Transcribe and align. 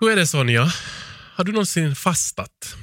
Hur 0.00 0.10
är 0.12 0.16
det 0.16 0.26
Sonja? 0.26 0.72
Har 1.36 1.44
du 1.44 1.52
någonsin 1.52 1.96
fastat? 1.96 2.76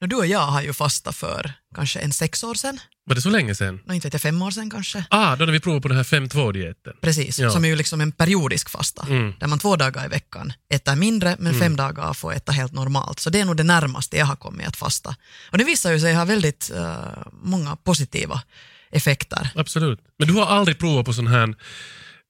Du 0.00 0.16
och 0.16 0.26
jag 0.26 0.46
har 0.46 0.62
ju 0.62 0.72
fastat 0.72 1.16
för 1.16 1.52
kanske 1.74 1.98
en 1.98 2.12
sex 2.12 2.44
år 2.44 2.54
sedan, 2.54 2.80
Var 3.04 3.14
det 3.14 3.20
så 3.22 3.30
länge 3.30 3.54
sedan? 3.54 3.80
Nå, 3.86 3.94
inte 3.94 4.06
vet 4.06 4.12
jag, 4.12 4.22
fem 4.22 4.42
år 4.42 4.50
sedan 4.50 4.70
kanske. 4.70 5.04
Ah, 5.10 5.36
då 5.36 5.44
när 5.44 5.52
vi 5.52 5.60
provade 5.60 5.82
på 5.82 5.88
den 5.88 5.96
här 5.96 6.04
5-2-dieten. 6.04 6.92
Precis, 7.00 7.38
Ja. 7.38 7.50
som 7.50 7.64
är 7.64 7.68
ju 7.68 7.76
liksom 7.76 8.00
en 8.00 8.12
periodisk 8.12 8.68
fasta, 8.70 9.06
Mm. 9.10 9.34
där 9.40 9.46
man 9.46 9.58
två 9.58 9.76
dagar 9.76 10.04
i 10.04 10.08
veckan 10.08 10.52
äter 10.74 10.96
mindre, 10.96 11.36
men 11.38 11.58
fem 11.60 11.76
dagar 11.76 12.14
får 12.14 12.32
äta 12.34 12.52
helt 12.52 12.72
normalt. 12.72 13.18
Så 13.20 13.30
det 13.30 13.40
är 13.40 13.44
nog 13.44 13.56
det 13.56 13.62
närmaste 13.62 14.16
jag 14.16 14.26
har 14.26 14.36
kommit 14.36 14.66
att 14.68 14.76
fasta. 14.76 15.16
Och 15.50 15.58
det 15.58 15.64
visar 15.64 15.92
ju 15.92 16.00
sig 16.00 16.14
ha 16.14 16.24
väldigt 16.24 16.70
eh, 16.74 16.96
många 17.42 17.76
positiva 17.76 18.42
effekter. 18.90 19.48
Absolut. 19.54 20.00
Men 20.18 20.28
du 20.28 20.34
har 20.34 20.46
aldrig 20.46 20.78
provat 20.78 21.06
på 21.06 21.12
sån 21.12 21.26
här 21.26 21.54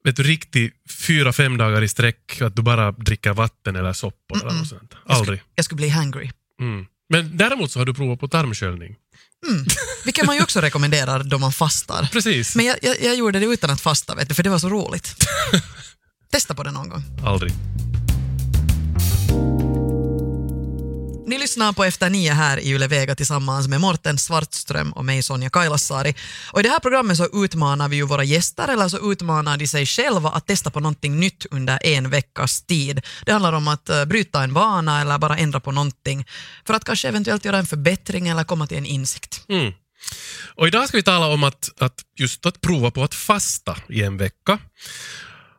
vet 0.09 0.16
du, 0.16 0.22
riktig 0.22 0.72
fyra, 0.90 1.32
fem 1.32 1.57
dagar 1.57 1.82
i 1.82 1.89
sträck, 1.89 2.40
att 2.40 2.57
du 2.57 2.62
bara 2.62 2.93
dricker 2.93 3.32
vatten 3.32 3.76
eller 3.76 3.93
soppor 3.93 4.43
eller 4.43 4.58
något 4.58 4.68
sånt? 4.68 4.94
Aldrig. 5.07 5.43
Jag 5.54 5.64
skulle 5.64 5.76
bli 5.76 5.89
hangry. 5.89 6.31
Mm. 6.61 6.86
Men 7.08 7.36
däremot 7.36 7.71
så 7.71 7.79
har 7.79 7.86
du 7.86 7.94
provat 7.94 8.21
på 8.21 8.29
tarmsköljning. 8.29 8.96
Vilket 10.04 10.26
man 10.26 10.36
ju 10.36 10.43
också 10.43 10.61
rekommenderar 10.61 11.22
då 11.22 11.39
man 11.39 11.53
fastar. 11.53 12.08
Precis. 12.12 12.57
Men 12.57 12.67
jag, 12.67 12.76
jag, 12.82 13.03
jag 13.03 13.17
gjorde 13.17 13.39
det 13.39 13.46
utan 13.46 13.71
att 13.71 13.81
fasta, 13.81 14.14
vet 14.14 14.29
du, 14.29 14.34
för 14.34 14.43
det 14.43 14.50
var 14.50 14.58
så 14.58 14.68
roligt. 14.68 15.17
Testa 16.32 16.54
på 16.54 16.62
det 16.62 16.70
någon 16.70 16.89
gång. 16.89 17.03
Aldrig. 17.25 17.53
Ni 21.29 21.39
lyssnar 21.39 21.73
på 21.73 21.85
Efter 21.85 22.11
nio 22.11 22.32
här 22.32 22.59
i 22.59 22.71
Yle 22.71 22.87
Vega 22.87 23.14
tillsammans 23.14 23.68
med 23.68 23.81
Morten 23.81 24.18
Svartström 24.18 24.93
och 24.93 25.05
mig 25.05 25.23
Sonja 25.23 25.51
Kailasari. 25.51 26.14
Och 26.53 26.61
I 26.61 26.63
det 26.63 26.68
här 26.68 26.79
programmet 26.79 27.17
så 27.17 27.45
utmanar 27.45 27.89
vi 27.89 27.96
ju 27.96 28.03
våra 28.03 28.25
gäster, 28.25 28.68
eller 28.68 28.89
så 28.89 29.13
utmanar 29.13 29.57
de 29.57 29.67
sig 29.67 29.87
själva 29.87 30.31
att 30.31 30.46
testa 30.46 30.71
på 30.71 30.81
någonting 30.81 31.21
nytt 31.21 31.46
under 31.51 31.87
en 31.87 32.11
veckas 32.11 32.62
tid. 32.62 33.01
Det 33.25 33.33
handlar 33.33 33.53
om 33.53 33.69
att 33.69 33.89
eh, 33.89 34.05
bryta 34.05 34.43
en 34.43 34.53
vana 34.53 35.01
eller 35.01 35.19
bara 35.19 35.37
ändra 35.37 35.61
på 35.61 35.73
någonting 35.73 36.27
för 36.67 36.75
att 36.75 36.85
kanske 36.85 37.09
eventuellt 37.09 37.45
göra 37.45 37.59
en 37.59 37.67
förbättring 37.67 38.29
eller 38.29 38.45
komma 38.45 38.67
till 38.67 38.79
en 38.79 38.87
insikt. 38.87 39.45
Mm. 39.48 39.73
Och 40.55 40.67
idag 40.67 40.89
ska 40.89 40.97
vi 40.97 41.03
tala 41.03 41.27
om 41.27 41.45
att, 41.45 41.70
att 41.79 42.01
just 42.19 42.47
att 42.47 42.61
prova 42.61 42.91
på 42.91 43.03
att 43.03 43.15
fasta 43.15 43.77
i 43.89 44.03
en 44.03 44.17
vecka. 44.17 44.59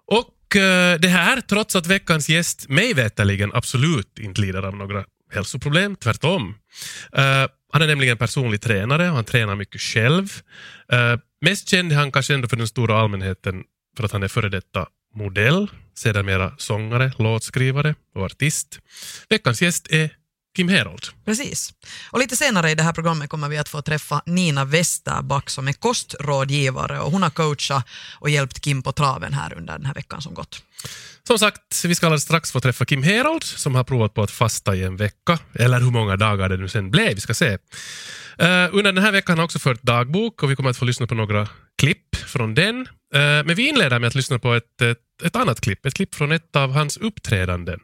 Och 0.08 0.56
eh, 0.56 1.00
det 1.00 1.10
här 1.10 1.42
trots 1.42 1.76
att 1.76 1.88
veckans 1.88 2.30
gäst 2.30 2.70
mig 2.70 2.94
veterligen 2.94 3.52
absolut 3.54 4.20
inte 4.20 4.42
lider 4.42 4.64
av 4.64 4.76
några 4.76 5.06
hälsoproblem, 5.30 5.96
tvärtom. 5.96 6.56
Uh, 7.18 7.48
han 7.72 7.82
är 7.82 7.88
nämligen 7.88 8.18
personlig 8.18 8.62
tränare 8.62 9.10
och 9.10 9.16
han 9.16 9.26
tränar 9.26 9.56
mycket 9.56 9.82
själv. 9.82 10.42
Uh, 10.94 11.20
mest 11.42 11.70
känd 11.70 11.92
är 11.92 11.96
han 11.96 12.12
kanske 12.12 12.34
ändå 12.34 12.48
för 12.48 12.58
den 12.58 12.68
stora 12.68 13.00
allmänheten 13.00 13.64
för 13.98 14.04
att 14.04 14.12
han 14.12 14.24
är 14.24 14.28
före 14.28 14.50
detta 14.50 14.88
modell, 15.16 15.68
sedermera 15.94 16.54
sångare, 16.58 17.12
låtskrivare 17.18 17.96
och 18.16 18.26
artist. 18.26 18.80
Veckans 19.30 19.62
gäst 19.62 19.88
är 19.92 20.10
Kim 20.56 20.70
Herold. 20.70 21.06
Precis. 21.26 21.74
Och 22.12 22.20
lite 22.20 22.36
senare 22.36 22.72
i 22.72 22.76
det 22.76 22.84
här 22.84 22.94
programmet 22.94 23.30
kommer 23.30 23.50
vi 23.50 23.58
att 23.58 23.70
få 23.70 23.82
träffa 23.82 24.22
Nina 24.26 24.66
Westerback 24.66 25.50
som 25.50 25.68
är 25.68 25.74
kostrådgivare 25.74 27.00
och 27.00 27.12
hon 27.12 27.24
har 27.24 27.30
coachat 27.30 27.88
och 28.20 28.30
hjälpt 28.30 28.60
Kim 28.62 28.82
på 28.82 28.92
traven 28.92 29.34
här 29.34 29.54
under 29.54 29.74
den 29.74 29.86
här 29.86 29.94
veckan 29.94 30.22
som 30.22 30.34
gått. 30.34 30.64
Som 31.28 31.40
sagt, 31.40 31.86
vi 31.86 31.96
ska 31.96 32.06
alldeles 32.06 32.24
strax 32.24 32.52
få 32.52 32.60
träffa 32.60 32.86
Kim 32.86 33.04
Herold 33.04 33.44
som 33.44 33.76
har 33.76 33.84
provat 33.84 34.14
på 34.14 34.24
att 34.24 34.32
fasta 34.32 34.76
i 34.76 34.84
en 34.84 34.98
vecka, 34.98 35.40
eller 35.54 35.80
hur 35.80 35.92
många 35.92 36.18
dagar 36.18 36.50
det 36.50 36.58
nu 36.58 36.68
sen 36.68 36.92
blev, 36.92 37.16
vi 37.16 37.22
ska 37.22 37.34
se. 37.34 37.58
Eh, 38.38 38.70
under 38.72 38.92
den 38.92 39.04
här 39.04 39.12
veckan 39.12 39.34
har 39.34 39.38
han 39.38 39.46
också 39.46 39.60
fört 39.60 39.84
dagbok 39.84 40.44
och 40.44 40.52
vi 40.52 40.56
kommer 40.56 40.70
att 40.70 40.78
få 40.78 40.86
lyssna 40.86 41.08
på 41.08 41.16
några 41.16 41.48
klipp 41.78 42.09
från 42.30 42.56
den. 42.56 42.88
Eh, 43.14 43.20
men 43.46 43.56
vi 43.56 43.70
inleder 43.70 44.00
med 44.00 44.08
att 44.08 44.16
lyssna 44.16 44.40
på 44.40 44.54
ett, 44.54 44.82
ett, 44.82 44.98
ett 45.24 45.36
annat 45.36 45.62
klipp, 45.62 45.86
ett 45.86 45.94
klipp 45.94 46.16
från 46.16 46.32
ett 46.32 46.56
av 46.56 46.72
hans 46.72 46.98
uppträdanden. 46.98 47.80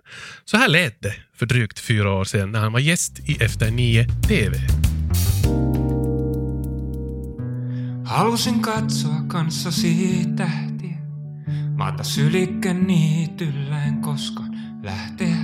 Så 0.46 0.58
här 0.58 0.68
lät 0.68 1.02
det 1.02 1.16
för 1.36 1.46
drygt 1.46 1.80
fyra 1.80 2.12
år 2.12 2.24
sedan 2.24 2.52
när 2.52 2.60
han 2.60 2.74
var 2.74 2.80
gäst 2.80 3.20
i 3.30 3.44
Efter 3.44 3.72
nio 3.72 4.08
TV. 4.28 4.58
Halusin 8.06 8.64
katsoa 8.64 9.26
kanssasi 9.30 10.26
tähtiä. 10.38 10.98
Maata 11.78 12.04
sylikkän 12.04 12.88
niityllä 12.88 13.84
en 13.84 14.02
koskaan 14.02 14.60
lähteä. 14.84 15.38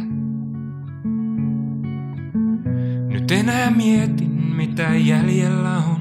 Nyt 3.09 3.31
enää 3.31 3.71
mietin 3.71 4.41
mitä 4.55 4.95
jäljellä 4.95 5.77
on. 5.77 6.00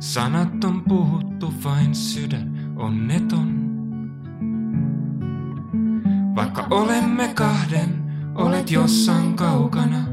Sanat 0.00 0.64
on 0.64 0.82
puhuttu 0.88 1.54
vain 1.64 1.94
sydän 1.94 2.72
onneton. 2.76 3.68
Vaikka 6.36 6.66
olemme 6.70 7.28
kahden, 7.34 7.88
olet 8.34 8.70
jossain 8.70 9.34
kaukana. 9.34 10.06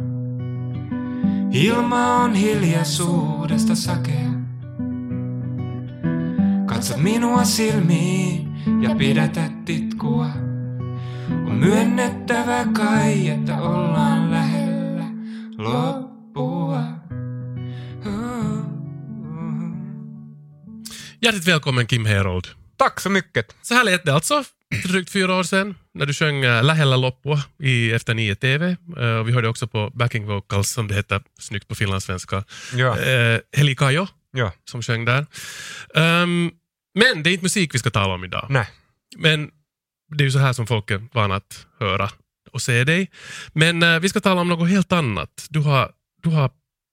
Ilma 1.52 2.16
on 2.16 2.34
hiljaisuudesta 2.34 3.76
sakea. 3.76 4.30
Katsot 6.66 6.98
minua 6.98 7.44
silmiin 7.44 8.56
ja 8.82 8.96
pidätät 8.96 9.66
titkua. 9.66 10.30
On 11.48 11.56
myönnettävä 11.56 12.66
kai, 12.74 13.30
että 13.30 13.62
ollaan 13.62 14.32
lähellä 14.32 15.06
loppua. 15.58 16.95
Hjärtligt 21.26 21.48
välkommen 21.48 21.88
Kim 21.88 22.06
Herold. 22.06 22.48
Tack 22.78 23.00
så 23.00 23.10
mycket. 23.10 23.56
Så 23.62 23.74
här 23.74 23.84
lät 23.84 24.06
det 24.06 24.14
alltså 24.14 24.44
för 24.82 24.88
drygt 24.88 25.10
fyra 25.10 25.36
år 25.36 25.44
sedan 25.44 25.76
när 25.94 26.06
du 26.06 26.14
sjöng 26.14 26.44
äh, 26.44 26.64
Lähellä 26.64 26.98
loppua 26.98 27.44
i 27.60 27.92
Efter 27.92 28.14
nio 28.14 28.36
TV. 28.36 28.78
Eh, 28.98 29.24
vi 29.24 29.32
hörde 29.32 29.48
också 29.48 29.68
på 29.68 29.90
backing 29.94 30.26
vocals, 30.26 30.70
som 30.70 30.88
det 30.88 30.96
heter 30.96 31.22
snyggt 31.40 31.68
på 31.68 31.76
finlandssvenska, 31.76 32.44
Ja. 32.74 32.88
uh, 32.88 33.40
Heli 33.58 33.76
Kajo 33.76 34.08
Ja. 34.32 34.52
som 34.70 34.82
sjöng 34.82 35.06
där. 35.06 35.26
Ehm, 35.96 36.52
men 37.00 37.24
det 37.24 37.30
är 37.30 37.32
inte 37.32 37.44
musik 37.44 37.74
vi 37.76 37.80
ska 37.80 37.90
tala 37.90 38.14
om 38.14 38.24
idag. 38.24 38.46
Nej. 38.50 38.68
Men 39.18 39.52
det 40.18 40.24
är 40.24 40.26
ju 40.26 40.32
så 40.32 40.40
här 40.40 40.54
som 40.54 40.68
folk 40.68 40.92
är 40.92 41.08
vana 41.14 41.36
att 41.36 41.66
höra 41.80 42.10
och 42.52 42.62
se 42.62 42.84
dig. 42.84 43.12
Men 43.54 43.84
eh, 43.84 44.00
vi 44.00 44.10
ska 44.10 44.20
tala 44.20 44.42
om 44.42 44.50
något 44.50 44.70
helt 44.70 44.92
annat. 44.92 45.48
Du 45.50 45.60
har, 45.60 45.92
du 46.24 46.30
har 46.30 46.52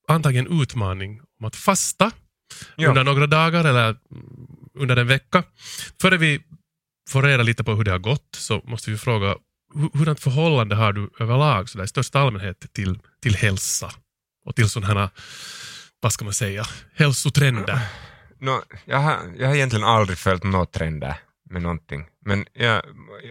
antagit 0.08 0.46
en 0.46 0.62
utmaning 0.62 1.20
om 1.40 1.46
att 1.46 1.56
fasta 1.56 2.10
Ja. 2.76 2.88
under 2.88 3.04
några 3.04 3.26
dagar 3.26 3.64
eller 3.64 3.96
under 4.74 4.96
en 4.96 5.06
vecka. 5.06 5.42
Före 6.00 6.16
vi 6.16 6.40
får 7.10 7.22
reda 7.22 7.42
lite 7.42 7.64
på 7.64 7.74
hur 7.74 7.84
det 7.84 7.90
har 7.90 7.98
gått 7.98 8.28
så 8.36 8.62
måste 8.64 8.90
vi 8.90 8.98
fråga 8.98 9.36
hur- 9.74 9.98
hurdant 9.98 10.20
förhållande 10.20 10.74
har 10.74 10.92
du 10.92 11.10
överlag 11.20 11.68
så 11.68 11.78
där, 11.78 11.84
i 11.84 11.88
största 11.88 12.20
allmänhet 12.20 12.72
till, 12.72 12.98
till 13.22 13.34
hälsa 13.36 13.90
och 14.46 14.56
till 14.56 14.68
sådana 14.70 15.00
här, 15.00 15.10
vad 16.00 16.12
ska 16.12 16.24
man 16.24 16.34
säga, 16.34 16.64
hälsotrender? 16.94 17.78
Nå, 18.38 18.62
jag, 18.84 18.98
har, 18.98 19.16
jag 19.38 19.48
har 19.48 19.54
egentligen 19.54 19.84
aldrig 19.84 20.18
följt 20.18 20.42
några 20.44 20.66
trender 20.66 21.16
med 21.52 21.62
någonting. 21.62 22.06
Men 22.24 22.46
jag, 22.52 22.82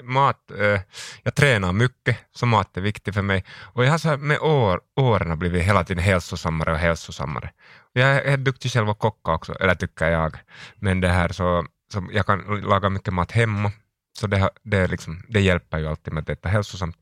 mat, 0.04 0.52
eh, 0.52 0.82
jag 1.24 1.36
tränar 1.36 1.74
mycket, 1.74 2.18
så 2.32 2.46
mat 2.46 2.78
är 2.78 2.82
viktigt 2.82 3.14
för 3.14 3.22
mig. 3.22 3.46
Och 3.74 3.86
jag 3.86 3.92
har 3.92 3.98
så 3.98 4.10
här, 4.10 4.18
med 4.18 4.40
år, 4.40 4.82
åren 4.96 5.40
blivit 5.40 5.64
hela 5.64 5.84
tiden 5.84 6.04
hälsosammare 6.04 6.72
och 6.72 6.78
hälsosammare. 6.78 7.52
Jag 7.94 8.26
är 8.26 8.38
duktig 8.38 8.72
själv 8.72 8.90
att 8.90 9.00
kocka 9.00 9.32
också, 9.32 9.54
eller 9.54 9.76
tycker 9.76 10.12
jag. 10.12 10.38
Men 10.76 11.02
det 11.02 11.08
här 11.08 11.30
så, 11.30 11.66
så 11.94 12.08
jag 12.12 12.26
kan 12.26 12.62
laga 12.62 12.90
mycket 12.90 13.14
mat 13.14 13.32
hemma. 13.32 13.72
Så 14.20 14.28
det, 14.28 14.50
det, 14.64 14.78
är 14.78 14.88
liksom, 14.88 15.24
det 15.30 15.42
hjälper 15.42 15.78
ju 15.80 15.88
alltid 15.88 16.14
med 16.14 16.22
att 16.22 16.30
äta 16.30 16.50
hälsosamt. 16.50 16.98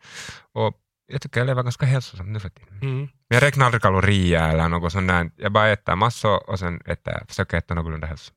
Och 0.54 0.74
jag 1.12 1.22
tycker 1.22 1.40
jag 1.40 1.48
lever 1.48 1.64
ganska 1.64 1.86
hälsosamt 1.86 2.30
nu 2.30 2.40
för 2.40 2.50
tiden. 2.50 2.80
Mm. 2.82 3.10
Jag 3.28 3.44
räknar 3.44 3.66
aldrig 3.66 3.82
kalorier 3.82 4.50
eller 4.50 4.68
något 4.68 4.92
sånt 4.92 5.08
där. 5.08 5.32
Jag 5.36 5.52
bara 5.52 5.70
äter 5.70 5.96
massor 5.96 6.50
och 6.50 6.60
sen 6.60 6.82
äter, 6.86 7.26
försöker 7.28 7.58
äta 7.58 7.74
någorlunda 7.74 8.08
hälsosamt. 8.08 8.36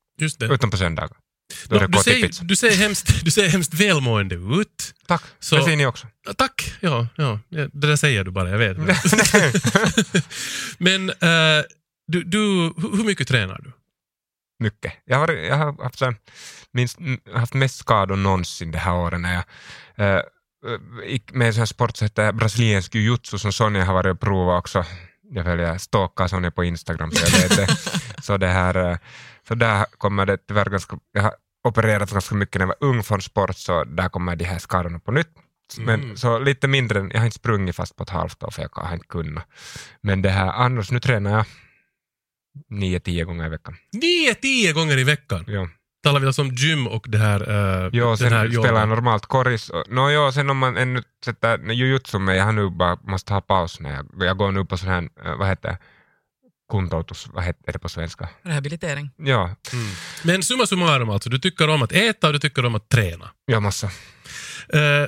Utom 0.53 0.71
på 0.71 0.77
söndagar. 0.77 1.17
Det 1.69 1.87
du, 1.87 1.99
ser, 1.99 2.45
du, 2.45 2.57
ser 2.57 2.77
hemskt, 2.77 3.25
du 3.25 3.31
ser 3.31 3.49
hemskt 3.49 3.75
välmående 3.75 4.35
ut. 4.35 4.95
Tack, 5.07 5.23
Så- 5.41 5.57
det 5.57 5.65
ser 5.65 5.77
ni 5.77 5.87
också. 5.87 6.07
Tack, 6.37 6.75
ja, 6.81 7.07
ja. 7.17 7.39
det 7.49 7.87
där 7.87 7.97
säger 7.97 8.25
du 8.25 8.31
bara, 8.31 8.51
jag 8.51 8.59
vet. 8.59 8.77
Men 10.79 11.11
eh, 11.11 11.65
du, 12.07 12.23
du, 12.25 12.39
hur 12.77 13.05
mycket 13.05 13.29
tränar 13.29 13.61
du? 13.65 13.73
Mycket. 14.65 14.93
Jag 15.05 15.19
har, 15.19 15.33
jag 15.33 15.57
har 15.57 15.83
haft, 15.83 16.03
minst, 16.73 16.99
haft 17.35 17.55
mest 17.55 17.77
skador 17.77 18.17
någonsin 18.17 18.71
det 18.71 18.79
här 18.79 18.95
året 18.95 19.21
när 19.21 19.45
jag 19.97 20.23
gick 21.07 21.33
med 21.33 21.47
en 21.47 21.53
sån 21.55 21.61
här 21.61 21.67
sport 21.67 21.97
som 21.97 22.05
heter 22.05 22.33
brasiliansk 22.33 22.95
jujutsu 22.95 23.39
som 23.39 23.53
Sonja 23.53 23.85
har 23.85 23.95
varit 23.95 24.15
och 24.15 24.21
provat 24.21 24.59
också. 24.59 24.85
Jag 25.31 25.45
följer 25.45 25.79
stalkar 25.79 26.29
Sonja 26.29 26.51
på 26.51 26.65
Instagram 26.65 27.11
så 27.13 27.25
jag 27.25 27.31
vet 27.49 27.57
det. 27.57 27.77
så 28.23 28.37
det 28.37 28.47
här, 28.47 28.91
eh, 28.91 28.97
så 29.49 29.55
där 29.55 29.87
kommer 29.99 30.27
det 30.27 30.39
tyvärr 30.49 30.65
ganska, 30.65 30.97
jag 31.13 31.23
har 31.23 31.35
opererat 31.65 32.11
ganska 32.13 32.35
mycket 32.35 32.55
när 32.55 32.63
jag 32.63 32.75
var 32.81 32.89
ung 32.89 33.03
från 33.03 33.23
sport 33.23 33.57
så 33.57 33.85
där 33.85 34.09
kommer 34.09 34.37
de 34.37 34.45
här 34.45 34.59
skadorna 34.59 34.99
på 34.99 35.13
nytt. 35.13 35.29
Men 35.79 36.01
Mm. 36.03 36.17
så 36.17 36.39
lite 36.39 36.69
mindre, 36.69 37.09
jag 37.13 37.19
har 37.19 37.25
inte 37.25 37.35
sprungit 37.37 37.77
fast 37.77 37.97
på 37.97 38.03
ett 38.03 38.11
halvt 38.11 38.43
år 38.43 38.51
för 38.51 38.63
jag 38.63 38.83
har 38.83 38.95
inte 38.95 39.07
kunnat. 39.07 39.45
Men 40.01 40.23
det 40.23 40.29
här, 40.31 40.47
annars 40.53 40.91
nu 40.91 41.01
tränar 41.01 41.31
jag 41.31 41.45
nio, 42.71 43.01
tio 43.01 43.25
gånger 43.25 43.47
i 43.47 43.49
veckan. 43.49 43.77
Nio, 43.93 44.35
tio 44.35 44.73
gånger 44.73 44.99
i 44.99 45.05
veckan. 45.05 45.45
Ja. 45.49 45.69
talar 46.05 46.21
vi 46.21 46.27
alltså 46.27 46.43
om 46.43 46.49
gym 46.55 46.87
och 46.87 47.07
det 47.09 47.19
här... 47.19 47.41
Uh, 47.51 47.91
Jo, 47.93 48.17
sen 48.17 48.33
här 48.33 48.49
spelar 48.51 48.81
jag 48.81 48.89
normalt 48.89 49.27
korris. 49.27 49.71
Nå, 49.89 50.11
jo, 50.11 50.33
sen 50.33 50.51
om 50.51 50.59
man 50.59 50.77
ännu 50.77 51.03
sätter 51.25 51.59
jujutsu 51.73 52.19
med, 52.19 52.37
jag 52.37 52.45
har 52.45 52.53
nu 52.53 52.71
bara 52.71 52.99
måste 53.03 53.33
ha 53.35 53.41
paus 53.41 53.81
när 53.81 53.95
jag, 53.95 54.07
jag 54.27 54.37
går 54.37 54.53
nu 54.53 54.65
på 54.65 54.77
sån 54.77 54.89
här, 54.89 55.03
eh, 55.25 55.37
vad 55.39 55.49
heter 55.49 55.69
det, 55.69 55.79
kuntoutus, 56.73 57.29
vad 57.35 57.45
heter 57.45 57.73
det 57.73 57.79
på 57.79 57.89
svenska? 57.89 58.29
Rehabilitering. 58.43 59.11
Ja, 59.17 59.43
Mm. 59.73 59.87
Men 60.25 60.43
summa 60.43 60.67
summarum 60.67 61.11
alltså, 61.11 61.31
du 61.31 61.39
tycker 61.39 61.69
om 61.69 61.83
att 61.83 61.93
äta 61.93 62.27
och 62.27 62.33
du 62.33 62.39
tycker 62.39 62.65
om 62.65 62.75
att 62.75 62.89
träna. 62.89 63.31
ja 63.47 63.61
massa. 63.61 63.87
Uh, 64.75 65.07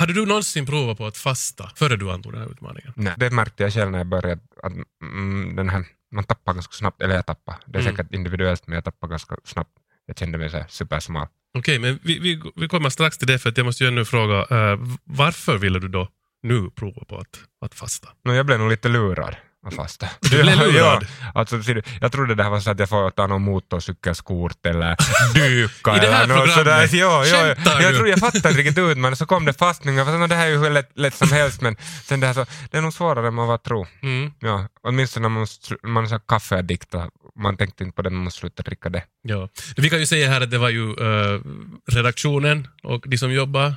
hade 0.00 0.12
du 0.12 0.26
någonsin 0.26 0.66
provat 0.66 0.98
på 0.98 1.06
att 1.06 1.16
fasta 1.16 1.70
före 1.76 1.96
du 1.96 2.10
antog 2.10 2.32
den 2.32 2.42
här 2.42 2.50
utmaningen? 2.50 2.92
Nej, 2.96 3.14
det 3.16 3.30
märkte 3.30 3.62
jag 3.62 3.72
själv 3.72 3.90
när 3.90 3.98
jag 3.98 4.06
började, 4.06 4.40
att 4.62 4.72
mm, 5.02 5.56
den 5.56 5.68
här, 5.68 5.84
man 6.14 6.24
tappar 6.24 6.54
ganska 6.54 6.72
snabbt, 6.72 7.02
eller 7.02 7.14
jag 7.14 7.26
tappar, 7.26 7.54
det 7.66 7.78
är 7.78 7.82
Mm. 7.82 7.96
säkert 7.96 8.14
individuellt, 8.14 8.66
men 8.66 8.74
jag 8.74 8.84
tappar 8.84 9.08
ganska 9.08 9.36
snabbt. 9.44 9.70
Jag 10.06 10.18
kände 10.18 10.38
mig 10.38 10.50
så 10.50 10.56
här 10.56 10.66
supersmal. 10.68 11.26
Okej, 11.58 11.78
men 11.78 11.98
vi, 12.02 12.18
vi, 12.18 12.42
vi 12.56 12.68
kommer 12.68 12.90
strax 12.90 13.18
till 13.18 13.26
det 13.28 13.38
för 13.38 13.48
att 13.50 13.56
jag 13.56 13.64
måste 13.64 13.84
ju 13.84 13.88
ännu 13.88 14.04
fråga, 14.04 14.38
eh, 14.50 14.78
varför 15.04 15.58
ville 15.58 15.78
du 15.78 15.88
då 15.88 16.08
nu 16.42 16.70
prova 16.70 17.04
på 17.04 17.18
att, 17.18 17.40
att 17.64 17.74
fasta? 17.74 18.08
Nå, 18.24 18.34
jag 18.34 18.46
blev 18.46 18.58
nog 18.58 18.70
lite 18.70 18.88
lurad 18.88 19.36
att 19.66 19.74
fasta. 19.74 20.08
Du 20.20 20.42
blev 20.42 20.58
lurad? 20.58 21.06
Ja, 21.20 21.30
alltså, 21.34 21.56
jag 22.00 22.12
trodde 22.12 22.34
det 22.34 22.42
här 22.42 22.50
var 22.50 22.60
så 22.60 22.70
att 22.70 22.78
jag 22.78 22.88
får 22.88 23.10
ta 23.10 23.26
någon 23.26 23.42
motorcykelskort 23.42 24.66
eller 24.66 24.96
dyka 25.34 25.96
I 25.96 26.00
det 26.00 26.10
här 26.12 26.24
eller 26.24 26.36
något 26.36 26.50
sådär. 26.50 26.88
Ja, 26.92 27.24
ja, 27.26 27.54
Skämtar 27.54 27.80
jag, 27.80 27.92
du? 27.92 27.96
tror 27.96 28.08
jag 28.08 28.18
fattade 28.18 28.54
riktigt 28.54 28.78
ut 28.78 28.98
men 28.98 29.16
så 29.16 29.26
kom 29.26 29.44
det 29.44 29.52
fastning 29.52 29.94
och 29.94 30.00
jag 30.00 30.04
var 30.04 30.12
så, 30.12 30.18
"Nå, 30.18 30.26
det 30.26 30.34
här 30.34 30.46
är 30.46 30.50
ju 30.50 30.58
hur 30.58 30.70
lätt, 30.70 30.90
lätt 30.94 31.14
som 31.14 31.32
helst 31.32 31.60
men 31.60 31.76
sen 32.04 32.20
det 32.20 32.26
här 32.26 32.34
så, 32.34 32.46
det 32.70 32.78
är 32.78 32.82
nog 32.82 32.92
svårare 32.94 33.28
än 33.28 33.34
man 33.34 33.46
var 33.48 33.58
tro. 33.58 33.86
Mm. 34.02 34.32
Ja, 34.40 34.66
åtminstone 34.82 35.28
när 35.28 35.34
man, 35.34 35.46
man 35.82 36.04
är 36.04 36.20
kaffeaddikt 36.28 36.94
man 37.38 37.56
tänkte 37.56 37.84
inte 37.84 37.96
på 37.96 38.02
det, 38.02 38.10
man 38.10 38.24
måste 38.24 38.40
sluta 38.40 38.62
dricka 38.62 38.88
det. 38.88 39.02
Ja. 39.22 39.48
Vi 39.76 39.90
kan 39.90 39.98
ju 40.00 40.06
säga 40.06 40.28
här 40.30 40.40
att 40.40 40.50
det 40.50 40.58
var 40.58 40.68
ju 40.70 40.90
eh, 40.90 41.40
redaktionen 41.92 42.68
och 42.82 43.04
de 43.08 43.18
som 43.18 43.32
jobbar 43.32 43.74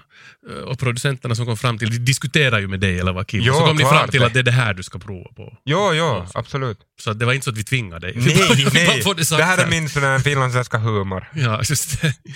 eh, 0.49 0.55
och 0.55 0.79
producenterna 0.79 1.35
som 1.35 1.45
kom 1.45 1.57
fram 1.57 1.77
till, 1.77 1.89
de 1.89 1.97
diskuterar 1.97 2.59
ju 2.59 2.67
med 2.67 2.79
dig 2.79 2.99
eller 2.99 3.13
vad 3.13 3.27
Kim, 3.27 3.43
så 3.43 3.51
kom 3.51 3.77
klart 3.77 3.91
fram 3.91 4.09
till 4.09 4.19
det. 4.19 4.25
att 4.27 4.33
det 4.33 4.39
är 4.39 4.43
det 4.43 4.51
här 4.51 4.73
du 4.73 4.83
ska 4.83 4.99
prova 4.99 5.29
på. 5.35 5.57
Jo, 5.65 5.93
jo, 5.93 5.95
Ja. 6.05 6.27
absolut. 6.33 6.77
Så 7.01 7.13
det 7.13 7.25
var 7.25 7.33
inte 7.33 7.43
så 7.45 7.49
att 7.51 7.57
vi 7.57 7.63
tvingade 7.63 8.07
dig. 8.07 8.13
Nej, 8.15 8.69
nej. 8.73 9.03
Det, 9.17 9.25
sagt 9.25 9.43
här 9.43 9.57
är 9.65 9.69
min 9.69 9.89
sån 9.89 10.03
här 10.03 10.19
finlandssvenska 10.19 10.77
humor. 10.77 11.27
Ja, 11.33 11.57
just 11.69 12.01
det. 12.01 12.07
jag 12.23 12.33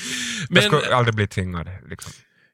Men 0.49 0.63
skulle 0.63 0.95
aldrig 0.95 1.15
bli 1.15 1.27
tvingad. 1.27 1.69
Liksom. 1.89 2.11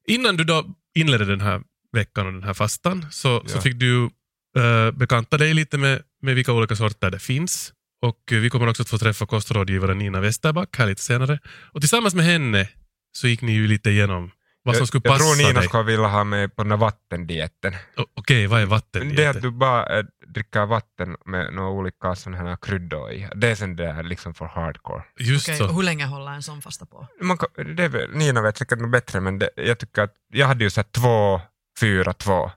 innan 0.07 0.38
du 0.38 0.44
då 0.44 0.65
inledde 0.95 1.25
den 1.25 1.41
här 1.41 1.61
veckan 1.94 2.27
och 2.27 2.33
den 2.33 2.44
här 2.44 2.53
fastan 2.53 3.06
så, 3.11 3.44
så 3.47 3.57
Ja. 3.57 3.61
fick 3.61 3.75
du 3.75 4.09
uh, 4.57 4.91
bekanta 4.91 5.38
dig 5.38 5.53
lite 5.53 5.77
med, 5.77 6.01
med 6.21 6.35
vilka 6.35 6.53
olika 6.53 6.75
sorter 6.75 7.11
det 7.11 7.19
finns. 7.19 7.71
Och 8.01 8.31
eh, 8.31 8.38
vi 8.39 8.50
kommer 8.50 8.68
också 8.69 8.81
att 8.81 8.89
få 8.89 8.97
träffa 8.97 9.25
kostrådgivaren 9.25 9.97
Nina 9.97 10.19
Westerback 10.19 10.77
här 10.77 10.86
lite 10.86 11.01
senare. 11.01 11.39
Och 11.71 11.81
tillsammans 11.81 12.15
med 12.15 12.25
henne 12.25 12.69
så 13.18 13.27
gick 13.27 13.42
ni 13.42 13.51
ju 13.51 13.68
lite 13.68 13.89
igenom 13.89 14.31
vad 14.63 14.75
som 14.75 14.81
jag, 14.81 14.88
skulle 14.88 15.01
jag 15.06 15.13
passa 15.13 15.25
tror 15.25 15.47
Nina 15.47 15.59
dig. 15.59 15.68
skulle 15.68 15.83
vilja 15.83 16.07
ha 16.07 16.24
mig 16.24 16.50
på 16.50 16.63
den 16.63 16.71
här 16.71 16.77
vattendieten. 16.77 17.74
Okej, 18.15 18.47
vad 18.47 18.59
är 18.62 18.62
Det 18.62 18.68
är 18.68 18.69
vattendieten? 18.69 19.30
att 19.36 19.42
du 19.42 19.51
bara 19.51 20.00
äh, 20.00 20.06
dricker 20.27 20.65
vatten 20.65 21.15
med 21.25 21.53
några 21.53 21.69
olika 21.69 22.15
såna 22.15 22.38
här 22.38 22.57
kryddor 22.62 23.12
i. 23.12 23.27
Det 23.36 23.47
är 23.47 23.56
sen 23.56 23.75
det 23.75 23.86
är 23.86 24.03
liksom 24.03 24.33
för 24.33 24.45
hardcore. 24.45 25.03
Just 25.19 25.47
Okej, 25.50 25.57
så. 25.57 25.68
hur 25.68 25.83
länge 25.83 26.06
håller 26.06 26.31
en 26.31 26.44
sån 26.44 26.62
fasta 26.62 26.86
på? 26.86 27.07
Man, 27.21 27.38
kan- 27.38 27.75
det 27.75 27.83
är 27.83 27.89
väl, 27.89 28.12
Nina 28.12 28.42
vet 28.42 28.57
säkert 28.57 28.80
något 28.80 28.92
bättre 28.92 29.19
men 29.19 29.39
det, 29.39 29.50
jag 29.56 29.77
tycker 29.80 30.01
att 30.01 30.13
jag 30.33 30.47
hade 30.47 30.63
ju 30.63 30.69
sett 30.69 30.92
två, 30.92 31.42
fyra, 31.80 32.13
två. 32.13 32.51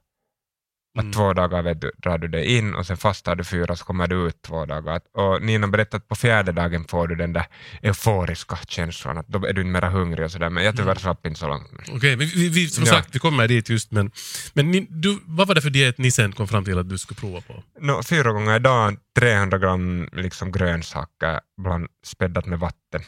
Att 0.98 1.02
Mm. 1.04 1.12
två 1.12 1.32
dagar 1.32 1.62
vet 1.62 1.80
du, 1.80 1.90
drar 1.96 2.18
du 2.18 2.28
dig 2.28 2.56
in 2.56 2.74
och 2.74 2.86
sen 2.86 2.96
fastar 2.96 3.36
du 3.36 3.44
fyra 3.44 3.76
så 3.76 3.84
kommer 3.84 4.06
du 4.06 4.26
ut 4.28 4.42
två 4.42 4.66
dagar. 4.66 4.92
Att- 4.96 5.06
Och 5.14 5.42
Nina 5.42 5.66
berättade 5.68 5.96
att 5.96 6.08
på 6.08 6.14
fjärde 6.14 6.52
dagen 6.52 6.84
får 6.88 7.08
du 7.08 7.14
den 7.14 7.32
där 7.32 7.46
euforiska 7.82 8.58
känslan, 8.68 9.18
att 9.18 9.28
då 9.28 9.46
är 9.46 9.52
du 9.52 9.60
inte 9.60 9.72
mera 9.72 9.88
hungrig 9.90 10.24
och 10.24 10.30
sådär. 10.32 10.50
Men 10.50 10.64
jag 10.64 10.76
tyvärr 10.76 10.94
slapp 10.94 11.26
inte 11.26 11.40
så 11.40 11.48
långt. 11.48 11.66
Okej, 11.92 12.16
vi, 12.16 12.24
vi, 12.24 12.48
vi, 12.48 12.68
som 12.68 12.84
Ja. 12.84 12.90
sagt, 12.92 13.14
vi 13.14 13.18
kommer 13.18 13.48
dit 13.48 13.68
just 13.68 13.90
men, 13.92 14.10
men 14.52 14.70
ni, 14.70 14.86
du, 14.90 15.18
vad 15.24 15.48
var 15.48 15.54
det 15.54 15.60
för 15.62 15.70
diet 15.70 15.98
ni 15.98 16.10
sen 16.10 16.32
kom 16.32 16.48
fram 16.48 16.64
till 16.64 16.78
att 16.78 16.88
du 16.88 16.98
skulle 16.98 17.20
prova 17.20 17.40
på? 17.40 17.62
Nå, 17.80 18.02
fyra 18.02 18.32
gånger 18.32 18.56
i 18.56 18.58
dagen, 18.58 18.96
300 19.18 19.58
gram 19.58 20.08
liksom 20.12 20.52
grönsaker 20.52 21.40
bland, 21.62 21.86
späddat 22.06 22.46
med 22.46 22.58
vatten. 22.58 23.02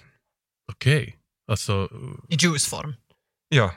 Okej, 0.72 1.16
alltså... 1.50 1.88
I 2.28 2.34
juiceform. 2.40 2.94
Ja, 3.48 3.74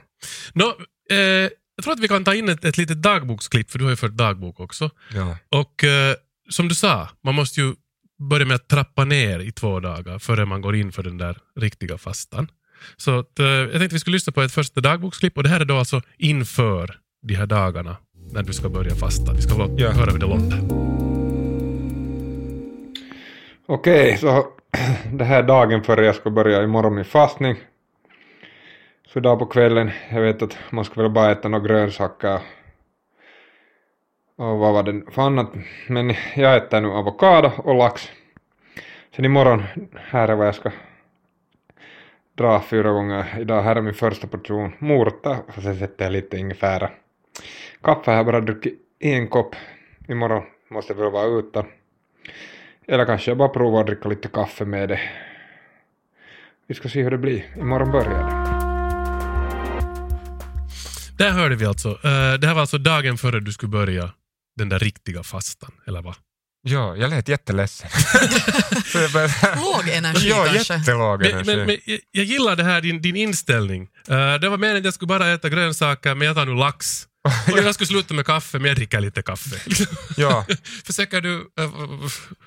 Nå, 0.54 0.66
eh, 1.12 1.50
jag 1.76 1.84
tror 1.84 1.94
att 1.94 2.00
vi 2.00 2.08
kan 2.08 2.24
ta 2.24 2.34
in 2.36 2.50
ett, 2.50 2.66
ett 2.66 2.78
litet 2.78 3.02
dagboksklipp, 3.02 3.72
för 3.72 3.80
du 3.80 3.86
har 3.86 3.92
ju 3.92 3.96
fört 3.98 4.12
dagbok 4.12 4.60
också. 4.60 4.90
ja. 5.14 5.38
Och 5.50 5.84
eh, 5.84 6.16
som 6.50 6.68
du 6.68 6.76
sa, 6.76 7.10
man 7.24 7.36
måste 7.36 7.62
ju 7.62 7.74
börja 8.30 8.46
med 8.46 8.56
att 8.56 8.68
trappa 8.68 9.06
ner 9.06 9.40
i 9.40 9.52
två 9.52 9.80
dagar 9.80 10.20
före 10.20 10.46
man 10.46 10.62
går 10.62 10.76
in 10.76 10.92
för 10.92 11.04
den 11.04 11.18
där 11.18 11.38
riktiga 11.60 11.98
fastan. 11.98 12.48
Så 12.98 13.20
att, 13.20 13.40
eh, 13.40 13.46
jag 13.46 13.72
tänkte 13.72 13.96
vi 13.96 14.00
skulle 14.00 14.16
lyssna 14.16 14.34
på 14.34 14.42
ett 14.42 14.52
första 14.52 14.82
dagboksklipp 14.82 15.38
och 15.38 15.44
det 15.44 15.50
här 15.50 15.60
är 15.60 15.66
då 15.66 15.78
alltså 15.78 16.02
inför 16.18 16.98
de 17.28 17.36
här 17.36 17.46
dagarna 17.46 17.98
när 18.32 18.44
du 18.44 18.54
ska 18.54 18.70
börja 18.70 18.96
fasta. 18.96 19.34
Vi 19.34 19.42
ska 19.42 19.58
låta, 19.58 19.74
Ja. 19.78 19.92
höra 19.92 20.12
hur 20.12 20.20
det 20.20 20.26
låter. 20.26 20.60
Okej, 23.66 24.18
så 24.18 24.46
det 25.14 25.24
här 25.26 25.44
är 25.44 25.48
dagen 25.48 25.84
före 25.84 26.06
jag 26.06 26.16
ska 26.16 26.30
börja 26.30 26.64
imorgon 26.64 26.96
min 26.96 27.06
fastning. 27.06 27.56
Så 29.14 29.20
idag 29.20 29.40
på 29.40 29.46
kvällen, 29.46 29.92
jag 30.10 30.22
vet 30.22 30.42
att 30.42 30.58
man 30.70 30.86
ska 30.86 31.02
väl 31.02 31.12
bara 31.12 31.32
äta 31.32 31.48
några 31.48 31.68
grönsaker 31.68 32.40
och 34.36 34.58
vad 34.58 34.74
var 34.74 34.84
det 34.84 35.12
för 35.12 35.22
annat. 35.22 35.50
Men 35.88 36.14
jag 36.36 36.56
äter 36.56 36.82
nu 36.82 36.88
avokado 36.88 37.52
och 37.58 37.76
lax. 37.76 38.12
Sen 39.16 39.26
imorgon, 39.26 39.64
här 39.96 40.28
är 40.28 40.36
vad 40.36 40.48
jag 40.48 40.56
ska 40.56 40.72
dra 42.38 42.62
fyra 42.62 42.92
gånger 42.92 43.40
idag. 43.40 43.62
Här 43.62 43.76
är 43.76 43.82
min 43.82 43.94
första 43.94 44.28
portion 44.28 44.74
morötter 44.80 45.38
och 45.58 45.64
sen 45.64 45.80
sätter 45.80 46.06
jag 46.06 46.12
lite 46.12 46.38
ingefära. 46.38 46.90
Kaffe 47.82 48.12
har 48.12 48.18
jag 48.18 48.26
bara 48.26 48.42
druckit 48.42 48.80
en 49.00 49.28
kopp. 49.28 49.56
Imorgon 50.08 50.44
måste 50.68 50.94
jag 50.94 51.00
väl 51.00 51.12
vara 51.12 51.26
ute. 51.26 51.66
Eller 52.88 53.06
kanske 53.06 53.32
jag 53.32 53.38
bara 53.38 53.50
provar 53.50 53.80
att 53.80 53.88
dricka 53.88 54.10
lite 54.10 54.28
kaffe 54.28 54.66
med 54.66 54.90
det. 54.90 55.00
Vi 56.68 56.76
ska 56.76 56.90
se 56.90 57.04
hur 57.04 57.12
det 57.12 57.18
blir. 57.18 57.46
Imorgon 57.58 57.92
börjar 57.92 58.24
det. 58.24 58.63
Där 61.18 61.32
hörde 61.32 61.56
vi 61.56 61.66
alltså. 61.66 61.90
eh, 61.90 62.34
det 62.34 62.48
här 62.48 62.54
var 62.54 62.62
alltså 62.62 62.78
dagen 62.78 63.18
före 63.18 63.40
du 63.40 63.52
skulle 63.54 63.70
börja 63.70 64.12
den 64.58 64.70
där 64.70 64.80
riktiga 64.80 65.24
fastan, 65.24 65.72
eller 65.88 66.02
vad? 66.02 66.16
ja 66.66 66.96
jag 66.96 67.10
lät 67.10 67.28
jätteledsen. 67.28 67.90
Låg 69.56 69.90
energi 69.90 70.30
ja, 70.30 70.46
kanske. 70.54 70.74
jättelåg 70.74 71.26
energi. 71.26 71.56
men, 71.56 71.66
men 71.66 71.78
jag- 71.86 72.00
jag 72.12 72.26
gillar 72.26 72.56
det 72.56 72.64
här, 72.64 72.82
din, 72.82 73.02
din 73.02 73.16
inställning. 73.16 73.88
Eh, 74.08 74.34
det 74.36 74.50
var 74.50 74.58
meningen 74.58 74.78
att 74.78 74.86
jag 74.86 74.94
skulle 74.94 75.08
bara 75.08 75.34
äta 75.34 75.50
grönsaker, 75.50 76.16
men 76.16 76.28
jag 76.28 76.36
tar 76.36 76.46
nu 76.46 76.54
lax. 76.56 77.08
Och 77.52 77.58
jag 77.58 77.74
skulle 77.74 77.88
sluta 77.88 78.14
med 78.14 78.26
kaffe, 78.26 78.60
men 78.60 78.68
jag 78.68 78.76
dricker 78.78 79.00
lite 79.00 79.22
kaffe. 79.22 79.56
Ja, 80.18 80.46
Försöker 80.86 81.22
du... 81.22 81.36
eh, 81.60 81.72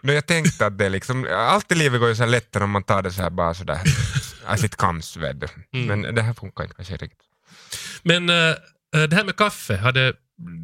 men 0.00 0.14
jag 0.14 0.26
tänkte 0.26 0.66
att 0.66 0.78
det 0.78 0.88
liksom, 0.88 1.26
allt 1.32 1.72
i 1.72 1.74
livet 1.74 2.00
går 2.00 2.08
ju 2.08 2.16
så 2.16 2.22
här 2.22 2.30
lättare 2.30 2.64
om 2.64 2.70
man 2.70 2.82
tar 2.82 3.02
det 3.02 3.12
så 3.12 3.22
här 3.22 3.30
bara 3.30 3.54
sådär, 3.54 3.80
comes, 4.76 5.16
vet 5.16 5.40
du. 5.40 5.48
Mm. 5.78 6.00
Men 6.00 6.14
det 6.14 6.22
här 6.22 6.34
funkar 6.34 6.64
inte 6.64 6.74
kanske 6.76 6.94
riktigt. 6.96 7.20
Men 8.02 8.30
eh, 8.30 8.56
det 8.90 9.12
här 9.12 9.24
med 9.24 9.36
kaffe, 9.36 9.76
hade, 9.76 10.12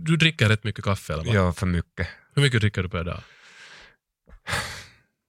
du 0.05 0.17
dricker 0.17 0.49
rätt 0.49 0.65
mycket 0.65 0.85
kaffe 0.85 1.13
eller 1.13 1.25
vad? 1.25 1.35
Ja, 1.35 1.53
för 1.53 1.67
mycket. 1.67 2.09
Hur 2.35 2.43
mycket 2.43 2.61
dricker 2.61 2.83
du 2.83 2.89
per 2.89 3.05
dag? 3.05 3.23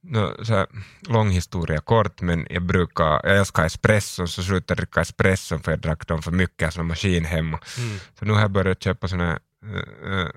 No, 0.03 0.45
så 0.45 0.53
här, 0.53 0.67
lång 1.01 1.29
historia 1.29 1.79
kort, 1.79 2.21
men 2.21 2.47
jag 2.49 2.63
brukar, 2.63 3.21
jag 3.23 3.37
älskar 3.37 3.65
espresso, 3.65 4.27
så 4.27 4.43
slutade 4.43 4.63
jag 4.67 4.77
dricka 4.77 5.01
espresso 5.01 5.59
för 5.59 5.71
jag 5.71 5.79
drack 5.79 6.07
dem 6.07 6.21
för 6.21 6.31
mycket, 6.31 6.73
som 6.73 6.87
maskin 6.87 7.25
hemma. 7.25 7.59
Mm. 7.77 7.99
Så 8.19 8.25
nu 8.25 8.33
har 8.33 8.41
jag 8.41 8.51
börjat 8.51 8.83
köpa 8.83 9.07
sån 9.07 9.19
här 9.19 9.39
uh, 9.65 10.29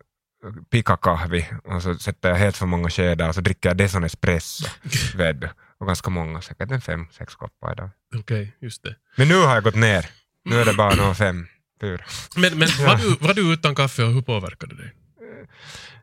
pikakahvi 0.71 1.47
och 1.65 1.83
så 1.83 1.95
sätter 1.95 2.29
jag 2.29 2.37
helt 2.37 2.57
för 2.57 2.67
många 2.67 2.91
skedar 2.91 3.29
och 3.29 3.35
så 3.35 3.41
dricker 3.41 3.69
jag 3.69 3.77
det 3.77 3.89
som 3.89 4.05
espresso. 4.05 4.69
vet 5.17 5.41
du. 5.41 5.49
Och 5.79 5.87
ganska 5.87 6.11
många, 6.11 6.41
säkert 6.41 6.71
en 6.71 6.81
fem, 6.81 7.07
sex 7.11 7.35
koppar 7.35 7.73
idag. 7.73 7.91
Okej, 8.15 8.57
just 8.61 8.83
det. 8.83 8.97
Men 9.17 9.29
nu 9.29 9.35
har 9.35 9.55
jag 9.55 9.65
gått 9.65 9.75
ner. 9.75 10.11
Nu 10.47 10.61
är 10.61 10.65
det 10.65 10.75
bara 10.75 10.95
några 10.95 11.15
fem, 11.15 11.47
fyra. 11.81 12.05
Men, 12.37 12.59
men 12.59 12.69
var, 12.87 12.97
du, 12.97 13.27
var 13.27 13.35
du 13.35 13.53
utan 13.53 13.75
kaffe 13.75 14.05
och 14.05 14.13
hur 14.13 14.23
påverkade 14.23 14.75
det 14.77 14.83
dig? 14.83 14.93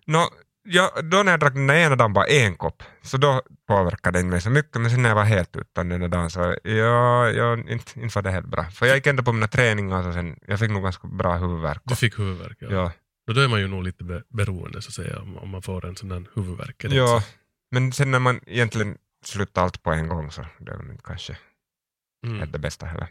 Nå, 0.05 0.29
ja, 0.63 1.01
då 1.03 1.23
när 1.23 1.31
jag 1.31 1.39
drack 1.39 1.53
den 1.53 1.67
där 1.67 1.75
ena 1.75 1.95
dagen 1.95 2.13
bara 2.13 2.25
en 2.25 2.55
kopp, 2.55 2.83
så 3.01 3.17
då 3.17 3.41
påverkade 3.67 4.17
det 4.17 4.21
inte 4.21 4.31
mig 4.31 4.41
så 4.41 4.49
mycket, 4.49 4.81
men 4.81 4.91
sen 4.91 5.01
när 5.01 5.09
jag 5.09 5.15
var 5.15 5.23
helt 5.23 5.55
utan 5.55 5.89
den 5.89 6.01
där 6.01 6.07
dagen 6.07 6.29
så 6.29 6.55
ja, 6.63 7.29
ja, 7.29 7.57
inte, 7.57 7.99
inte 7.99 8.15
var 8.15 8.21
det 8.21 8.31
helt 8.31 8.47
bra. 8.47 8.63
För 8.63 8.85
jag 8.85 8.95
gick 8.95 9.07
ändå 9.07 9.23
på 9.23 9.33
mina 9.33 9.47
träningar 9.47 10.07
och 10.07 10.13
sen, 10.13 10.39
jag 10.47 10.59
fick 10.59 10.71
nog 10.71 10.83
ganska 10.83 11.07
bra 11.07 11.37
huvudvärk. 11.37 11.81
Du 11.83 11.95
fick 11.95 12.19
huvudvärk, 12.19 12.57
ja. 12.59 12.67
ja. 12.71 12.91
Då 13.33 13.41
är 13.41 13.47
man 13.47 13.59
ju 13.59 13.67
nog 13.67 13.83
lite 13.83 14.03
be, 14.03 14.23
beroende 14.29 14.81
så 14.81 14.87
att 14.87 14.93
säga, 14.93 15.19
om, 15.19 15.49
man 15.49 15.61
får 15.61 15.85
en 15.85 15.95
sån 15.95 16.09
där 16.09 16.25
huvudvärk. 16.35 16.75
Ja, 16.79 17.15
inte 17.15 17.27
men 17.71 17.91
sen 17.91 18.11
när 18.11 18.19
man 18.19 18.39
egentligen 18.47 18.97
slutar 19.25 19.63
allt 19.63 19.83
på 19.83 19.91
en 19.91 20.07
gång 20.07 20.31
så 20.31 20.45
det 20.59 20.71
är 20.71 20.77
väl 20.77 20.97
kanske? 21.03 21.37
Mm. 22.25 22.51
det 22.51 22.59
bästa 22.59 22.85
heller. 22.85 23.07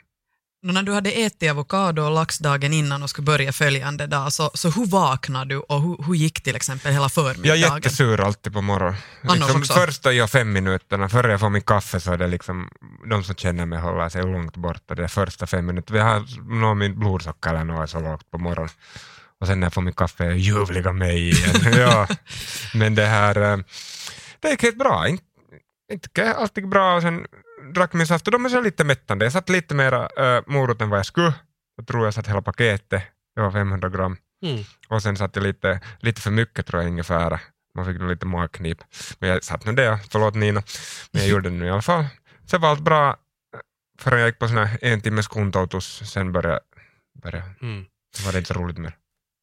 När 0.64 0.82
du 0.82 0.92
hade 0.92 1.10
ätit 1.10 1.50
avokado 1.50 2.02
och 2.02 2.10
lax 2.10 2.38
dagen 2.38 2.72
innan 2.72 3.02
och 3.02 3.10
skulle 3.10 3.24
börja 3.24 3.52
följande 3.52 4.06
dag, 4.06 4.32
så, 4.32 4.50
så 4.54 4.70
hur 4.70 4.86
vaknade 4.86 5.54
du 5.54 5.58
och 5.58 5.82
hur, 5.82 6.04
hur 6.06 6.14
gick 6.14 6.42
till 6.42 6.56
exempel 6.56 6.92
hela 6.92 7.04
Jag 7.04 7.12
förmiddagen? 7.12 7.72
är 7.72 7.74
jättesur 7.74 8.20
alltid 8.20 8.52
på 8.52 8.62
morgonen. 8.62 8.94
Liksom 9.22 9.62
första 9.62 10.12
jag 10.12 10.30
fem 10.30 10.52
minuterna, 10.52 11.08
före 11.08 11.30
jag 11.30 11.40
får 11.40 11.50
min 11.50 11.62
kaffe 11.62 12.00
så 12.00 12.12
är 12.12 12.16
det 12.16 12.26
liksom, 12.26 12.70
de 13.10 13.24
som 13.24 13.34
känner 13.34 13.66
mig 13.66 13.78
håller 13.78 14.08
sig 14.08 14.22
långt 14.22 14.56
borta. 14.56 14.94
Det 14.94 15.04
är 15.04 15.08
första 15.08 15.46
fem 15.46 15.66
minuterna. 15.66 15.98
Jag 15.98 16.04
har 16.04 16.50
nog 16.60 16.76
min 16.76 16.98
blodsocker 16.98 17.50
eller 17.50 17.64
något 17.64 17.90
så 17.90 18.00
lågt 18.00 18.30
på 18.30 18.38
morgonen. 18.38 18.70
Och 19.40 19.46
sen 19.46 19.60
när 19.60 19.66
jag 19.66 19.72
får 19.72 19.82
min 19.82 19.94
kaffe 19.94 20.24
är 20.24 20.32
ljuvliga 20.32 20.92
mig 20.92 21.30
igen. 21.30 21.72
ja. 21.78 22.08
Men 22.74 22.94
det 22.94 23.06
här, 23.06 23.52
eh, 23.52 23.58
det 24.40 24.50
gick 24.50 24.62
helt 24.62 24.78
bra. 24.78 25.08
Inte, 25.08 25.24
inte 25.92 26.34
alltid 26.34 26.68
bra 26.68 26.96
och 26.96 27.02
sen 27.02 27.26
drack 27.74 27.92
min 27.92 28.06
saft 28.06 28.26
och 28.26 28.32
de 28.32 28.44
är 28.44 28.48
så 28.48 28.60
lite 28.60 28.84
mättande. 28.84 29.24
Jag 29.24 29.32
satt 29.32 29.48
lite 29.48 29.74
mera 29.74 30.08
äh, 30.36 30.42
morot 30.46 30.80
än 30.80 30.90
vad 30.90 30.98
jag 30.98 31.06
skulle. 31.06 31.34
Jag 31.76 31.86
tror 31.86 32.04
jag 32.04 32.14
satt 32.14 32.26
hela 32.28 32.42
paketet. 32.42 33.02
Det 33.34 33.40
var 33.40 33.50
500 33.50 33.88
gram. 33.88 34.16
Mm. 34.44 34.64
Och 34.88 35.02
sen 35.02 35.16
satt 35.16 35.36
jag 35.36 35.42
lite, 35.42 35.80
lite 36.00 36.20
för 36.20 36.30
mycket 36.30 36.66
tror 36.66 36.82
jag 36.82 36.90
ungefär. 36.90 37.40
Man 37.76 37.86
fick 37.86 37.98
nog 38.00 38.10
lite 38.10 38.26
magknip. 38.26 38.78
Men 39.18 39.30
jag 39.30 39.44
satt 39.44 39.64
nu 39.66 39.72
det, 39.72 39.98
förlåt 40.10 40.34
Nina. 40.34 40.62
Men 41.12 41.22
jag 41.22 41.30
gjorde 41.30 41.48
det 41.50 41.56
nu 41.56 41.66
i 41.66 41.70
alla 41.70 41.82
fall. 41.82 42.04
Sen 42.46 42.60
var 42.60 42.68
allt 42.70 42.80
bra 42.80 43.16
förrän 44.00 44.20
jag 44.20 44.28
gick 44.28 44.38
på 44.38 44.48
sån 44.48 44.56
här 44.56 44.78
en 44.82 45.00
timmes 45.00 45.28
kontoutus. 45.28 46.02
Sen 46.12 46.32
började, 46.32 46.60
började 47.22 47.50
Mm. 47.62 47.84
så 48.16 48.24
var 48.24 48.32
det 48.32 48.38
inte 48.38 48.54
så 48.54 48.60
roligt 48.60 48.78
mer. 48.78 48.96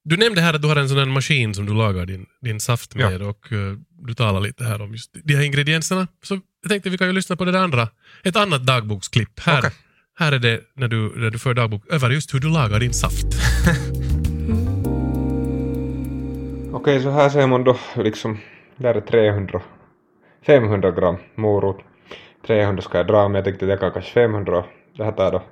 Du 0.03 0.17
nämnde 0.17 0.41
här 0.41 0.53
att 0.53 0.61
du 0.61 0.67
har 0.67 0.75
en 0.75 0.89
sån 0.89 0.97
här 0.97 1.05
maskin 1.05 1.53
som 1.55 1.65
du 1.65 1.73
lagar 1.73 2.05
din, 2.05 2.25
din 2.41 2.59
saft 2.59 2.91
Ja. 2.95 3.09
med 3.09 3.21
och 3.21 3.51
eh, 3.51 3.75
du 3.89 4.13
talar 4.13 4.39
lite 4.39 4.63
här 4.63 4.81
om 4.81 4.91
just 4.91 5.11
de 5.23 5.35
här 5.35 5.43
ingredienserna. 5.43 6.07
Så 6.23 6.39
jag 6.61 6.69
tänkte 6.69 6.89
vi 6.89 6.97
kan 6.97 7.07
ju 7.07 7.13
lyssna 7.13 7.35
på 7.35 7.45
det 7.45 7.51
där 7.51 7.59
andra, 7.59 7.87
ett 8.23 8.35
annat 8.35 8.65
dagboksklipp. 8.65 9.39
Här, 9.39 9.59
Okej. 9.59 9.71
här 10.19 10.31
är 10.31 10.39
det 10.39 10.61
när 10.73 10.87
du, 10.87 11.13
när 11.15 11.29
du 11.29 11.39
för 11.39 11.53
dagbok 11.53 11.83
över 11.89 12.09
just 12.09 12.33
hur 12.33 12.39
du 12.39 12.49
lagar 12.49 12.79
din 12.79 12.93
saft. 12.93 13.25
Okej, 16.73 17.03
så 17.03 17.09
här 17.09 17.29
ser 17.29 17.47
man 17.47 17.63
då 17.63 17.77
liksom, 17.95 18.37
där 18.75 18.95
är 18.95 19.01
300, 19.01 19.61
500 20.45 20.91
gram 20.91 21.15
morot. 21.35 21.77
300 22.47 22.81
ska 22.81 22.97
jag 22.97 23.07
dra, 23.07 23.27
men 23.27 23.35
jag 23.35 23.45
tänkte 23.45 23.65
att 23.65 23.69
jag 23.69 23.79
kan 23.79 23.91
kanske 23.91 24.11
500. 24.11 24.65
Det 24.97 25.03
här 25.03 25.11
tar 25.11 25.31
då 25.31 25.43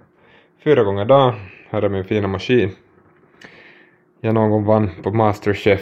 fyra 0.63 0.83
gånger 0.83 1.05
dagen. 1.05 1.35
Här 1.69 1.81
är 1.81 1.89
min 1.89 2.05
fina 2.05 2.27
maskin. 2.27 2.75
Jag 4.21 4.33
någon 4.33 4.51
gång 4.51 4.65
vann 4.65 4.89
på 5.03 5.11
Masterchef, 5.11 5.81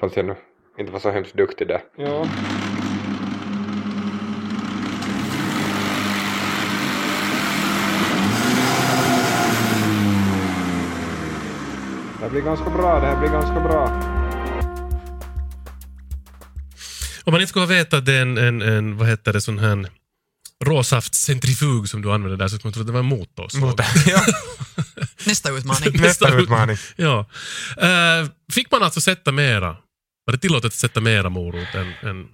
fast 0.00 0.16
jag 0.16 0.26
nu 0.26 0.34
inte 0.78 0.92
var 0.92 0.98
så 0.98 1.10
hemskt 1.10 1.36
duktig 1.36 1.68
där. 1.68 1.80
Ja. 1.96 2.26
Blir 12.32 12.42
ganska 12.42 12.70
bra, 12.70 13.00
det 13.00 13.06
här 13.06 13.20
blir 13.20 13.30
ganska 13.30 13.60
bra. 13.60 13.84
Om 17.24 17.32
man 17.32 17.40
inte 17.40 17.48
skulle 17.48 17.62
ha 17.62 17.68
vetat 17.68 17.94
att 17.98 18.06
det 18.06 18.14
är 18.14 18.22
en, 18.22 18.38
en, 18.38 18.62
en 18.62 18.96
vad 18.96 19.08
heter 19.08 19.32
det, 19.32 19.40
sån 19.40 19.58
här 19.58 19.86
råsaftcentrifug 20.64 21.88
som 21.88 22.02
du 22.02 22.12
använder 22.12 22.36
där 22.36 22.48
så 22.48 22.56
skulle 22.56 22.68
man 22.68 22.72
tro 22.72 22.80
att 22.80 22.86
det 22.86 22.92
var 22.92 23.00
en 23.00 23.06
motorsåg. 23.06 23.80
ja, 24.06 24.20
Nästa 25.26 25.50
utmaning. 25.50 26.00
nästa 26.00 26.38
utmaning. 26.38 26.76
Ja. 26.96 27.26
Eh, 27.78 28.28
fick 28.52 28.70
man 28.70 28.82
alltså 28.82 29.00
sätta 29.00 29.32
mera? 29.32 29.76
Var 30.26 30.32
det 30.32 30.38
tillåtet 30.38 30.66
att 30.66 30.74
sätta 30.74 31.00
mera 31.00 31.28
morot 31.28 31.74
än... 31.74 32.08
än 32.10 32.26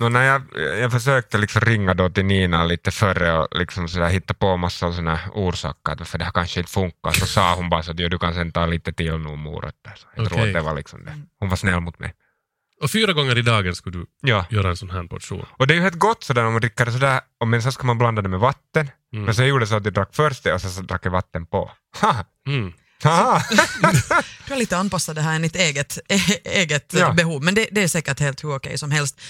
No, 0.00 0.08
när 0.08 0.22
jag, 0.22 0.42
jag 0.78 0.92
försökte 0.92 1.38
liksom 1.38 1.60
ringa 1.60 1.94
då 1.94 2.08
till 2.10 2.24
Nina 2.24 2.64
lite 2.64 2.90
före 2.90 3.38
och 3.38 3.48
liksom 3.58 3.88
sådär 3.88 4.08
hitta 4.08 4.34
på 4.34 4.56
massa 4.56 4.92
sådana 4.92 5.20
orsaker 5.34 5.92
att 5.92 5.98
varför 5.98 6.18
det 6.18 6.24
här 6.24 6.32
kanske 6.32 6.60
inte 6.60 6.72
funkar, 6.72 7.10
så 7.12 7.26
sa 7.26 7.54
hon 7.54 7.68
bara 7.70 7.82
så 7.82 7.90
att 7.90 7.98
"Jo, 8.00 8.08
du 8.08 8.18
kan 8.18 8.34
sen 8.34 8.52
ta 8.52 8.66
lite 8.66 8.92
till 8.92 9.18
nu 9.18 9.36
morötter. 9.36 9.92
Så 9.96 10.06
Jag 10.16 10.28
tror 10.28 10.38
Okej. 10.38 10.48
att 10.48 10.54
det 10.54 10.60
var 10.60 10.74
liksom 10.74 11.04
det. 11.04 11.14
Hon 11.40 11.48
var 11.48 11.56
snäll 11.56 11.80
mot 11.80 11.98
mig. 11.98 12.14
och 12.82 12.90
fyra 12.90 13.12
gånger 13.12 13.38
i 13.38 13.42
dagen 13.42 13.74
skulle 13.74 13.98
du 13.98 14.06
Ja. 14.22 14.46
göra 14.50 14.68
en 14.68 14.76
sån 14.76 14.90
här 14.90 15.04
portion. 15.04 15.46
Och 15.58 15.66
det 15.66 15.74
är 15.74 15.76
ju 15.76 15.82
helt 15.82 15.98
gott 15.98 16.24
sådär 16.24 16.44
om 16.44 16.52
man 16.52 16.60
dricker 16.60 16.84
det 16.86 16.92
sådär, 16.92 17.20
och 17.40 17.48
men 17.48 17.62
så 17.62 17.72
ska 17.72 17.86
man 17.86 17.98
blanda 17.98 18.22
det 18.22 18.28
med 18.28 18.40
vatten. 18.40 18.90
Mm. 19.12 19.24
Men 19.24 19.34
så 19.34 19.42
jag 19.42 19.48
gjorde 19.48 19.66
så 19.66 19.76
att 19.76 19.84
jag 19.84 19.94
drack 19.94 20.08
först 20.12 20.44
det 20.44 20.52
och 20.54 20.60
så, 20.60 20.68
så 20.70 20.82
drack 20.82 21.06
jag 21.06 21.10
vatten 21.10 21.46
på. 21.46 21.70
Haha! 22.00 22.24
Mm. 22.46 22.72
Du 24.46 24.52
har 24.52 24.56
lite 24.56 24.76
anpassat 24.76 25.14
det 25.14 25.22
här 25.22 25.34
enligt 25.36 25.56
eget, 25.56 25.98
eget 26.44 26.94
Ja. 26.94 27.12
behov, 27.12 27.42
men 27.42 27.54
det, 27.54 27.68
det 27.72 27.82
är 27.82 27.88
säkert 27.88 28.20
helt 28.20 28.44
hur 28.44 28.54
okej 28.56 28.78
som 28.78 28.90
helst. 28.90 29.20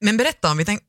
Men 0.00 0.16
berätta, 0.16 0.50
om 0.50 0.56
vi, 0.56 0.64
tänk, 0.64 0.82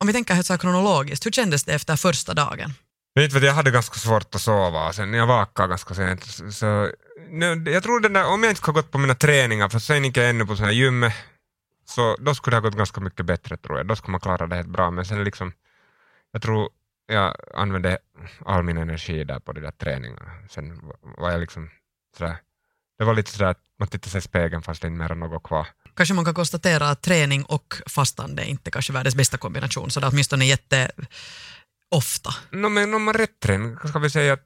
om 0.00 0.06
vi 0.06 0.12
tänker 0.12 0.34
helt 0.34 0.46
så 0.46 0.58
kronologiskt, 0.58 1.26
hur 1.26 1.30
kändes 1.30 1.64
det 1.64 1.72
efter 1.72 1.96
första 1.96 2.34
dagen? 2.34 2.72
Vet 3.14 3.32
jag, 3.32 3.42
jag 3.42 3.52
hade 3.52 3.70
ganska 3.70 3.98
svårt 3.98 4.34
att 4.34 4.40
sova 4.40 4.88
och 4.88 4.94
sen 4.94 5.14
jag 5.14 5.26
vaknade 5.26 5.68
ganska 5.68 5.94
sent. 5.94 6.24
Så, 6.54 6.90
nu, 7.30 7.64
jag 7.70 7.82
tror 7.82 8.00
den 8.00 8.12
där, 8.12 8.26
om 8.26 8.42
jag 8.42 8.50
inte 8.50 8.60
skulle 8.60 8.74
ha 8.74 8.82
gått 8.82 8.90
på 8.90 8.98
mina 8.98 9.14
träningar, 9.14 9.68
för 9.68 9.78
sen 9.78 10.04
gick 10.04 10.16
jag 10.16 10.30
ännu 10.30 10.46
på 10.46 10.56
sån 10.56 10.64
här 10.64 10.72
gym, 10.72 11.10
så 11.84 12.16
då 12.20 12.34
skulle 12.34 12.56
det 12.56 12.60
ha 12.60 12.68
gått 12.68 12.78
ganska 12.78 13.00
mycket 13.00 13.26
bättre 13.26 13.56
tror 13.56 13.78
jag. 13.78 13.86
Då 13.86 13.96
skulle 13.96 14.12
man 14.12 14.20
klara 14.20 14.46
det 14.46 14.56
helt 14.56 14.68
bra. 14.68 14.90
Men 14.90 15.04
sen 15.04 15.24
liksom, 15.24 15.52
jag 16.32 16.42
tror 16.42 16.68
jag 17.06 17.36
använde 17.54 17.98
all 18.46 18.62
min 18.62 18.76
energi 18.76 19.24
där 19.24 19.40
på 19.40 19.52
de 19.52 19.60
där 19.60 19.70
träningarna. 19.70 20.30
Sen 20.50 20.80
var 21.18 21.30
jag 21.30 21.40
liksom 21.40 21.70
sådär, 22.18 22.36
det 22.98 23.04
var 23.04 23.14
lite 23.14 23.30
sådär 23.30 23.50
att 23.50 23.62
man 23.78 23.88
tittade 23.88 24.10
sig 24.10 24.18
i 24.18 24.22
spegeln 24.22 24.62
fast 24.62 24.82
det 24.82 24.88
inte 24.88 24.98
mer 24.98 25.14
något 25.14 25.42
kvar. 25.42 25.66
Kanske 25.98 26.14
man 26.14 26.24
kan 26.24 26.34
konstatera 26.34 26.90
att 26.90 27.02
träning 27.02 27.42
och 27.44 27.74
fastande 27.86 28.42
är 28.42 28.46
inte 28.46 28.70
kanske 28.70 28.92
världens 28.92 29.14
bästa 29.14 29.36
kombination, 29.38 29.90
så 29.90 30.00
det 30.00 30.06
är 30.06 30.10
åtminstone 30.10 30.44
jätte 30.46 30.90
ofta. 31.90 32.30
No, 32.50 32.68
men 32.68 32.94
om 32.94 33.02
man 33.02 33.14
rätt 33.14 33.40
tränar, 33.40 33.88
ska 33.88 33.98
vi 33.98 34.10
säga 34.10 34.32
att 34.32 34.40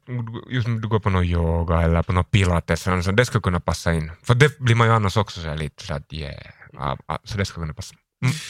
just 0.51 0.67
om 0.67 0.81
du 0.81 0.89
går 0.89 1.01
på 1.01 1.11
någon 1.11 1.25
yoga 1.25 1.83
eller 1.83 2.03
på 2.03 2.13
någon 2.13 2.25
pilates, 2.25 2.83
sånt, 2.83 3.17
det 3.17 3.25
skulle 3.25 3.43
kunna 3.43 3.61
passa 3.61 3.93
in. 3.95 4.13
För 4.23 4.35
det 4.35 4.59
blir 4.59 4.75
man 4.75 4.87
ju 4.87 4.93
annars 4.93 5.17
också 5.17 5.41
så 5.41 5.55
lite 5.55 5.87
så 5.87 5.95
att 5.95 6.13
yeah, 6.13 6.35
ja, 6.73 6.99
ja, 7.09 7.19
så 7.25 7.39
det 7.39 7.45
skulle 7.45 7.65
kunna 7.65 7.75
passa. 7.75 7.95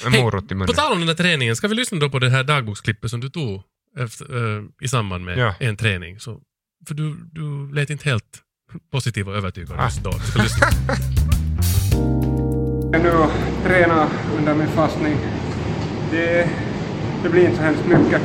En 0.07 0.13
Hej, 0.13 0.23
morot 0.23 0.45
i 0.45 0.49
På 0.49 0.55
munnen. 0.55 0.75
tal 0.75 0.93
om 0.93 0.99
den 0.99 1.07
där 1.07 1.15
träningen, 1.15 1.57
ska 1.57 1.69
vi 1.69 1.75
lyssna 1.75 1.99
då 1.99 2.11
på 2.11 2.19
det 2.19 2.31
här 2.31 2.45
dagboksklippet 2.45 3.11
som 3.11 3.21
du 3.21 3.29
tog 3.31 3.63
efter, 3.99 4.57
eh, 4.59 4.63
i 4.81 4.89
samband 4.89 5.25
med 5.25 5.39
Ja. 5.39 5.55
en 5.61 5.77
träning? 5.77 6.21
Så, 6.21 6.41
för 6.89 6.95
du, 6.95 7.17
du 7.33 7.73
lät 7.75 7.91
inte 7.91 8.09
helt 8.09 8.41
positiv 8.93 9.29
och 9.29 9.37
övertygad 9.37 9.77
Ah. 9.81 9.85
just 9.85 10.03
då. 10.05 10.11
Vi 10.11 10.27
ska 10.31 10.43
lyssna. 10.43 10.67
Jag 12.93 13.01
är 13.01 13.05
nu 13.05 13.19
och 13.19 13.31
tränar 13.65 14.07
under 14.39 14.55
min 14.55 14.67
fastning. 14.67 15.17
Det, 16.11 16.49
det 17.23 17.29
blir 17.29 17.45
inte 17.45 17.57
så 17.57 17.63
hemskt 17.63 17.87
mycket. 17.87 18.21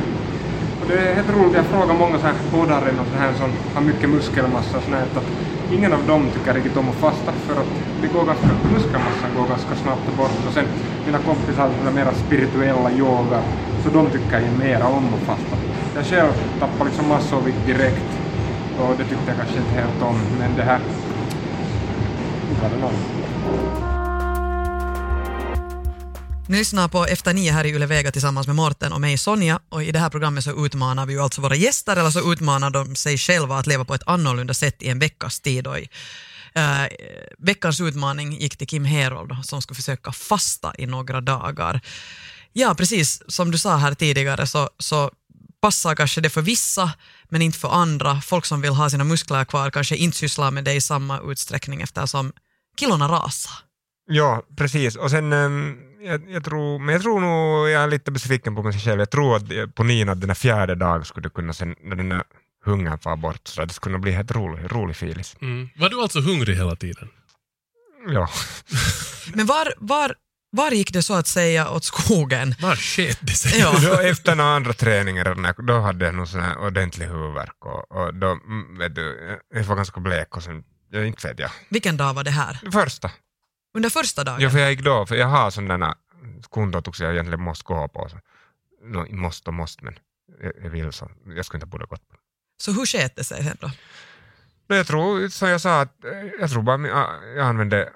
Och 0.80 0.86
det 0.88 0.98
är 0.98 1.14
helt 1.14 1.30
roligt, 1.36 1.54
jag 1.54 1.64
frågar 1.64 1.94
många 1.94 2.18
så 2.18 2.26
här 2.26 2.34
poddare 2.50 2.90
och 3.00 3.06
så 3.12 3.18
här 3.18 3.32
som 3.32 3.50
har 3.74 3.82
mycket 3.82 4.08
muskelmassa 4.10 4.76
och 4.76 4.82
sånt 4.82 5.16
att 5.16 5.28
ingen 5.72 5.92
av 5.92 6.06
dem 6.06 6.30
tycker 6.34 6.54
riktigt 6.54 6.76
om 6.76 6.88
att 6.88 6.94
fasta 6.94 7.32
för 7.32 7.60
att 7.60 7.72
det 8.02 8.08
går 8.14 8.24
ganska, 8.26 8.48
muskelmassan 8.74 9.30
går 9.36 9.46
ganska 9.48 9.74
snabbt 9.82 10.16
bort 10.16 10.46
och 10.48 10.52
sen 10.52 10.64
mina 11.06 11.18
kompisar 11.18 11.70
som 11.78 11.86
är 11.88 11.92
mera 11.92 12.12
spirituella 12.12 12.90
yoga 12.90 13.40
så 13.84 13.90
de 13.90 14.10
tycker 14.10 14.40
ju 14.40 14.50
mera 14.58 14.86
om 14.86 15.06
att 15.14 15.26
fasta. 15.30 15.56
Jag 15.94 16.04
själv 16.06 16.32
tappar 16.60 16.84
liksom 16.84 17.08
massor 17.08 17.36
av 17.36 17.44
vikt 17.44 17.66
direkt 17.66 18.08
och 18.80 18.90
det 18.98 19.04
tyckte 19.04 19.26
jag 19.26 19.36
kanske 19.36 19.58
inte 19.58 19.74
helt 19.80 20.02
om 20.02 20.18
men 20.38 20.56
det 20.56 20.62
här 20.62 20.80
inte 22.50 22.62
var 22.62 22.70
det 22.70 22.80
någon. 22.80 23.87
Ni 26.48 26.58
lyssnar 26.58 26.88
på 26.88 27.06
Efter 27.06 27.34
nio 27.34 27.52
här 27.52 27.64
i 27.64 27.68
Yle 27.68 27.86
Vega 27.86 28.10
tillsammans 28.10 28.46
med 28.46 28.56
Morten 28.56 28.92
och 28.92 29.00
mig 29.00 29.18
Sonja 29.18 29.60
och 29.68 29.82
i 29.82 29.92
det 29.92 29.98
här 29.98 30.10
programmet 30.10 30.44
så 30.44 30.66
utmanar 30.66 31.06
vi 31.06 31.12
ju 31.12 31.20
alltså 31.20 31.40
våra 31.40 31.54
gäster 31.54 31.96
eller 31.96 32.10
så 32.10 32.32
utmanar 32.32 32.70
de 32.70 32.96
sig 32.96 33.18
själva 33.18 33.58
att 33.58 33.66
leva 33.66 33.84
på 33.84 33.94
ett 33.94 34.02
annorlunda 34.06 34.54
sätt 34.54 34.82
i 34.82 34.88
en 34.88 34.98
veckas 34.98 35.40
tid. 35.40 35.66
Och 35.66 35.78
i, 35.78 35.88
eh, 36.54 36.84
veckans 37.38 37.80
utmaning 37.80 38.32
gick 38.32 38.56
till 38.56 38.66
Kim 38.66 38.84
Herold 38.84 39.36
som 39.44 39.62
skulle 39.62 39.76
försöka 39.76 40.12
fasta 40.12 40.72
i 40.78 40.86
några 40.86 41.20
dagar. 41.20 41.80
Ja, 42.52 42.74
precis 42.74 43.22
som 43.28 43.50
du 43.50 43.58
sa 43.58 43.76
här 43.76 43.94
tidigare 43.94 44.46
så, 44.46 44.70
så 44.78 45.10
passar 45.60 45.94
kanske 45.94 46.20
det 46.20 46.30
för 46.30 46.42
vissa 46.42 46.92
men 47.28 47.42
inte 47.42 47.58
för 47.58 47.68
andra. 47.68 48.20
Folk 48.20 48.44
som 48.44 48.60
vill 48.60 48.72
ha 48.72 48.90
sina 48.90 49.04
muskler 49.04 49.44
kvar 49.44 49.70
kanske 49.70 49.96
inte 49.96 50.16
sysslar 50.16 50.50
med 50.50 50.64
det 50.64 50.74
i 50.74 50.80
samma 50.80 51.20
utsträckning 51.20 51.80
eftersom 51.82 52.32
kilona 52.80 53.08
rasar. 53.08 53.52
Ja, 54.10 54.42
precis. 54.56 54.96
Och 54.96 55.10
sen, 55.10 55.32
um 55.32 55.87
jag, 56.00 56.30
jag, 56.30 56.44
tror, 56.44 56.78
men 56.78 56.92
jag 56.92 57.02
tror 57.02 57.20
nog, 57.20 57.68
jag 57.68 57.82
är 57.82 57.86
lite 57.86 58.10
besviken 58.10 58.54
på 58.54 58.62
mig 58.62 58.72
själv, 58.80 58.98
jag 59.00 59.10
tror 59.10 59.36
att 59.36 59.74
på 59.74 59.84
Nina 59.84 60.14
den 60.14 60.30
här 60.30 60.34
fjärde 60.34 60.74
dagen 60.74 61.04
skulle 61.04 61.28
kunna, 61.28 61.52
sen 61.52 61.74
när 61.82 61.96
den 61.96 62.12
här 62.12 62.22
hungern 62.64 62.98
far 62.98 63.16
bort, 63.16 63.40
så 63.48 63.64
det 63.64 63.72
skulle 63.72 63.92
kunna 63.92 64.02
bli 64.02 64.12
helt 64.12 64.30
rolig, 64.30 64.72
rolig 64.72 64.96
filis. 64.96 65.36
Mm. 65.40 65.68
Var 65.76 65.88
du 65.90 66.02
alltså 66.02 66.20
hungrig 66.20 66.56
hela 66.56 66.76
tiden? 66.76 67.08
Ja. 68.08 68.28
Men 69.34 69.46
var, 69.46 69.74
var, 69.78 70.14
var 70.50 70.70
gick 70.70 70.92
det 70.92 71.02
så 71.02 71.14
att 71.14 71.26
säga 71.26 71.70
åt 71.70 71.84
skogen? 71.84 72.54
Var 72.60 72.76
sket 72.76 73.18
det 73.20 73.32
sig? 73.32 73.60
Ja. 73.60 73.74
Då 73.82 74.00
efter 74.00 74.32
den 74.32 74.40
andra 74.40 74.72
här- 75.44 75.66
då 75.66 75.80
hade 75.80 76.04
jag 76.04 76.14
någon 76.14 76.26
sån 76.26 76.40
här 76.40 76.58
ordentlig 76.58 77.06
huvudvärk 77.06 77.64
och, 77.64 77.92
och 77.92 78.14
då, 78.14 78.26
mm, 78.26 78.78
vet 78.78 78.94
du, 78.94 79.38
jag 79.54 79.64
var 79.64 79.76
ganska 79.76 80.00
blek 80.00 80.36
och 80.36 80.42
sen, 80.42 80.64
jag 80.90 81.06
inte 81.06 81.28
vet 81.28 81.38
jag. 81.38 81.50
Vilken 81.68 81.96
dag 81.96 82.14
var 82.14 82.24
det 82.24 82.30
här? 82.30 82.60
Första. 82.72 83.10
Under 83.78 83.90
första 83.90 84.24
dagen? 84.24 84.40
Ja, 84.40 84.50
för 84.50 84.58
jag 84.58 84.70
gick 84.70 84.84
då, 84.84 85.06
för 85.06 85.16
jag 85.16 85.26
har 85.26 85.50
sådana 85.50 85.96
kontotukser 86.50 87.04
jag 87.04 87.14
egentligen 87.14 87.42
måste 87.42 87.64
gå 87.64 87.88
på. 87.88 88.08
Så. 88.08 88.16
No, 88.82 89.06
måste 89.10 89.50
och 89.50 89.54
måste, 89.54 89.84
men 89.84 89.98
jag, 90.42 90.52
jag 90.62 90.70
vill 90.70 90.92
så. 90.92 91.10
Jag 91.36 91.44
skulle 91.44 91.56
inte 91.56 91.66
borde 91.66 91.86
gått 91.86 92.08
på. 92.08 92.16
Så 92.62 92.72
hur 92.72 92.86
sket 92.86 93.16
det 93.16 93.24
sig 93.24 93.44
sen 93.44 93.56
då? 93.60 93.70
Men 94.68 94.76
jag 94.76 94.86
tror, 94.86 95.28
som 95.28 95.48
jag 95.48 95.60
sa, 95.60 95.80
att 95.80 95.94
jag 96.40 96.50
tror 96.50 96.62
bara 96.62 96.88
jag, 97.36 97.38
använde 97.46 97.92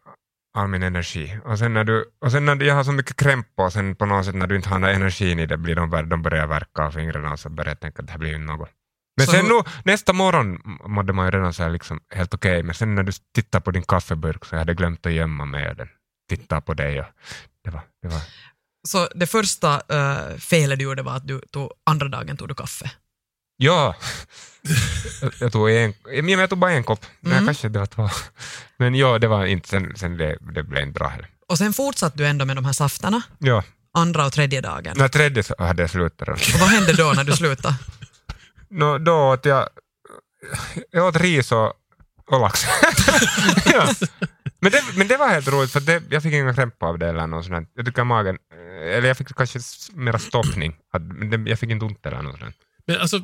all 0.55 0.69
min 0.69 0.83
energi. 0.83 1.39
Och 1.45 1.59
sen 1.59 1.75
när, 1.75 1.85
du, 1.85 2.11
och 2.21 2.33
sen 2.33 2.45
när 2.45 2.63
jag 2.63 2.75
har 2.75 2.85
så 2.85 2.93
mycket 2.93 3.17
krämpor, 3.17 3.65
och 3.65 3.73
sen 3.73 3.97
på 3.97 4.07
något 4.07 4.25
sätt 4.27 4.35
när 4.35 4.47
du 4.47 4.57
inte 4.57 4.69
har 4.69 4.89
energin 4.89 5.39
i 5.39 5.47
det, 5.47 5.57
blir 5.57 5.75
de, 5.75 6.09
de 6.09 6.23
börjar 6.23 6.47
verka 6.47 6.83
av 6.83 6.91
fingrarna 6.91 7.33
och 7.33 7.41
så 7.41 7.49
börjar 7.49 7.71
jag 7.71 7.81
tänka 7.81 8.03
att 8.03 8.07
det 8.07 8.13
här 8.13 8.19
blir 8.19 8.31
ju 8.31 8.39
något. 8.39 8.71
Men 9.17 9.27
Så 9.27 9.33
sen 9.33 9.45
nu, 9.47 9.63
nästa 9.85 10.13
morgon 10.13 10.59
mådde 10.87 11.13
man 11.13 11.25
ju 11.27 11.31
redan 11.31 11.55
så 11.55 11.63
här 11.63 11.71
liksom 11.71 12.01
helt 12.15 12.35
okej, 12.35 12.63
men 12.63 12.75
sen 12.75 12.95
när 12.95 13.03
du 13.03 13.13
tittar 13.35 13.61
på 13.61 13.71
din 13.71 13.83
kaffeburk 13.83 14.45
så 14.45 14.55
jag 14.55 14.59
hade 14.59 14.75
glömt 14.75 15.07
att 15.07 15.13
gömma 15.13 15.45
mig 15.45 15.71
och 15.71 15.77
den 15.77 15.89
tittar 16.29 16.61
på 16.61 16.75
dig 16.75 17.01
och 17.01 17.07
det 17.65 17.71
var, 17.71 17.81
det 18.03 18.09
var 18.09 18.21
Så 18.89 19.09
det 19.15 19.27
första 19.27 19.75
uh, 19.77 20.39
felet 20.39 20.79
du 20.79 20.85
gjorde 20.85 21.03
var 21.03 21.17
att 21.17 21.29
du 21.29 21.41
tog, 21.53 21.71
andra 21.91 22.09
dagen 22.09 22.37
tog 22.37 22.49
du 22.49 22.55
kaffe. 22.55 22.91
Ja! 23.57 23.95
jag, 25.41 25.53
tog 25.53 25.71
en, 25.71 25.95
jag 26.29 26.51
tog 26.51 26.59
bara 26.59 26.73
en 26.73 26.85
kopp, 26.85 27.07
Mm. 27.27 27.45
kanske 27.47 27.69
det 27.69 27.79
var 27.79 27.87
två. 27.87 28.09
Men 28.79 28.95
ja, 28.95 29.19
det 29.19 29.29
var 29.29 29.47
inte, 29.47 29.69
sen, 29.69 29.93
sen 29.97 30.17
det, 30.17 30.39
det 30.55 30.63
blev 30.63 30.83
inte 30.83 30.99
bra 30.99 31.09
heller. 31.09 31.29
Och 31.49 31.59
sen 31.59 31.73
fortsatte 31.73 32.19
du 32.19 32.27
ändå 32.27 32.45
med 32.45 32.57
de 32.57 32.65
här 32.65 32.73
safterna, 32.73 33.23
Ja, 33.39 33.65
andra 33.99 34.27
och 34.27 34.33
tredje 34.33 34.61
dagen. 34.61 34.95
när 34.97 35.09
tredje 35.09 35.43
så 35.43 35.55
hade 35.59 35.83
jag 35.83 35.91
slutat. 35.91 36.29
Och 36.29 36.61
vad 36.61 36.69
hände 36.69 36.93
då 36.93 37.13
när 37.17 37.25
du 37.25 37.33
slutade? 37.33 37.75
Nå, 38.73 38.99
då 38.99 39.33
åt 39.33 39.45
jag, 39.45 39.69
jag 40.91 41.07
åt 41.07 41.17
ris 41.17 41.53
och, 41.53 41.73
och 42.27 42.41
lax. 42.41 42.65
ja. 43.73 43.89
men, 44.61 44.73
det, 44.73 44.83
men 44.97 45.09
det 45.09 45.17
var 45.17 45.29
helt 45.29 45.49
roligt 45.49 45.71
för 45.71 45.81
det, 45.81 46.03
jag 46.11 46.23
fick 46.23 46.33
inga 46.33 46.55
krämpor 46.55 46.89
av 46.89 46.99
det 46.99 47.09
eller 47.09 47.27
något 47.27 47.47
sånt. 47.47 47.71
Jag 47.75 47.87
tycker 47.87 48.05
magen, 48.05 48.39
eller 48.97 49.09
jag 49.09 49.17
fick 49.17 49.37
kanske 49.37 49.59
mera 49.93 50.19
stoppning. 50.19 50.77
Att, 50.93 51.31
det, 51.31 51.51
jag 51.51 51.59
fick 51.59 51.71
inte 51.71 51.85
ont 51.85 52.07
eller 52.07 52.23
något 52.23 52.39
sånt. 52.39 52.57
Men 52.87 53.01
alltså, 53.01 53.21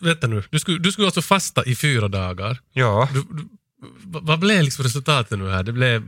vänta 0.00 0.26
nu. 0.26 0.42
Du 0.50 0.58
skulle, 0.58 0.78
du 0.78 0.92
skulle 0.92 1.06
alltså 1.06 1.22
fasta 1.22 1.64
i 1.64 1.76
fyra 1.76 2.08
dagar. 2.08 2.60
Ja, 2.72 3.08
Du, 3.12 3.22
du, 3.30 3.48
vad 4.04 4.38
blev 4.38 4.62
liksom 4.62 4.84
resultatet 4.84 5.38
nu 5.38 5.50
här? 5.50 5.62
Det 5.62 5.72
blev, 5.72 6.02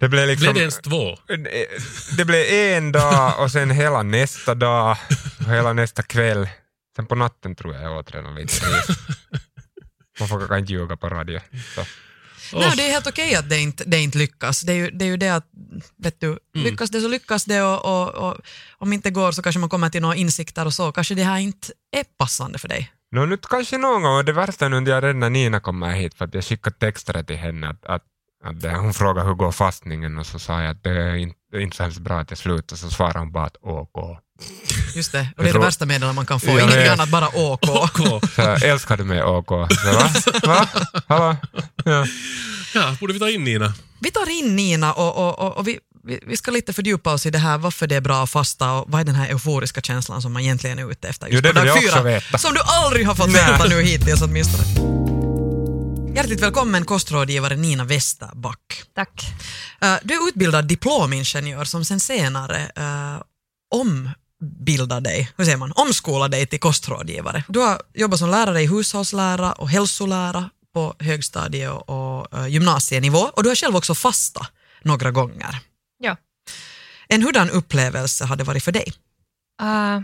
det 0.00 0.08
blev 0.08 0.28
liksom... 0.28 0.44
blev 0.44 0.54
det 0.54 0.60
ens 0.60 0.78
två? 0.78 1.18
Det 2.16 2.24
blev 2.24 2.44
en 2.50 2.92
dag 2.92 3.34
och 3.38 3.50
sen 3.50 3.70
hela 3.70 4.02
nästa 4.02 4.54
dag 4.54 4.96
och 5.38 5.52
hela 5.52 5.72
nästa 5.72 6.02
kväll. 6.02 6.48
Sen 6.98 7.06
på 7.06 7.14
natten 7.14 7.54
tror 7.54 7.74
jag 7.74 7.84
jag 7.84 7.96
åt 7.98 8.14
redan 8.14 8.34
lite. 8.34 8.54
Man 10.18 10.28
får 10.28 10.38
kanske 10.38 10.58
inte 10.58 10.72
ljuga 10.72 10.96
på 10.96 11.08
radio. 11.08 11.40
Så. 11.74 12.58
Nej, 12.58 12.72
det 12.76 12.88
är 12.88 12.92
helt 12.92 13.06
okej 13.06 13.34
att 13.34 13.48
det 13.50 13.58
inte, 13.58 13.84
det 13.84 13.98
inte 13.98 14.18
lyckas. 14.18 14.60
Det 14.60 14.72
är, 14.72 14.76
ju, 14.76 14.90
det 14.90 15.04
är 15.04 15.06
ju 15.06 15.16
det 15.16 15.28
att, 15.28 15.46
vet 15.96 16.20
du, 16.20 16.38
lyckas 16.54 16.90
det 16.90 17.00
så 17.00 17.08
lyckas 17.08 17.44
det 17.44 17.62
och, 17.62 17.84
och, 17.84 18.08
och 18.14 18.36
om 18.78 18.92
inte 18.92 19.10
går 19.10 19.32
så 19.32 19.42
kanske 19.42 19.58
man 19.58 19.68
kommer 19.68 19.90
till 19.90 20.02
några 20.02 20.16
insikter 20.16 20.66
och 20.66 20.74
så. 20.74 20.92
Kanske 20.92 21.14
det 21.14 21.22
här 21.22 21.38
inte 21.38 21.72
är 21.96 22.04
passande 22.04 22.58
för 22.58 22.68
dig. 22.68 22.92
No, 23.12 23.26
nu 23.26 23.36
kanske 23.36 23.78
någon 23.78 24.02
gång, 24.02 24.16
och 24.16 24.24
det 24.24 24.32
värsta 24.32 24.64
är 24.64 24.68
nu 24.68 24.80
när 24.80 24.90
jag 24.90 25.04
redan 25.04 25.20
när 25.20 25.30
Nina 25.30 25.60
kommer 25.60 25.90
hit 25.90 26.14
för 26.14 26.24
att 26.24 26.34
jag 26.34 26.44
skickade 26.44 26.76
texter 26.76 27.22
till 27.22 27.36
henne 27.36 27.68
att, 27.68 27.84
att, 27.84 28.02
att 28.44 28.60
det, 28.60 28.76
hon 28.76 28.94
frågade 28.94 29.28
hur 29.28 29.34
går 29.34 29.52
fastningen 29.52 30.18
och 30.18 30.26
så 30.26 30.38
sa 30.38 30.62
jag 30.62 30.70
att 30.70 30.82
det 30.82 30.90
är 30.90 31.14
inte, 31.14 31.38
det 31.50 31.56
är 31.56 31.60
inte 31.60 31.76
så 31.76 31.82
hemskt 31.82 31.98
bra 32.00 32.20
att 32.20 32.30
jag 32.30 32.38
slutar 32.38 32.76
så 32.76 32.90
svarade 32.90 33.18
hon 33.18 33.32
bara 33.32 33.44
att 33.44 33.56
OK. 33.60 34.18
Just 34.94 35.12
det, 35.12 35.28
och 35.36 35.44
det 35.44 35.50
är 35.50 35.52
det 35.52 35.58
värsta 35.58 35.86
meddelandet 35.86 36.16
man 36.16 36.26
kan 36.26 36.40
få. 36.40 36.46
Jag 36.46 36.60
Ingenting 36.60 36.86
annat, 36.88 37.08
bara 37.08 37.28
OK. 37.28 37.68
OK. 38.00 38.38
Älskar 38.62 38.96
du 38.96 39.04
mig 39.04 39.22
OK? 39.22 39.48
Så, 39.48 39.92
va? 39.92 40.10
Va? 40.46 40.68
Hallå? 41.06 41.36
Ja. 41.84 42.06
Ja, 42.74 42.96
borde 43.00 43.12
vi 43.12 43.18
ta 43.18 43.30
in 43.30 43.44
Nina? 43.44 43.74
Vi 44.00 44.10
tar 44.10 44.30
in 44.30 44.56
Nina 44.56 44.92
och, 44.92 45.16
och, 45.16 45.38
och, 45.38 45.56
och 45.56 45.68
vi, 45.68 45.78
vi, 46.04 46.20
vi 46.26 46.36
ska 46.36 46.50
lite 46.50 46.72
fördjupa 46.72 47.12
oss 47.12 47.26
i 47.26 47.30
det 47.30 47.38
här, 47.38 47.58
varför 47.58 47.86
det 47.86 47.96
är 47.96 48.00
bra 48.00 48.22
att 48.22 48.30
fasta 48.30 48.72
och 48.72 48.84
vad 48.88 49.00
är 49.00 49.04
den 49.04 49.14
här 49.14 49.28
euforiska 49.28 49.80
känslan 49.80 50.22
som 50.22 50.32
man 50.32 50.42
egentligen 50.42 50.78
är 50.78 50.90
ute 50.90 51.08
efter 51.08 51.26
just 51.26 51.34
Jo, 51.34 51.40
det 51.40 51.54
på 51.54 51.60
vill 51.60 51.68
dag 51.68 51.76
jag 51.76 51.84
också 51.84 51.96
fyra, 51.96 52.02
veta. 52.02 52.38
Som 52.38 52.54
du 52.54 52.60
aldrig 52.64 53.06
har 53.06 53.14
fått 53.14 53.30
veta 53.34 53.64
nu 53.68 53.82
hittills 53.82 54.22
åtminstone. 54.22 54.64
Hjärtligt 56.14 56.42
välkommen 56.42 56.84
kostrådgivare 56.84 57.56
Nina 57.56 57.84
Westerback. 57.84 58.82
Tack. 58.94 59.24
Eh, 59.80 59.94
Du 60.02 60.14
är 60.14 60.28
utbildad 60.28 60.64
diplomingenjör 60.68 61.64
som 61.64 61.84
sen 61.84 62.00
senare 62.00 62.70
uh, 62.78 63.22
ombildar 64.42 65.00
dig, 65.00 65.32
hur 65.36 65.44
säger 65.44 65.56
man, 65.56 65.72
omskolar 65.72 66.28
dig 66.28 66.46
till 66.46 66.60
kostrådgivare. 66.60 67.44
Du 67.48 67.58
har 67.58 67.82
jobbat 67.94 68.18
som 68.18 68.30
lärare 68.30 68.60
i 68.62 68.66
hushållslära 68.66 69.52
och 69.52 69.68
hälsolära 69.68 70.50
på 70.74 70.94
högstadie 70.98 71.68
och, 71.70 71.88
och 71.88 72.38
eh, 72.38 72.46
gymnasienivå 72.46 73.18
och 73.18 73.42
du 73.42 73.48
har 73.48 73.56
själv 73.56 73.76
också 73.76 73.94
fasta 73.94 74.46
några 74.82 75.10
gånger. 75.10 75.60
Ja. 75.98 76.16
En 77.08 77.22
hurdan 77.22 77.50
upplevelse 77.50 78.24
har 78.24 78.36
det 78.36 78.44
varit 78.44 78.64
för 78.64 78.72
dig? 78.72 78.92
Uh, 79.62 80.00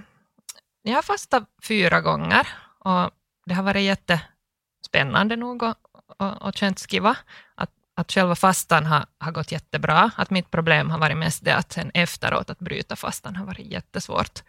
jag 0.82 0.94
har 0.94 1.02
fastat 1.02 1.44
fyra 1.62 2.00
gånger 2.00 2.48
och 2.78 3.10
det 3.46 3.54
har 3.54 3.62
varit 3.62 3.82
jättespännande 3.82 5.36
nog 5.36 5.62
och, 5.62 5.76
och, 6.18 6.42
och 6.42 6.56
känts 6.56 6.86
kiva. 6.86 7.16
Att, 7.54 7.70
att 7.96 8.12
själva 8.12 8.34
fastan 8.34 8.86
har, 8.86 9.06
har 9.18 9.32
gått 9.32 9.52
jättebra. 9.52 10.10
Att 10.16 10.30
mitt 10.30 10.50
problem 10.50 10.90
har 10.90 10.98
varit 10.98 11.16
mest 11.16 11.44
det 11.44 11.56
att 11.56 11.72
sen 11.72 11.90
efteråt 11.94 12.50
att 12.50 12.58
bryta 12.58 12.96
fastan 12.96 13.36
har 13.36 13.46
varit 13.46 13.66
jättesvårt. 13.72 14.42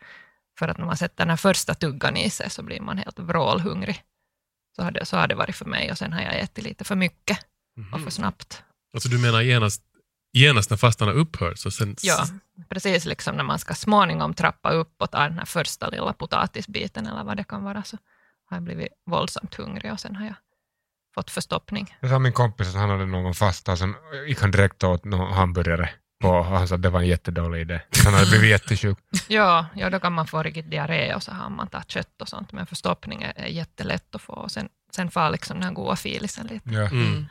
För 0.60 0.68
att 0.68 0.78
när 0.78 0.86
man 0.86 0.98
sätter 0.98 1.18
den 1.18 1.30
här 1.30 1.38
första 1.38 1.74
tuggan 1.74 2.18
i 2.18 2.30
sig 2.30 2.50
så 2.50 2.64
blir 2.64 2.82
man 2.82 2.98
helt 2.98 3.20
vrålhungrig. 3.20 4.04
Så 4.76 4.84
har, 4.84 4.92
det, 4.92 5.06
så 5.06 5.18
har 5.18 5.28
det 5.28 5.36
varit 5.36 5.56
för 5.56 5.66
mig 5.66 5.92
och 5.92 5.98
sen 5.98 6.14
har 6.14 6.22
jag 6.22 6.40
ätit 6.40 6.64
lite 6.64 6.84
för 6.84 6.96
mycket 6.96 7.40
och 7.94 8.02
för 8.02 8.10
snabbt. 8.10 8.64
Alltså 8.94 9.10
du 9.10 9.18
menar 9.22 9.42
genast, 9.42 9.84
genast 10.34 10.70
när 10.70 10.78
fastan 10.78 11.08
har 11.08 11.16
upphört? 11.16 11.58
Så 11.60 11.72
sen, 11.72 11.96
Ja, 12.02 12.28
precis 12.70 13.06
liksom 13.06 13.36
när 13.36 13.44
man 13.44 13.60
ska 13.60 13.74
småningom 13.74 14.34
trappa 14.34 14.72
upp 14.72 15.02
och 15.02 15.12
ta 15.12 15.20
den 15.20 15.38
här 15.38 15.46
första 15.46 15.90
lilla 15.90 16.14
potatisbiten 16.14 17.08
eller 17.08 17.24
vad 17.24 17.38
det 17.38 17.44
kan 17.44 17.64
vara 17.64 17.84
så 17.84 17.98
har 18.46 18.58
jag 18.58 18.64
blivit 18.64 18.88
våldsamt 19.06 19.56
hungrig 19.56 19.92
och 19.92 20.00
sen 20.00 20.16
har 20.16 20.26
jag 20.26 20.36
fått 21.16 21.32
förstoppning. 21.32 21.96
Jag 22.00 22.10
sa 22.10 22.20
min 22.20 22.34
kompis 22.34 22.68
att 22.68 22.76
han 22.76 22.90
hade 22.90 23.06
någon 23.06 23.34
fasta 23.34 23.72
och 23.72 23.78
sen 23.78 23.96
gick 24.28 24.42
han 24.42 24.52
direkt 24.52 24.84
åt 24.84 25.06
någon 25.06 25.34
hamburgare 25.34 25.90
på 26.22 26.30
och 26.30 26.46
han 26.46 26.68
sa 26.68 26.76
att 26.76 26.82
det 26.82 26.90
var 26.90 27.00
en 27.00 27.08
jättedålig 27.08 27.62
idé. 27.62 27.82
Han 28.04 28.14
hade 28.14 28.26
blivit 28.26 28.50
jättesjuk. 28.50 28.98
Ja, 29.28 29.66
ja, 29.76 29.90
då 29.90 30.00
kan 30.00 30.14
man 30.14 30.28
få 30.28 30.44
riktigt 30.44 30.72
diarré 30.72 31.16
och 31.16 31.24
så 31.24 31.32
har 31.32 31.50
man 31.50 31.68
tagit 31.68 31.92
kött 31.92 32.22
och 32.22 32.30
sånt, 32.30 32.52
men 32.52 32.66
förstoppning 32.66 33.24
är, 33.24 33.34
är 33.36 33.48
jättelätt 33.48 34.16
att 34.16 34.22
få 34.22 34.34
och 34.34 34.52
sen, 34.52 34.70
sen 34.96 35.12
far 35.12 35.30
liksom 35.30 35.60
den 35.60 35.74
goda 35.74 35.96
filisen 35.96 36.48
lite. 36.48 36.70
Ja. 36.70 36.88
Mm. 36.88 37.26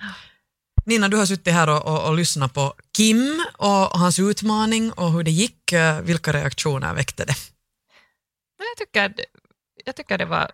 Nina, 0.86 1.08
du 1.08 1.16
har 1.16 1.26
suttit 1.26 1.54
här 1.54 1.68
och, 1.68 1.86
och, 1.86 2.08
och 2.08 2.14
lyssnat 2.14 2.54
på 2.54 2.74
Kim 2.96 3.44
och 3.58 3.98
hans 4.00 4.18
utmaning 4.18 4.92
och 4.92 5.12
hur 5.12 5.22
det 5.22 5.30
gick. 5.30 5.72
Vilka 6.02 6.32
reaktioner 6.32 6.94
väckte 6.94 7.24
det? 7.24 7.34
Jag, 8.58 8.76
tycker, 8.78 9.14
jag 9.84 9.96
tycker 9.96 10.18
det 10.18 10.24
var 10.24 10.50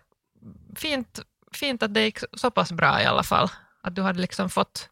fint, 0.75 1.19
fint 1.55 1.83
att 1.83 1.93
det 1.93 2.01
gick 2.01 2.17
så 2.33 2.51
pass 2.51 2.71
bra 2.71 3.01
i 3.01 3.05
alla 3.05 3.23
fall. 3.23 3.49
Att 3.83 3.95
du 3.95 4.01
hade 4.01 4.19
liksom 4.21 4.49
fått, 4.49 4.89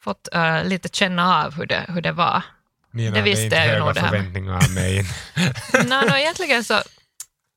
fått 0.00 0.28
eh, 0.32 0.64
lite 0.64 0.88
känna 0.92 1.44
av 1.44 1.54
hur 1.54 1.66
det, 1.66 1.84
hur 1.88 2.00
det 2.00 2.12
var. 2.12 2.42
Nina 2.92 3.16
Det 3.16 3.22
visste 3.22 3.44
inte 3.44 3.56
jag 3.56 3.64
ju 3.66 3.70
höga 3.72 3.84
nog 3.84 3.94
det 3.94 4.00
här 4.00 4.10
med- 4.10 4.20
förväntningar 4.20 4.54
av 4.56 4.70
mig. 4.70 5.04
Nej, 5.88 6.08
no, 6.08 6.16
egentligen 6.16 6.64
så, 6.64 6.80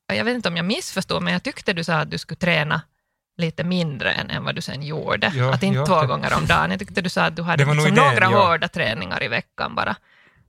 jag 0.07 0.25
vet 0.25 0.35
inte 0.35 0.49
om 0.49 0.57
jag 0.57 0.65
missförstod, 0.65 1.23
men 1.23 1.33
jag 1.33 1.43
tyckte 1.43 1.73
du 1.73 1.83
sa 1.83 1.93
att 1.95 2.11
du 2.11 2.17
skulle 2.17 2.37
träna 2.39 2.81
lite 3.37 3.63
mindre 3.63 4.11
än, 4.11 4.29
än 4.29 4.43
vad 4.43 4.55
du 4.55 4.61
sen 4.61 4.83
gjorde. 4.83 5.31
Ja, 5.35 5.53
att 5.53 5.63
inte 5.63 5.79
ja, 5.79 5.85
två 5.85 6.01
det- 6.01 6.07
gånger 6.07 6.33
om 6.37 6.45
dagen. 6.45 6.69
Jag 6.71 6.79
tyckte 6.79 7.01
du 7.01 7.09
sa 7.09 7.23
att 7.23 7.35
du 7.35 7.41
hade 7.41 7.65
liksom 7.65 7.87
idén, 7.87 7.95
några 7.95 8.31
ja. 8.31 8.47
hårda 8.47 8.67
träningar 8.67 9.23
i 9.23 9.27
veckan 9.27 9.75
bara. 9.75 9.95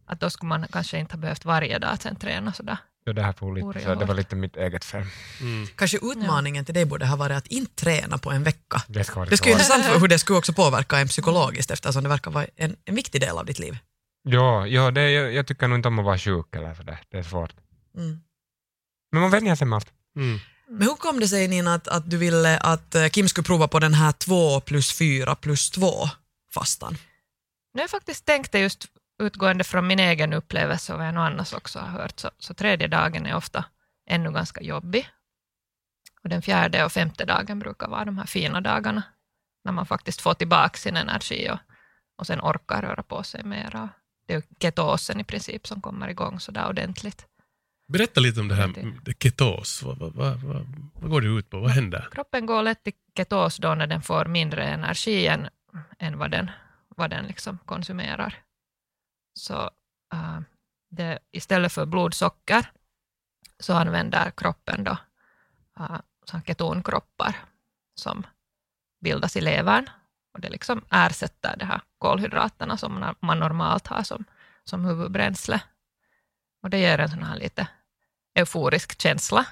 Att 0.06 0.20
då 0.20 0.30
skulle 0.30 0.48
man 0.48 0.66
kanske 0.72 0.98
inte 0.98 1.14
ha 1.14 1.20
behövt 1.20 1.44
varje 1.44 1.78
dag 1.78 2.02
sen 2.02 2.16
träna 2.16 2.52
sådär. 2.52 2.76
Ja, 3.06 3.12
det, 3.12 3.22
här 3.22 3.32
får 3.32 3.54
lite, 3.54 3.84
så 3.84 3.94
det 3.94 4.04
var 4.04 4.14
lite 4.14 4.36
mitt 4.36 4.56
eget 4.56 4.84
fel. 4.84 5.04
Mm. 5.40 5.66
Kanske 5.76 5.98
utmaningen 6.02 6.64
till 6.64 6.74
dig 6.74 6.84
borde 6.84 7.06
ha 7.06 7.16
varit 7.16 7.36
att 7.36 7.46
inte 7.46 7.74
träna 7.74 8.18
på 8.18 8.30
en 8.30 8.42
vecka. 8.42 8.82
Det, 8.88 9.04
ska 9.04 9.20
vara 9.20 9.30
Det 9.30 9.36
skulle 9.36 9.54
vara 9.54 9.62
intressant 9.62 9.84
för 9.84 10.00
hur 10.00 10.08
det 10.08 10.18
skulle 10.18 10.38
också 10.38 10.52
påverka 10.52 10.98
en 10.98 11.08
psykologiskt 11.08 11.70
eftersom 11.70 12.02
det 12.02 12.08
verkar 12.08 12.30
vara 12.30 12.46
en, 12.56 12.76
en 12.84 12.94
viktig 12.94 13.20
del 13.20 13.38
av 13.38 13.46
ditt 13.46 13.58
liv. 13.58 13.78
Ja, 14.22 14.66
ja 14.66 14.90
det, 14.90 15.10
jag, 15.10 15.32
jag 15.32 15.46
tycker 15.46 15.68
nog 15.68 15.78
inte 15.78 15.88
om 15.88 15.98
att 15.98 16.04
vara 16.04 16.18
sjuk 16.18 16.46
eller 16.56 16.74
sådär. 16.74 16.98
Det 17.10 17.18
är 17.18 17.22
svårt. 17.22 17.52
Mm. 17.96 18.20
Men 19.12 19.20
man 19.20 19.30
vänjer 19.30 19.54
sig 19.54 19.66
med 19.66 19.76
allt. 19.76 19.92
Mm. 20.16 20.38
Men 20.68 20.82
hur 20.82 20.94
kom 20.94 21.20
det 21.20 21.28
sig 21.28 21.48
Nina 21.48 21.74
att, 21.74 21.88
att 21.88 22.10
du 22.10 22.16
ville 22.16 22.58
att 22.58 22.94
eh, 22.94 23.08
Kim 23.08 23.28
skulle 23.28 23.44
prova 23.44 23.68
på 23.68 23.78
den 23.78 23.94
här 23.94 24.12
2 24.12 24.60
plus 24.60 24.92
4 24.92 25.34
plus 25.34 25.70
2 25.70 25.92
fastan? 26.54 26.96
Nu 27.74 27.78
har 27.78 27.82
jag 27.82 27.90
faktiskt 27.90 28.24
tänkt 28.24 28.52
det 28.52 28.58
just 28.58 28.86
utgående 29.22 29.64
från 29.64 29.86
min 29.86 29.98
egen 29.98 30.32
upplevelse 30.32 30.92
och 30.92 30.98
vad 30.98 31.08
jag 31.08 31.16
annars 31.16 31.52
också 31.52 31.78
har 31.78 31.88
hört, 31.88 32.20
så, 32.20 32.30
så 32.38 32.54
tredje 32.54 32.88
dagen 32.88 33.26
är 33.26 33.36
ofta 33.36 33.64
ännu 34.06 34.32
ganska 34.32 34.62
jobbig. 34.62 35.08
Och 36.22 36.28
den 36.28 36.42
fjärde 36.42 36.84
och 36.84 36.92
femte 36.92 37.24
dagen 37.24 37.58
brukar 37.58 37.88
vara 37.88 38.04
de 38.04 38.18
här 38.18 38.26
fina 38.26 38.60
dagarna, 38.60 39.02
när 39.64 39.72
man 39.72 39.86
faktiskt 39.86 40.20
får 40.20 40.34
tillbaka 40.34 40.76
sin 40.76 40.96
energi 40.96 41.50
och, 41.50 41.58
och 42.18 42.26
sen 42.26 42.40
orkar 42.40 42.82
röra 42.82 43.02
på 43.02 43.22
sig 43.22 43.44
mera. 43.44 43.88
Det 44.26 44.34
är 44.34 44.42
ketosen 44.60 45.20
i 45.20 45.24
princip 45.24 45.66
som 45.66 45.80
kommer 45.80 46.08
igång 46.08 46.40
sådär 46.40 46.68
ordentligt. 46.68 47.26
Berätta 47.88 48.20
lite 48.20 48.40
om 48.40 48.48
det 48.48 48.54
här 48.54 48.72
det 49.02 49.22
ketos. 49.22 49.82
Vad, 49.82 49.98
vad, 49.98 50.12
vad, 50.14 50.40
vad, 50.40 50.66
vad 50.94 51.10
går 51.10 51.20
det 51.20 51.28
ut 51.28 51.50
på? 51.50 51.60
Vad 51.60 51.70
händer? 51.70 52.08
Kroppen 52.12 52.46
går 52.46 52.62
lätt 52.62 52.88
i 52.88 52.92
ketos 53.16 53.56
då 53.56 53.74
när 53.74 53.86
den 53.86 54.02
får 54.02 54.24
mindre 54.24 54.64
energi 54.64 55.26
än, 55.26 55.48
än 55.98 56.18
vad 56.18 56.30
den, 56.30 56.50
vad 56.96 57.10
den 57.10 57.26
liksom 57.26 57.58
konsumerar. 57.64 58.44
Så 59.34 59.70
äh, 60.12 60.40
det, 60.90 61.18
istället 61.32 61.72
för 61.72 61.86
blodsocker 61.86 62.70
så 63.60 63.74
använder 63.74 64.30
kroppen 64.30 64.84
då 64.84 64.96
här 65.76 66.00
ketonkroppar 66.46 67.36
som 67.94 68.26
bildas 69.00 69.36
i 69.36 69.40
levern. 69.40 69.90
Och 70.34 70.40
det 70.40 70.48
liksom 70.48 70.84
ersätter 70.90 71.56
de 71.56 71.64
här 71.64 71.80
kolhydraterna 71.98 72.76
som 72.76 73.14
man- 73.20 73.38
normalt 73.38 73.86
har 73.86 74.02
som, 74.02 74.24
som 74.64 74.84
huvudbränsle. 74.84 75.60
Och 76.62 76.70
det 76.70 76.78
ger 76.78 76.98
en 76.98 77.10
sån 77.10 77.22
här 77.22 77.36
lite 77.36 77.68
euforisk 78.34 79.00
känsla. 79.02 79.46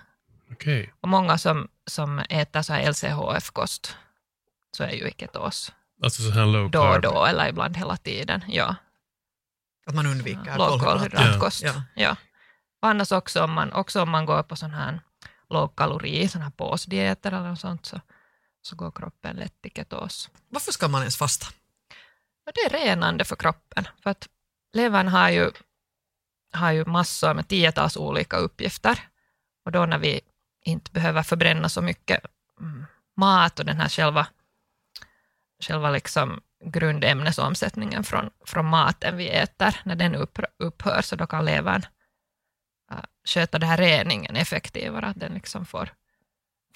Okej. 0.52 0.92
Och 1.00 1.08
många 1.08 1.38
som, 1.38 1.68
som 1.86 2.18
äter 2.18 2.62
så 2.62 2.72
här 2.72 2.90
LCHF-kost 2.90 3.96
så 4.76 4.82
är 4.84 4.90
ju 4.90 5.08
i 5.08 5.14
ketos 5.18 5.72
Alltså 6.02 6.22
så 6.22 6.30
här 6.30 6.46
low 6.46 6.70
då 6.70 6.80
och 6.80 6.92
carb. 6.92 7.02
då 7.02 7.24
eller 7.26 7.48
ibland 7.48 7.76
hela 7.76 7.96
tiden. 7.96 8.44
Ja, 8.48 8.76
Att 9.86 9.94
man 9.94 10.06
undviker 10.06 10.58
lågkolhydratkost. 10.58 11.62
Ja. 11.62 11.82
Ja. 11.94 12.16
Och 12.82 12.88
annars 12.88 13.12
också 13.12 13.44
om, 13.44 13.52
man, 13.52 13.72
också 13.72 14.02
om 14.02 14.10
man 14.10 14.26
går 14.26 14.42
på 14.42 14.56
sån 14.56 14.70
här 14.70 15.00
lågkalori, 15.50 16.28
sån 16.28 16.42
här 16.42 16.50
påsdieter 16.50 17.32
eller 17.32 17.48
något 17.48 17.60
sånt, 17.60 17.86
så, 17.86 18.00
så 18.62 18.76
går 18.76 18.90
kroppen 18.90 19.36
lätt 19.36 19.66
i 19.66 19.70
ketos. 19.70 20.30
Varför 20.48 20.72
ska 20.72 20.88
man 20.88 21.00
ens 21.00 21.16
fasta? 21.16 21.46
Det 22.54 22.60
är 22.60 22.86
renande 22.86 23.24
för 23.24 23.36
kroppen, 23.36 23.88
för 24.02 24.10
att 24.10 24.28
levern 24.72 25.08
har 25.08 25.28
ju, 25.28 25.50
har 26.52 26.72
ju 26.72 26.84
massor 26.84 27.34
med 27.34 27.48
tiotals 27.48 27.96
olika 27.96 28.36
uppgifter. 28.36 29.08
Och 29.64 29.72
då 29.72 29.86
när 29.86 29.98
vi 29.98 30.20
inte 30.64 30.90
behöver 30.90 31.22
förbränna 31.22 31.68
så 31.68 31.82
mycket 31.82 32.20
mm, 32.60 32.86
mat 33.16 33.58
och 33.58 33.64
den 33.64 33.76
här 33.76 33.88
själva, 33.88 34.26
själva 35.60 35.90
liksom 35.90 36.40
grundämnesomsättningen 36.64 38.04
från, 38.04 38.30
från 38.46 38.66
maten 38.66 39.16
vi 39.16 39.28
äter, 39.28 39.76
när 39.84 39.96
den 39.96 40.14
upphör, 40.14 40.46
upphör 40.58 41.02
så 41.02 41.16
då 41.16 41.26
kan 41.26 41.44
levern 41.44 41.82
äh, 42.92 42.98
sköta 43.28 43.58
den 43.58 43.68
här 43.68 43.76
reningen 43.76 44.36
effektivare, 44.36 45.06
att 45.06 45.20
den 45.20 45.34
liksom 45.34 45.66
får, 45.66 45.88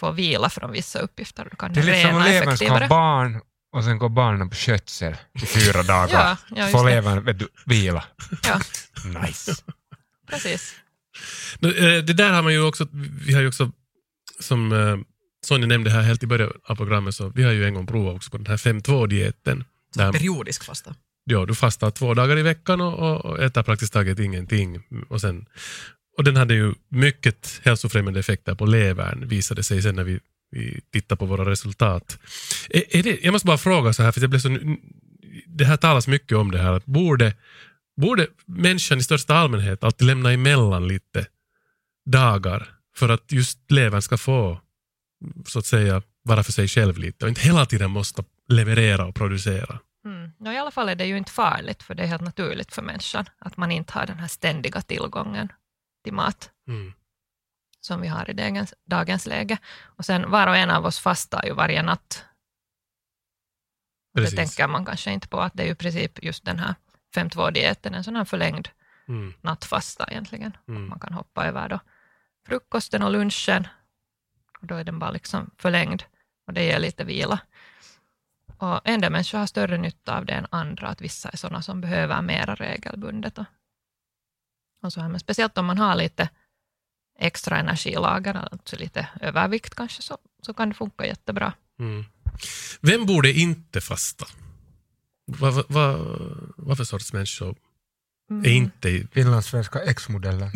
får 0.01 0.12
vila 0.12 0.51
från 0.51 0.72
vissa 0.72 0.99
uppgifter. 0.99 1.49
Då 1.51 1.57
kan 1.57 1.72
Det 1.72 1.81
är 1.81 1.85
lite 1.85 2.03
som 2.03 2.16
om 2.16 2.22
levern 2.22 2.57
ska 2.57 2.72
ha 2.72 2.88
barn 2.88 3.40
och 3.72 3.85
sen 3.85 3.99
går 3.99 4.09
barnen 4.09 4.49
på 4.51 4.57
skötsel 4.57 5.16
i 5.42 5.46
fyra 5.46 5.83
dagar. 5.92 6.09
Ja, 6.12 6.37
ja, 6.57 6.66
Får 6.66 6.85
levern 6.85 7.25
vet 7.25 7.38
du, 7.38 7.49
vila. 7.66 8.05
Ja, 8.42 8.61
Nice. 9.22 9.53
precis. 10.31 10.75
Eh, 11.62 11.68
Det 12.05 12.12
där 12.12 12.33
har 12.33 12.42
man 12.42 12.53
ju 12.53 12.62
också, 12.62 12.87
vi 13.27 13.35
har 13.35 13.40
ju 13.40 13.49
också, 13.49 13.72
som 14.40 14.72
eh, 14.72 14.96
Sonja 15.46 15.66
nämnde 15.66 15.90
här 15.90 16.03
helt 16.03 16.22
i 16.22 16.27
början 16.27 16.53
av 16.64 16.77
programmet, 16.77 17.14
så 17.14 17.29
vi 17.29 17.42
har 17.42 17.53
ju 17.53 17.64
en 17.64 17.75
gång 17.75 17.87
provat 17.87 18.16
också 18.16 18.31
på 18.31 18.37
den 18.37 18.46
här 18.46 18.57
5-2-dieten. 18.57 19.64
Där, 19.94 20.12
Periodisk 20.12 20.64
fasta. 20.64 20.94
ja, 21.25 21.46
du 21.46 21.55
fastar 21.55 21.90
två 21.90 22.14
dagar 22.14 22.38
i 22.38 22.42
veckan 22.42 22.81
och, 22.81 23.25
och, 23.25 23.42
äter 23.42 23.62
praktiskt 23.62 23.92
taget 23.92 24.18
ingenting. 24.18 24.83
Och, 25.09 25.20
sen, 25.20 25.46
och 26.18 26.25
den 26.25 26.37
hade 26.37 26.55
ju 26.55 26.75
mycket 26.88 27.61
hälsofrämjande 27.64 28.20
effekter 28.20 28.55
på 28.55 28.66
levern, 28.66 29.29
visade 29.29 29.62
sig 29.62 29.83
sen 29.83 29.96
när 29.96 30.05
vi, 30.05 30.20
vi 30.51 30.81
tittar 30.92 31.16
på 31.16 31.27
våra 31.27 31.51
resultat. 31.51 32.18
Är, 32.70 32.96
är 32.96 33.03
det, 33.03 33.18
jag 33.22 33.33
måste 33.33 33.46
bara 33.46 33.59
fråga 33.59 33.92
så 33.92 34.03
här, 34.03 34.12
för 34.12 34.20
det, 34.20 34.29
blev 34.29 34.40
så, 34.40 34.59
det 35.46 35.64
här 35.64 35.77
talas 35.77 36.09
mycket 36.09 36.38
om 36.38 36.51
det 36.51 36.59
här, 36.59 36.72
att 36.72 36.87
borde, 36.87 37.35
borde 38.01 38.27
människan 38.46 38.99
i 38.99 39.03
största 39.03 39.35
allmänhet 39.35 39.85
alltid 39.85 40.07
lämna 40.07 40.33
emellan 40.33 40.88
lite 40.88 41.27
dagar 42.07 42.68
för 42.96 43.09
att 43.09 43.33
just 43.33 43.70
levern 43.70 44.03
ska 44.03 44.18
få, 44.18 44.61
så 45.46 45.59
att 45.59 45.66
säga, 45.66 46.03
vara 46.27 46.43
för 46.43 46.53
sig 46.53 46.69
själv 46.69 46.99
lite 46.99 47.25
och 47.25 47.29
inte 47.29 47.41
hela 47.41 47.67
tiden 47.67 47.91
måste 47.91 48.25
leverera 48.49 49.05
och 49.07 49.15
producera. 49.15 49.79
Mm. 50.05 50.31
No, 50.39 50.53
I 50.53 50.59
alla 50.59 50.71
fall 50.71 50.89
är 50.89 50.95
det 50.95 51.07
ju 51.07 51.17
inte 51.17 51.33
farligt, 51.33 51.83
för 51.83 51.95
det 51.95 52.03
är 52.03 52.07
helt 52.07 52.23
naturligt 52.23 52.75
för 52.75 52.83
människan 52.83 53.25
att 53.39 53.57
man 53.57 53.73
inte 53.73 53.93
har 53.93 54.07
den 54.07 54.19
här 54.19 54.29
ständiga 54.29 54.81
tillgången 54.83 55.53
till 56.05 56.12
mat 56.12 56.51
Mm. 56.69 56.93
som 57.81 58.01
vi 58.01 58.09
har 58.09 58.31
i 58.31 58.33
dagens, 58.33 58.75
dagens 58.85 59.27
läge. 59.27 59.59
Och 59.83 60.05
sen 60.05 60.31
var 60.31 60.47
och 60.47 60.57
en 60.57 60.71
av 60.71 60.87
oss 60.87 60.99
fastar 60.99 61.45
ju 61.45 61.55
varje 61.55 61.83
natt. 61.83 62.25
Och 64.15 64.21
det 64.21 64.31
tänker 64.31 64.69
man 64.69 64.85
kanske 64.85 65.12
inte 65.12 65.29
på, 65.29 65.41
att 65.41 65.53
det 65.55 65.62
är 65.62 65.67
ju 65.67 65.73
i 65.73 65.75
princip 65.75 66.25
just 66.25 66.45
den 66.45 66.59
här 66.59 66.75
5-2-dieten, 67.15 67.95
en 67.95 68.05
sån 68.05 68.17
här 68.17 68.25
förlängd 68.25 68.69
Mm. 69.09 69.35
nattfasta 69.41 70.07
egentligen. 70.11 70.57
Mm. 70.69 70.89
Man 70.89 71.01
kan 71.01 71.12
hoppa 71.12 71.47
över 71.47 71.69
då 71.69 71.81
frukosten 72.47 73.03
och 73.03 73.11
lunchen, 73.11 73.69
och 74.61 74.67
då 74.67 74.75
är 74.75 74.85
den 74.85 74.99
bara 74.99 75.11
liksom 75.11 75.51
förlängd, 75.59 76.03
och 76.47 76.53
det 76.53 76.65
ger 76.65 76.79
lite 76.79 77.05
vila. 77.05 77.41
Och 78.59 78.81
en 78.85 79.01
del 79.01 79.13
människor 79.13 79.39
har 79.39 79.47
större 79.47 79.79
nytta 79.79 80.19
av 80.19 80.27
det 80.27 80.33
än 80.33 80.47
andra, 80.51 80.89
att 80.89 81.01
vissa 81.01 81.29
är 81.29 81.37
sådana 81.37 81.63
som 81.63 81.81
behöver 81.81 82.23
mera 82.23 82.55
regelbundet. 82.55 83.39
Och, 83.39 83.45
och 84.83 84.93
så 84.93 85.01
här. 85.01 85.09
Men 85.09 85.21
speciellt 85.21 85.59
om 85.59 85.67
man 85.67 85.79
har 85.79 85.95
lite 85.95 86.29
extra 87.19 87.59
energilager, 87.59 88.35
alltså 88.35 88.77
lite 88.77 89.09
övervikt 89.21 89.75
kanske, 89.75 90.03
så, 90.03 90.19
så 90.43 90.55
kan 90.55 90.69
det 90.69 90.75
funka 90.75 91.07
jättebra. 91.07 91.53
Mm. 91.79 92.05
Vem 92.81 93.07
borde 93.07 93.33
inte 93.33 93.81
fasta? 93.81 94.27
Vad, 95.25 95.55
vad, 95.55 95.65
vad, 95.69 95.99
vad 96.57 96.77
för 96.77 96.85
sorts 96.85 97.13
människor 97.13 97.57
är 98.45 98.51
inte 98.51 98.89
i... 98.89 99.07
Finlandssvenska 99.13 99.83
X-modellen. 99.83 100.51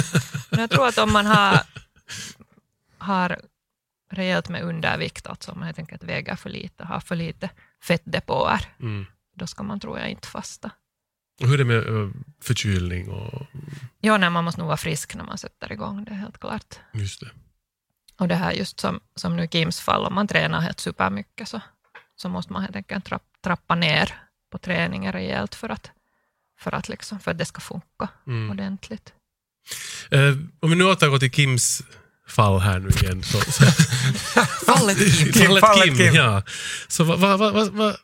Men 0.50 0.60
jag 0.60 0.70
tror 0.70 0.86
att 0.86 0.98
om 0.98 1.12
man 1.12 1.26
har, 1.26 1.60
har 2.98 3.40
rejält 4.10 4.48
med 4.48 4.62
undervikt, 4.62 5.26
alltså 5.26 5.52
om 5.52 5.58
man 5.58 5.66
helt 5.66 5.78
enkelt 5.78 6.04
väger 6.04 6.36
för 6.36 6.50
lite, 6.50 6.84
har 6.84 7.00
för 7.00 7.16
lite 7.16 7.50
fettdepåer, 7.82 8.60
Mm. 8.80 9.06
då 9.34 9.46
ska 9.46 9.62
man 9.62 9.80
tror 9.80 9.98
jag 9.98 10.10
inte 10.10 10.28
fasta. 10.28 10.70
Och 11.40 11.46
hur 11.48 11.54
är 11.54 11.58
det 11.58 11.64
med 11.64 11.76
ö, 11.76 12.10
förkylning 12.42 13.08
och... 13.10 13.46
Ja, 14.00 14.16
nej, 14.18 14.30
man 14.30 14.44
måste 14.44 14.60
nog 14.60 14.66
vara 14.66 14.76
frisk 14.76 15.14
när 15.14 15.24
man 15.24 15.38
sätter 15.38 15.72
igång, 15.72 16.04
det 16.04 16.10
är 16.10 16.14
helt 16.14 16.38
klart. 16.40 16.78
Just 16.92 17.20
det. 17.20 17.30
Och 18.18 18.28
det 18.28 18.34
här 18.34 18.52
just 18.52 18.80
som, 18.80 19.00
som 19.14 19.36
nu 19.36 19.48
Kims 19.48 19.80
fall, 19.80 20.04
om 20.06 20.14
man 20.14 20.28
tränar 20.28 20.60
helt 20.60 20.80
supermycket 20.80 21.48
så, 21.48 21.60
så 22.16 22.28
måste 22.28 22.52
man 22.52 22.62
helt 22.62 22.76
enkelt 22.76 23.04
trapp, 23.04 23.22
trappa 23.44 23.74
ner 23.74 24.14
på 24.50 24.58
träningen 24.58 25.12
rejält 25.12 25.54
för 25.54 25.68
att, 25.68 25.90
för 26.58 26.74
att, 26.74 26.88
liksom, 26.88 27.18
för 27.20 27.30
att 27.30 27.38
det 27.38 27.44
ska 27.44 27.60
funka 27.60 28.08
Mm. 28.26 28.50
ordentligt. 28.50 29.12
Eh, 30.10 30.36
om 30.60 30.70
vi 30.70 30.76
nu 30.76 30.84
återgår 30.84 31.18
till 31.18 31.30
Kims 31.32 31.82
fall 32.26 32.60
här 32.60 32.78
nu 32.78 32.88
igen. 32.88 33.22
Så, 33.22 33.40
så, 33.40 33.64
Fallet 34.66 34.98
Kim. 34.98 35.32
fallet 35.32 35.60
fallet 35.60 35.84
Kim, 35.84 35.96
Kim. 35.96 36.14
ja. 36.14 36.42
Så 36.88 37.04
vad 37.04 37.18
vad 37.18 37.38
vad 37.38 37.52
vad 37.54 37.68
vad 37.68 37.96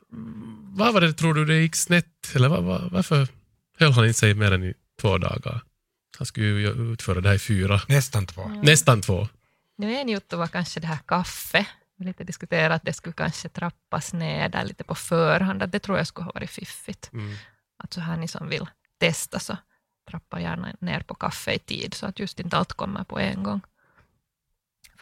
vad 0.74 0.94
var 0.94 1.00
det, 1.00 1.12
tror 1.12 1.34
du, 1.34 1.44
det 1.44 1.56
gick 1.56 1.76
snett? 1.76 2.06
Eller 2.34 2.48
vad, 2.48 2.62
vad, 2.64 2.90
varför 2.90 3.28
höll 3.78 3.92
han 3.92 4.06
inte 4.06 4.18
sig 4.18 4.34
mer 4.34 4.52
än 4.52 4.64
i 4.64 4.74
två 5.00 5.18
dagar? 5.18 5.60
Han 6.18 6.26
skulle 6.26 6.46
ju 6.46 6.92
utföra 6.92 7.20
det 7.20 7.28
här 7.28 7.36
i 7.36 7.38
fyra, 7.38 7.80
Nästan 7.88 8.26
två. 8.26 8.48
nästan 8.48 9.00
två. 9.02 9.28
Nu 9.78 9.94
en 9.94 10.08
juttu 10.08 10.36
var 10.36 10.46
kanske 10.46 10.80
det 10.80 10.86
här 10.86 10.98
kaffe. 11.06 11.66
Vi 11.98 12.04
lite 12.04 12.24
diskuterat 12.24 12.76
att 12.76 12.84
det 12.84 12.92
skulle 12.92 13.12
kanske 13.12 13.48
trappas 13.48 14.12
ner 14.12 14.48
där 14.48 14.64
lite 14.64 14.84
på 14.84 14.94
förhand. 14.94 15.62
Att 15.62 15.72
det 15.72 15.78
tror 15.78 15.98
jag 15.98 16.06
skulle 16.06 16.24
ha 16.24 16.32
varit 16.32 16.50
fiffigt. 16.50 17.10
Mm. 17.12 17.36
Att 17.84 17.92
så 17.92 18.00
här 18.00 18.16
ni 18.16 18.28
som 18.28 18.48
vill 18.48 18.66
testa 19.00 19.38
så 19.38 19.56
trappa 20.10 20.40
gärna 20.40 20.72
ner 20.80 21.00
på 21.00 21.14
kaffe 21.14 21.52
i 21.52 21.58
tid 21.58 21.94
så 21.94 22.06
att 22.06 22.18
just 22.18 22.40
inte 22.40 22.56
allt 22.56 22.72
kommer 22.72 23.04
på 23.04 23.18
en 23.18 23.42
gång. 23.42 23.60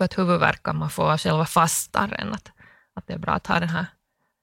För 0.00 0.04
att 0.04 0.18
huvudvärk 0.18 0.62
kan 0.62 0.76
man 0.76 0.90
få 0.90 1.02
av 1.10 1.18
själva 1.18 1.46
fastan 1.46 2.12
än 2.12 2.32
att, 2.32 2.48
att 2.96 3.06
det 3.06 3.12
är 3.12 3.18
bra 3.18 3.32
att 3.32 3.46
ha 3.46 3.60
den 3.60 3.68
här 3.68 3.86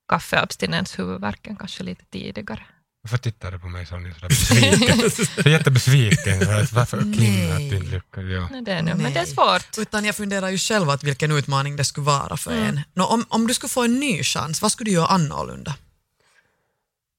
kaffeabstinens 0.09 0.99
huvudvärken 0.99 1.55
kanske 1.55 1.83
lite 1.83 2.05
tidigare. 2.05 2.65
Varför 3.01 3.17
tittar 3.17 3.51
du 3.51 3.59
på 3.59 3.67
mig 3.67 3.85
Sonja 3.85 4.13
sådär 4.13 4.27
besviken? 4.29 5.51
Jättebesviken. 5.51 6.39
Varför 6.71 6.97
att 6.97 7.03
du 7.13 7.25
inte 7.25 7.79
lyckades? 7.91 8.31
Ja. 8.31 8.47
Nej, 8.51 8.61
det 8.61 8.71
är 8.71 8.81
nu, 8.81 8.93
men 8.95 9.13
det 9.13 9.19
är 9.19 9.23
Nej. 9.23 9.27
svårt. 9.27 9.77
Utan 9.77 10.05
jag 10.05 10.15
funderar 10.15 10.49
ju 10.49 10.57
själv 10.57 10.89
att 10.89 11.03
vilken 11.03 11.31
utmaning 11.31 11.75
det 11.75 11.85
skulle 11.85 12.05
vara 12.05 12.37
för 12.37 12.51
Mm. 12.51 12.63
en. 12.67 12.81
Nå, 12.93 13.05
om, 13.05 13.25
om 13.29 13.47
du 13.47 13.53
skulle 13.53 13.69
få 13.69 13.83
en 13.83 13.99
ny 13.99 14.23
chans, 14.23 14.61
vad 14.61 14.71
skulle 14.71 14.89
du 14.89 14.93
göra 14.95 15.07
annorlunda? 15.07 15.75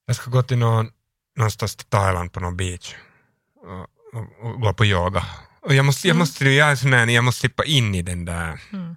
Jag 0.05 0.15
ska 0.15 0.31
gå 0.31 0.43
till 0.43 0.57
någon, 0.57 0.89
någonstans 1.37 1.75
till 1.75 1.85
Thailand 1.87 2.31
på 2.33 2.39
någon 2.39 2.57
beach 2.57 2.95
och, 3.61 4.19
och, 4.19 4.45
och 4.53 4.61
gå 4.61 4.73
på 4.73 4.85
yoga. 4.85 5.25
Och 5.61 5.73
jag 5.75 5.85
måste, 5.85 6.07
jag 6.07 6.17
måste, 6.17 6.49
jag 6.49 6.71
är 6.71 6.75
sån 6.75 6.93
här, 6.93 7.07
jag 7.07 7.23
måste 7.23 7.39
slippa 7.39 7.63
in 7.65 7.95
i 7.95 8.01
den 8.01 8.25
där 8.25 8.59
Mm. 8.73 8.95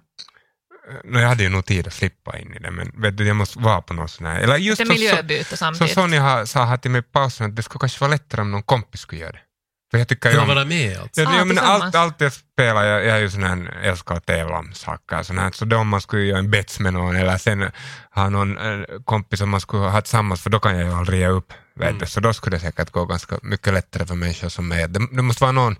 No, 1.03 1.19
jag 1.19 1.27
hade 1.27 1.43
ju 1.43 1.49
nog 1.49 1.65
tid 1.65 1.87
att 1.87 1.93
slippa 1.93 2.37
in 2.39 2.53
i 2.53 2.59
det, 2.59 2.71
men 2.71 2.91
vet 3.01 3.17
du, 3.17 3.27
jag 3.27 3.35
måste 3.35 3.59
vara 3.59 3.81
på 3.81 3.93
någon 3.93 4.09
sån 4.09 4.25
här... 4.27 4.39
Eller 4.39 4.57
just 4.57 4.79
Lite 4.79 4.85
som, 4.91 4.95
så, 4.97 5.01
miljöbyte 5.03 5.45
som 5.49 5.57
samtidigt. 5.57 5.93
Sonja 5.93 6.21
har- 6.21 6.45
sa 6.45 6.65
här 6.65 6.77
till 6.77 6.91
mig 6.91 6.99
i 6.99 7.03
pausen, 7.03 7.49
att 7.49 7.55
det 7.55 7.63
skulle 7.63 7.79
kanske 7.79 7.99
vara 8.01 8.11
lättare 8.11 8.41
om 8.41 8.51
någon 8.51 8.63
kompis 8.63 9.01
skulle 9.01 9.21
göra 9.21 9.31
det. 9.31 9.39
För 9.91 9.97
jag 9.97 10.07
tycker 10.07 10.39
om... 10.39 10.47
vara 10.47 10.65
med 10.65 10.97
alltså? 10.99 11.21
Ja, 11.21 11.29
Ah, 11.29 11.37
ja, 11.37 11.45
men 11.45 11.57
allt, 11.57 11.95
allt 11.95 12.21
jag 12.21 12.33
spelar, 12.33 12.83
jag, 12.83 13.05
jag 13.05 13.17
är 13.17 13.21
ju 13.21 13.29
sån 13.29 13.43
här, 13.43 13.77
älskar 13.83 14.15
att 14.15 14.25
tävla 14.25 14.57
om 14.57 14.73
saker, 14.73 15.23
sån 15.23 15.37
här, 15.37 15.51
så 15.51 15.65
då 15.65 15.77
om 15.77 15.87
man 15.87 16.01
skulle 16.01 16.23
göra 16.23 16.39
en 16.39 16.51
bets 16.51 16.79
med 16.79 16.93
någon 16.93 17.15
eller 17.15 17.37
sen 17.37 17.71
ha 18.15 18.29
någon 18.29 18.57
eh, 18.57 18.85
kompis 19.05 19.39
som 19.39 19.49
man 19.49 19.61
skulle 19.61 19.83
ha 19.83 20.01
tillsammans, 20.01 20.41
för 20.41 20.49
då 20.49 20.59
kan 20.59 20.77
jag 20.77 20.87
ju 20.87 20.93
aldrig 20.93 21.19
ge 21.19 21.27
upp. 21.27 21.53
Vet 21.75 21.87
Mm. 21.89 21.99
du, 21.99 22.05
så 22.05 22.19
då 22.19 22.33
skulle 22.33 22.55
det 22.57 22.61
säkert 22.61 22.89
gå 22.91 23.05
ganska 23.05 23.39
mycket 23.41 23.73
lättare 23.73 24.05
för 24.05 24.15
människor 24.15 24.49
som 24.49 24.67
mig. 24.67 24.87
Det, 24.87 25.07
det 25.11 25.21
måste 25.21 25.43
vara 25.43 25.51
någon, 25.51 25.75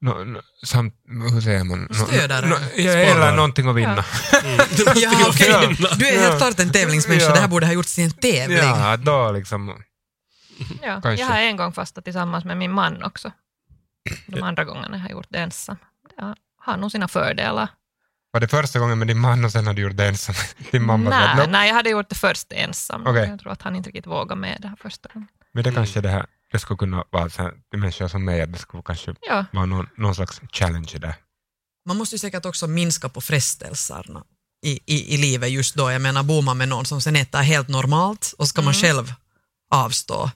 no, 0.00 0.24
no, 0.24 0.40
samt, 0.66 0.94
hur 1.32 1.40
säger 1.40 1.64
man? 1.64 1.80
No, 1.90 1.94
Stödare. 1.94 2.46
no, 2.46 2.54
ja, 2.76 2.92
eller 2.92 3.36
någonting 3.36 3.68
att 3.68 3.76
vinna. 3.76 4.04
Ja, 4.32 4.40
okej. 5.28 5.76
Du 5.98 6.08
är 6.08 6.18
helt 6.20 6.32
Ja. 6.32 6.38
klart 6.38 6.60
en 6.60 6.72
tävlingsmänniska, 6.72 7.26
Ja. 7.28 7.34
det 7.34 7.40
här 7.40 7.48
borde 7.48 7.66
ha 7.66 7.72
gjorts 7.72 7.94
till 7.94 8.04
en 8.04 8.10
tävling. 8.10 8.58
Ja, 8.58 8.96
då 8.96 9.32
liksom. 9.32 9.82
Ja, 10.82 11.00
Kanske. 11.02 11.14
jag 11.24 11.26
har 11.26 11.38
en 11.38 11.56
gång 11.56 11.72
fastat 11.72 12.04
tillsammans 12.04 12.44
med 12.44 12.56
min 12.56 12.72
man 12.72 13.02
också. 13.02 13.32
De 14.26 14.42
andra 14.42 14.64
gångerna 14.64 14.96
har 14.98 15.04
jag 15.04 15.10
gjort 15.10 15.26
det 15.28 15.38
ensam. 15.38 15.76
Det 16.16 16.34
har- 16.64 16.76
nog 16.76 16.90
sina 16.92 17.08
fördelar. 17.08 17.68
Var 18.30 18.40
det 18.40 18.48
första 18.48 18.78
gången 18.78 18.98
med 18.98 19.08
din 19.08 19.18
man 19.18 19.44
och 19.44 19.52
sen 19.52 19.66
har 19.66 19.74
du 19.74 19.82
gjort 19.82 19.96
det 19.96 20.06
ensam? 20.06 20.34
Din 20.70 20.82
mamma 20.86 21.10
sa, 21.10 21.18
nej, 21.18 21.36
"Nope." 21.36 21.50
nej, 21.50 21.68
jag 21.68 21.74
hade 21.74 21.90
gjort 21.90 22.08
det 22.08 22.14
först 22.14 22.52
ensam. 22.52 23.06
Okej. 23.06 23.28
Jag 23.28 23.40
tror 23.40 23.52
att 23.52 23.62
han 23.62 23.76
inte 23.76 23.88
riktigt 23.88 24.06
vågade 24.06 24.40
med 24.40 24.58
det 24.60 24.68
här 24.68 24.76
första 24.76 25.08
gången. 25.14 25.28
Men 25.52 25.64
det 25.64 25.72
kanske 25.72 26.00
det 26.00 26.08
här, 26.08 26.26
det 26.52 26.58
skulle 26.58 26.78
kunna 26.78 27.04
vara 27.10 27.30
så 27.30 27.42
här, 27.42 27.52
människor 27.76 28.08
som 28.08 28.24
mig, 28.24 28.42
att 28.42 28.52
det 28.52 28.58
skulle 28.58 28.82
kanske 28.82 29.14
Ja, 29.28 29.44
vara 29.52 29.66
någon, 29.66 29.86
någon 29.96 30.14
slags 30.14 30.40
challenge 30.52 30.92
där. 31.00 31.14
Man 31.86 31.96
måste 31.96 32.14
ju 32.14 32.18
säkert 32.18 32.44
också 32.44 32.66
minska 32.66 33.08
på 33.08 33.20
frestelserna 33.20 34.24
i, 34.66 34.80
i, 34.86 35.14
i 35.14 35.16
livet 35.16 35.50
just 35.50 35.74
då. 35.74 35.90
Jag 35.90 36.02
menar, 36.02 36.22
bor 36.22 36.42
man 36.42 36.58
med 36.58 36.68
någon 36.68 36.84
som 36.84 37.00
sen 37.00 37.16
äter 37.16 37.38
helt 37.42 37.68
normalt 37.68 38.34
och 38.38 38.48
ska 38.48 38.62
man 38.62 38.74
Mm. 38.74 38.82
själv 38.82 39.12
avstå 39.74 40.30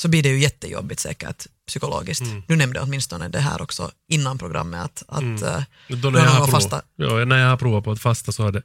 så 0.00 0.08
blir 0.08 0.22
det 0.22 0.28
ju 0.28 0.38
jättejobbigt 0.38 1.00
säkert 1.00 1.46
psykologiskt. 1.66 2.20
Mm. 2.22 2.42
Du 2.48 2.56
nämnde 2.56 2.80
åtminstone 2.80 3.28
det 3.28 3.40
här 3.40 3.62
också 3.62 3.90
innan 4.08 4.38
programmet 4.38 4.80
att, 4.84 5.02
att 5.08 5.20
Mm. 5.22 5.44
eh, 5.44 5.62
Då 5.88 6.10
när, 6.10 6.20
jag 6.24 6.30
har 6.30 6.46
fasta? 6.46 6.82
ja, 6.96 7.24
när 7.24 7.38
jag 7.38 7.48
har 7.50 7.56
provat 7.56 7.84
på 7.84 7.92
att 7.92 8.00
fasta 8.00 8.32
så 8.32 8.42
har 8.42 8.52
det, 8.52 8.62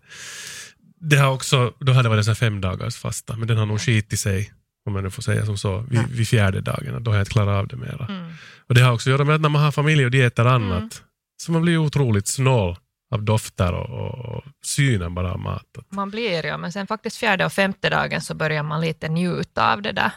det 1.10 1.18
har 1.18 1.32
också, 1.32 1.74
då 1.80 1.92
hade 1.94 2.04
det 2.06 2.10
varit 2.16 2.28
en 2.28 2.36
fem 2.36 2.62
dagars 2.62 2.96
fasta, 2.96 3.36
men 3.36 3.48
den 3.48 3.58
har 3.58 3.66
nog 3.66 3.82
skit 3.82 4.14
i 4.14 4.18
sig, 4.18 4.54
om 4.86 4.96
jag 4.96 5.04
nu 5.04 5.10
får 5.10 5.22
säga 5.22 5.46
som 5.46 5.58
så, 5.58 5.86
vid, 5.90 6.08
vid 6.08 6.28
fjärde 6.28 6.62
dagen. 6.62 7.04
Då 7.04 7.12
har 7.12 7.16
jag 7.16 7.22
inte 7.22 7.32
klarat 7.32 7.56
av 7.56 7.68
det 7.68 7.76
mera. 7.76 8.06
mm. 8.10 8.32
Och 8.68 8.76
det 8.76 8.82
har 8.82 8.94
också 8.94 9.10
att 9.10 9.12
göra 9.12 9.24
med 9.24 9.36
att 9.36 9.42
när 9.42 9.50
man 9.50 9.62
har 9.62 9.72
familj 9.72 10.06
och 10.06 10.12
dieter 10.12 10.46
och 10.46 10.52
annat, 10.52 11.04
så 11.38 11.52
man 11.52 11.62
blir 11.62 11.78
otroligt 11.78 12.28
snål 12.28 12.78
av 13.12 13.24
dofter 13.24 13.74
och, 13.74 13.90
och, 13.90 14.36
och 14.36 14.44
synen 14.66 15.16
bara 15.16 15.34
av 15.34 15.40
mat. 15.40 15.78
man 15.90 16.10
blir 16.10 16.46
ja, 16.46 16.58
men 16.58 16.72
sen 16.72 16.88
faktiskt 16.88 17.18
fjärde 17.18 17.46
och 17.46 17.54
femte 17.54 17.90
dagen 17.90 18.22
så 18.22 18.34
börjar 18.34 18.64
man 18.64 18.82
lite 18.82 19.10
njuta 19.10 19.74
av 19.74 19.82
det 19.82 19.92
där 19.92 20.12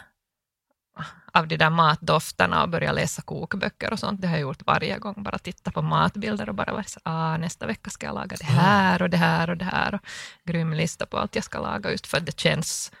av 1.37 1.47
de 1.47 1.57
där 1.57 1.69
matdofterna 1.69 2.63
och 2.63 2.69
börja 2.69 2.91
läsa 2.91 3.21
kokböcker 3.21 3.93
och 3.93 3.99
sånt. 3.99 4.21
Det 4.21 4.27
har 4.27 4.35
jag 4.35 4.41
gjort 4.41 4.65
varje 4.65 4.97
gång. 4.97 5.13
Bara 5.17 5.37
titta 5.37 5.71
på 5.71 5.81
matbilder 5.81 6.49
och 6.49 6.55
bara 6.55 6.71
vara 6.71 6.83
så 6.83 6.99
ah, 7.03 7.37
nästa 7.37 7.67
vecka 7.67 7.89
ska 7.89 8.05
jag 8.05 8.15
laga 8.15 8.37
det 8.39 8.45
här 8.45 9.01
och 9.01 9.09
det 9.09 9.17
här 9.17 9.49
och 9.49 9.57
det 9.57 9.65
här. 9.65 9.95
Och 9.95 10.01
grym 10.45 10.73
lista 10.73 11.05
på 11.05 11.17
allt 11.17 11.35
jag 11.35 11.43
ska 11.43 11.59
laga 11.59 11.91
just 11.91 12.07
för 12.07 12.17
att 12.17 12.25
det 12.25 12.39
känns 12.39 12.91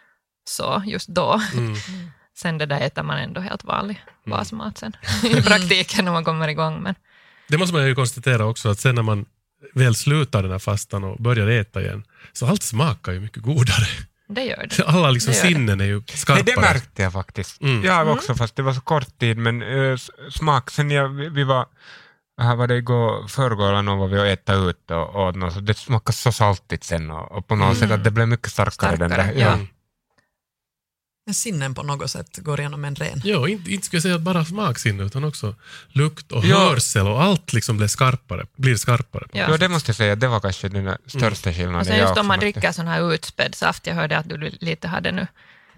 så 0.49 0.83
just 0.85 1.07
då. 1.07 1.41
Mm. 1.53 1.75
Sen 2.37 2.57
det 2.57 2.65
där 2.65 2.81
äter 2.81 3.03
man 3.03 3.17
ändå 3.17 3.41
helt 3.41 3.63
vanlig 3.63 4.03
basmat 4.25 4.77
sen 4.77 4.95
i 5.23 5.41
praktiken 5.41 6.05
när 6.05 6.11
man 6.11 6.23
kommer 6.23 6.47
igång. 6.47 6.81
Men 6.81 6.95
Det 7.47 7.57
måste 7.57 7.75
man 7.75 7.87
ju 7.87 7.95
konstatera 7.95 8.45
också, 8.45 8.69
att 8.69 8.79
sen 8.79 8.95
när 8.95 9.03
man 9.03 9.25
väl 9.73 9.95
slutar 9.95 10.41
den 10.43 10.51
här 10.51 10.59
fastan 10.59 11.03
och 11.03 11.17
börjar 11.17 11.47
äta 11.47 11.81
igen, 11.81 12.03
så 12.33 12.47
allt 12.47 12.63
smakar 12.63 13.11
ju 13.11 13.19
mycket 13.19 13.43
godare. 13.43 13.87
det 14.29 14.43
gör 14.43 14.67
det. 14.77 14.83
Alla 14.87 15.11
liksom 15.11 15.31
Det 15.31 15.37
gör 15.37 15.43
det. 15.45 15.49
sinnen 15.53 15.81
är 15.81 15.85
ju 15.85 16.01
skarpare. 16.07 16.43
Nej, 16.45 16.53
det 16.55 16.61
märkte 16.61 17.01
jag 17.01 17.13
faktiskt. 17.13 17.61
Mm. 17.61 17.83
Jag 17.83 18.07
också, 18.07 18.35
fast 18.35 18.55
det 18.55 18.61
var 18.63 18.73
så 18.73 18.81
kort 18.81 19.19
tid, 19.19 19.37
men 19.37 19.63
uh, 19.63 19.97
smak, 20.31 20.71
sen 20.71 20.91
jag, 20.91 21.09
vi, 21.09 21.29
vi 21.29 21.43
var 21.43 21.65
här 22.41 22.55
var 22.55 22.67
det 22.67 22.75
igår, 22.75 23.27
förrgår 23.27 23.69
eller 23.69 23.81
någon 23.81 23.99
var 23.99 24.07
vi 24.07 24.19
och 24.19 24.27
äta 24.27 24.53
ut 24.53 24.91
och, 24.91 25.27
och 25.45 25.53
så 25.53 25.59
det 25.59 25.73
smakade 25.73 26.13
så 26.17 26.31
saltigt 26.31 26.83
sen 26.83 27.11
och, 27.11 27.31
och 27.31 27.47
på 27.47 27.55
något 27.55 27.77
sätt 27.77 27.91
att 27.91 28.03
det 28.03 28.11
blev 28.11 28.27
mycket 28.27 28.51
starkare, 28.51 28.95
den 28.95 29.09
Starkare, 29.09 29.33
där. 29.33 29.41
ja. 29.41 29.53
Mm. 29.53 29.67
Sinnen 31.33 31.73
på 31.73 31.83
något 31.83 32.11
sätt 32.11 32.37
går 32.37 32.59
igenom 32.59 32.85
en 32.85 32.95
ren. 32.95 33.21
Jo, 33.23 33.47
inte, 33.47 33.71
inte 33.71 33.85
skulle 33.85 33.97
jag 33.97 34.03
säga 34.03 34.15
att 34.15 34.21
bara 34.21 34.45
smaksinne, 34.45 35.03
utan 35.03 35.23
också 35.23 35.55
lukt 35.87 36.31
och 36.31 36.45
Ja. 36.45 36.59
hörsel 36.59 37.07
och 37.07 37.23
allt 37.23 37.53
liksom 37.53 37.77
blir 37.77 37.87
skarpare. 37.87 38.45
Blir 38.55 38.75
skarpare. 38.75 39.23
Ja. 39.33 39.45
Ja, 39.49 39.57
det 39.57 39.69
måste 39.69 39.89
jag 39.89 39.95
säga, 39.95 40.15
det 40.15 40.27
var 40.27 40.39
kanske 40.39 40.69
den 40.69 40.97
största 41.05 41.53
skillnaden. 41.53 41.79
Och 41.79 41.85
sen 41.85 41.97
just 41.97 42.17
om 42.17 42.27
man 42.27 42.39
märkte. 42.39 42.59
dricker 42.59 42.71
sån 42.71 42.87
här 42.87 43.13
utspädd 43.13 43.55
saft, 43.55 43.87
jag 43.87 43.95
hörde 43.95 44.17
att 44.17 44.29
du 44.29 44.37
lite 44.37 44.87
hade 44.87 45.11
nu 45.11 45.27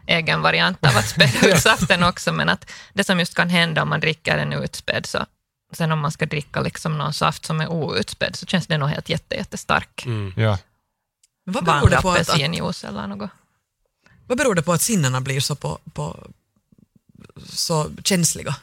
egen 0.07 0.41
variant 0.41 0.85
av 0.85 0.97
att 0.97 1.09
späda 1.09 1.47
ut 1.47 1.59
saften 1.59 2.03
också, 2.03 2.33
men 2.33 2.49
att 2.49 2.71
det 2.93 3.03
som 3.03 3.19
just 3.19 3.35
kan 3.35 3.49
hända 3.49 3.81
om 3.81 3.89
man 3.89 3.99
dricker 3.99 4.37
en 4.37 4.53
utspädd, 4.53 5.05
så 5.05 5.25
sen 5.73 5.91
om 5.91 5.99
man 5.99 6.11
ska 6.11 6.25
dricka 6.25 6.61
liksom 6.61 6.97
någon 6.97 7.13
saft 7.13 7.45
som 7.45 7.61
är 7.61 7.67
outspädd, 7.71 8.35
så 8.35 8.45
känns 8.45 8.67
det 8.67 8.77
nog 8.77 8.89
helt 8.89 9.09
jätte, 9.09 9.35
jättestark. 9.35 10.05
Mm. 10.05 10.33
Ja. 10.37 10.57
Vad 11.45 11.65
beror, 11.65 11.89
det 11.89 12.01
på 12.01 12.11
att, 12.11 12.29
att, 12.29 12.83
eller 12.83 13.07
något. 13.07 13.29
Vad 14.29 14.37
beror 14.37 14.55
det 14.55 14.61
på 14.61 14.73
att 14.73 14.81
sinnena 14.81 15.21
blir 15.21 15.39
så, 15.39 15.55
på, 15.55 15.79
på, 15.93 16.27
så 17.45 17.91
känsliga? 18.03 18.55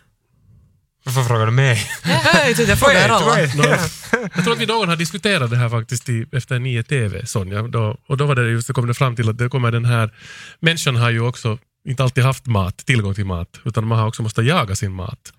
Varför 1.04 1.22
frågar 1.22 1.46
du 1.46 1.52
mig? 1.52 1.90
Nej, 2.04 2.54
jag 2.68 2.78
frågar 2.78 3.08
alla. 3.08 3.40
Jag 4.34 4.44
tror 4.44 4.52
att 4.52 4.60
vi 4.60 4.66
någon 4.66 4.88
har 4.88 4.96
diskuterat 4.96 5.50
det 5.50 5.56
här 5.56 5.68
faktiskt 5.68 6.08
i, 6.08 6.26
efter 6.32 6.58
9 6.58 6.82
TV, 6.82 7.26
Sonja. 7.26 7.62
Då, 7.62 7.96
och 8.06 8.16
då 8.16 8.26
var 8.26 8.34
det 8.34 8.50
just, 8.50 8.66
det 8.66 8.72
kom 8.72 8.86
det 8.86 8.94
fram 8.94 9.16
till 9.16 9.28
att 9.28 9.38
det 9.38 9.48
kommer 9.48 9.72
den 9.72 9.84
här, 9.84 10.14
människan 10.60 10.96
har 10.96 11.10
ju 11.10 11.20
också 11.20 11.58
inte 11.88 12.02
alltid 12.02 12.24
haft 12.24 12.46
mat, 12.46 12.76
tillgång 12.76 13.14
till 13.14 13.26
mat, 13.26 13.60
utan 13.64 13.86
man 13.86 13.98
har 13.98 14.06
också 14.06 14.22
måste 14.22 14.42
jaga 14.42 14.76
sin 14.76 14.92
mat. 14.92 15.32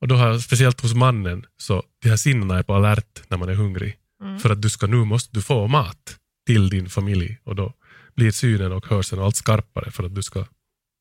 Och 0.00 0.08
då 0.08 0.14
har, 0.14 0.38
speciellt 0.38 0.80
hos 0.80 0.94
mannen, 0.94 1.44
så 1.58 1.82
de 2.02 2.08
här 2.08 2.16
sinnena 2.16 2.58
är 2.58 2.62
på 2.62 2.74
alert 2.74 3.22
när 3.28 3.38
man 3.38 3.48
är 3.48 3.54
hungrig. 3.54 3.96
För 4.42 4.50
att 4.50 4.62
du 4.62 4.70
ska, 4.70 4.86
nu 4.86 4.96
måste 4.96 5.30
du 5.32 5.42
få 5.42 5.66
mat 5.66 6.16
till 6.46 6.68
din 6.68 6.88
familj 6.88 7.38
och 7.44 7.56
då 7.56 7.72
blir 8.14 8.30
synen 8.30 8.72
och 8.72 8.86
hörseln 8.86 9.20
och 9.20 9.26
allt 9.26 9.36
skarpare 9.36 9.90
för 9.90 10.04
att 10.04 10.14
du 10.14 10.22
ska 10.22 10.46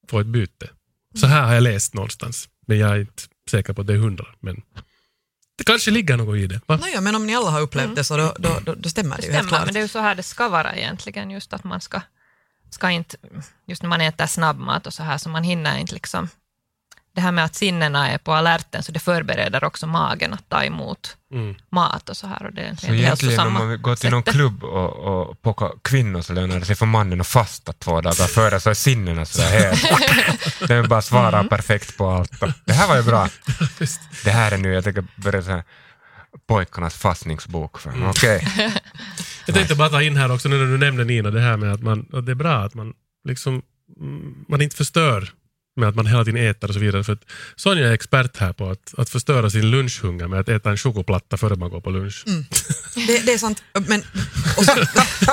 få 0.10 0.20
ett 0.20 0.28
byte. 0.28 0.70
Så 1.16 1.28
här 1.28 1.42
har 1.46 1.54
jag 1.54 1.64
läst 1.64 1.94
någonstans, 1.94 2.50
men 2.68 2.78
jag 2.78 2.90
är 2.90 3.00
inte 3.00 3.24
säker 3.52 3.74
på 3.74 3.82
att 3.82 3.88
det 3.88 3.94
är 3.94 3.98
hundra. 3.98 4.26
Men 4.40 4.62
det 5.58 5.64
kanske 5.64 5.92
ligger 5.92 6.18
något 6.18 6.38
i 6.38 6.48
det. 6.48 6.62
Va? 6.66 6.78
Nåja, 6.78 7.02
men 7.02 7.16
om 7.16 7.28
ni 7.28 7.36
alla 7.36 7.50
har 7.50 7.62
upplevt 7.62 7.96
det 7.96 8.04
så 8.04 8.18
då, 8.18 8.34
då, 8.40 8.60
då, 8.66 8.76
då 8.76 8.90
stämmer 8.90 9.16
det, 9.16 9.22
Det 9.22 9.28
ju 9.28 9.34
helt 9.34 9.46
stämmer, 9.48 9.50
klart. 9.50 9.66
men 9.66 9.74
det 9.74 9.80
är 9.80 9.82
ju 9.82 9.88
så 9.88 10.00
här 10.00 10.16
det 10.16 10.24
ska 10.24 10.50
vara 10.50 10.76
egentligen, 10.76 11.32
just 11.32 11.54
att 11.54 11.64
man 11.64 11.82
ska, 11.82 12.02
ska 12.70 12.90
inte, 12.90 13.18
just 13.66 13.82
när 13.82 13.90
man 13.90 14.02
äter 14.02 14.26
snabbmat 14.26 14.88
och 14.88 14.94
så 14.94 15.04
här, 15.04 15.18
så 15.18 15.30
man 15.30 15.44
hinner 15.44 15.78
inte 15.78 15.94
liksom, 15.94 16.30
det 17.16 17.22
här 17.22 17.32
med 17.32 17.46
att 17.46 17.56
sinnena 17.56 18.10
är 18.10 18.18
på 18.18 18.34
alerten, 18.34 18.84
så 18.84 18.92
det 18.92 19.00
förbereder 19.00 19.64
också 19.64 19.88
magen 19.88 20.34
att 20.34 20.50
ta 20.50 20.64
emot 20.64 21.18
Mm. 21.34 21.56
mat 21.72 22.10
och 22.10 22.18
så 22.18 22.28
här. 22.28 22.46
Och 22.46 22.54
det 22.54 22.62
är 22.62 22.76
Så 22.76 22.94
egentligen 22.94 23.40
om 23.48 23.54
man 23.54 23.82
går 23.82 23.96
till 23.96 24.10
någon 24.12 24.24
klubb 24.24 24.64
och, 24.64 24.94
och 25.30 25.42
plockar 25.42 25.70
kvinnor 25.82 26.22
så 26.22 26.34
lönar 26.34 26.60
det 26.60 26.66
sig 26.66 26.76
för 26.76 26.86
mannen 26.86 27.22
att 27.22 27.28
fasta 27.28 27.74
två 27.74 28.02
dagar 28.02 28.28
före 28.28 28.60
så 28.60 28.70
är 28.70 28.74
sinnena 28.74 29.26
så 29.26 29.42
helt... 29.42 29.84
Den 30.68 30.88
bara 30.88 31.02
svarar 31.02 31.34
Mm. 31.40 31.50
perfekt 31.50 31.98
på 31.98 32.10
allt. 32.10 32.32
Det 32.66 32.74
här 32.74 32.88
var 32.88 32.96
ju 32.98 33.04
bra. 33.04 33.30
Det 34.24 34.32
här 34.32 34.52
är 34.52 34.58
nu, 34.58 34.74
jag 34.74 34.84
tänker 34.84 35.04
börja 35.16 35.42
så 35.42 35.52
här, 35.52 35.64
pojkarnas 36.48 36.96
fastningsbok. 36.96 37.80
För. 37.80 37.90
Mm. 37.90 38.10
Okej. 38.10 38.48
Jag 39.46 39.56
tänkte 39.56 39.76
bara 39.76 39.90
ta 39.90 40.02
in 40.02 40.18
här 40.18 40.32
också, 40.32 40.50
nu 40.50 40.58
när 40.58 40.66
du 40.66 40.78
nämnde 40.78 41.04
Nina, 41.04 41.32
det 41.32 41.42
här 41.42 41.58
med 41.58 41.74
att, 41.74 41.82
man, 41.82 42.06
att 42.14 42.26
det 42.26 42.32
är 42.32 42.36
bra 42.36 42.58
att 42.64 42.74
man 42.74 42.94
liksom 43.28 43.62
mm, 44.00 44.46
man 44.50 44.62
inte 44.62 44.76
förstör 44.76 45.30
med 45.76 45.90
att 45.90 45.96
man 45.96 46.06
hela 46.06 46.26
tiden 46.26 46.50
äter 46.50 46.68
och 46.70 46.74
så 46.74 46.80
vidare. 46.80 47.04
För 47.04 47.14
att 47.14 47.24
Sonja 47.56 47.88
är 47.88 47.94
expert 47.94 48.38
här 48.38 48.54
på 48.54 48.70
att, 48.70 48.94
att 48.98 49.10
förstöra 49.10 49.50
sin 49.50 49.72
lunchhunger 49.72 50.28
med 50.28 50.40
att 50.40 50.50
äta 50.50 50.70
en 50.70 50.78
chokladplatta 50.78 51.38
före 51.38 51.56
man 51.56 51.70
går 51.70 51.82
på 51.82 51.90
lunch. 51.90 52.24
Det, 52.96 53.26
det 53.26 53.34
är 53.34 53.38
sant, 53.38 53.64
men 53.88 54.02
så, 54.56 54.64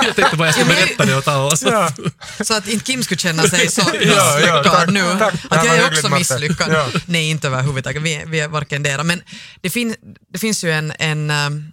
Jag 0.05 0.15
tänkte 0.15 0.37
bara 0.37 0.47
jag 0.47 0.55
ska 0.55 0.65
berätta 0.65 1.05
det 1.05 1.17
åt 1.17 1.27
alla. 1.27 1.55
Så. 1.55 1.67
Ja. 1.67 1.91
så 2.43 2.53
att 2.53 2.67
inte 2.67 2.85
Kim 2.85 3.03
skulle 3.03 3.17
känna 3.17 3.43
sig 3.43 3.67
så 3.67 3.81
Ja, 3.93 3.99
ja, 4.01 4.35
misslyckad 4.35 4.63
tack, 4.63 4.89
nu. 4.89 5.15
tack. 5.19 5.33
Att 5.49 5.65
Ja, 5.65 5.75
jag 5.75 5.77
är 5.77 5.87
också 5.87 6.09
misslyckad. 6.09 6.71
Ja. 6.71 6.87
Nej, 7.05 7.29
inte 7.29 7.47
överhuvudtaget. 7.47 8.01
Vi, 8.01 8.23
vi 8.27 8.39
är 8.39 8.47
varken 8.47 8.83
dera. 8.83 9.03
Men 9.03 9.21
det, 9.61 9.69
fin, 9.69 9.95
det 10.33 10.39
finns 10.39 10.63
ju 10.63 10.71
en, 10.71 10.93
en 10.99 11.31
um, 11.31 11.71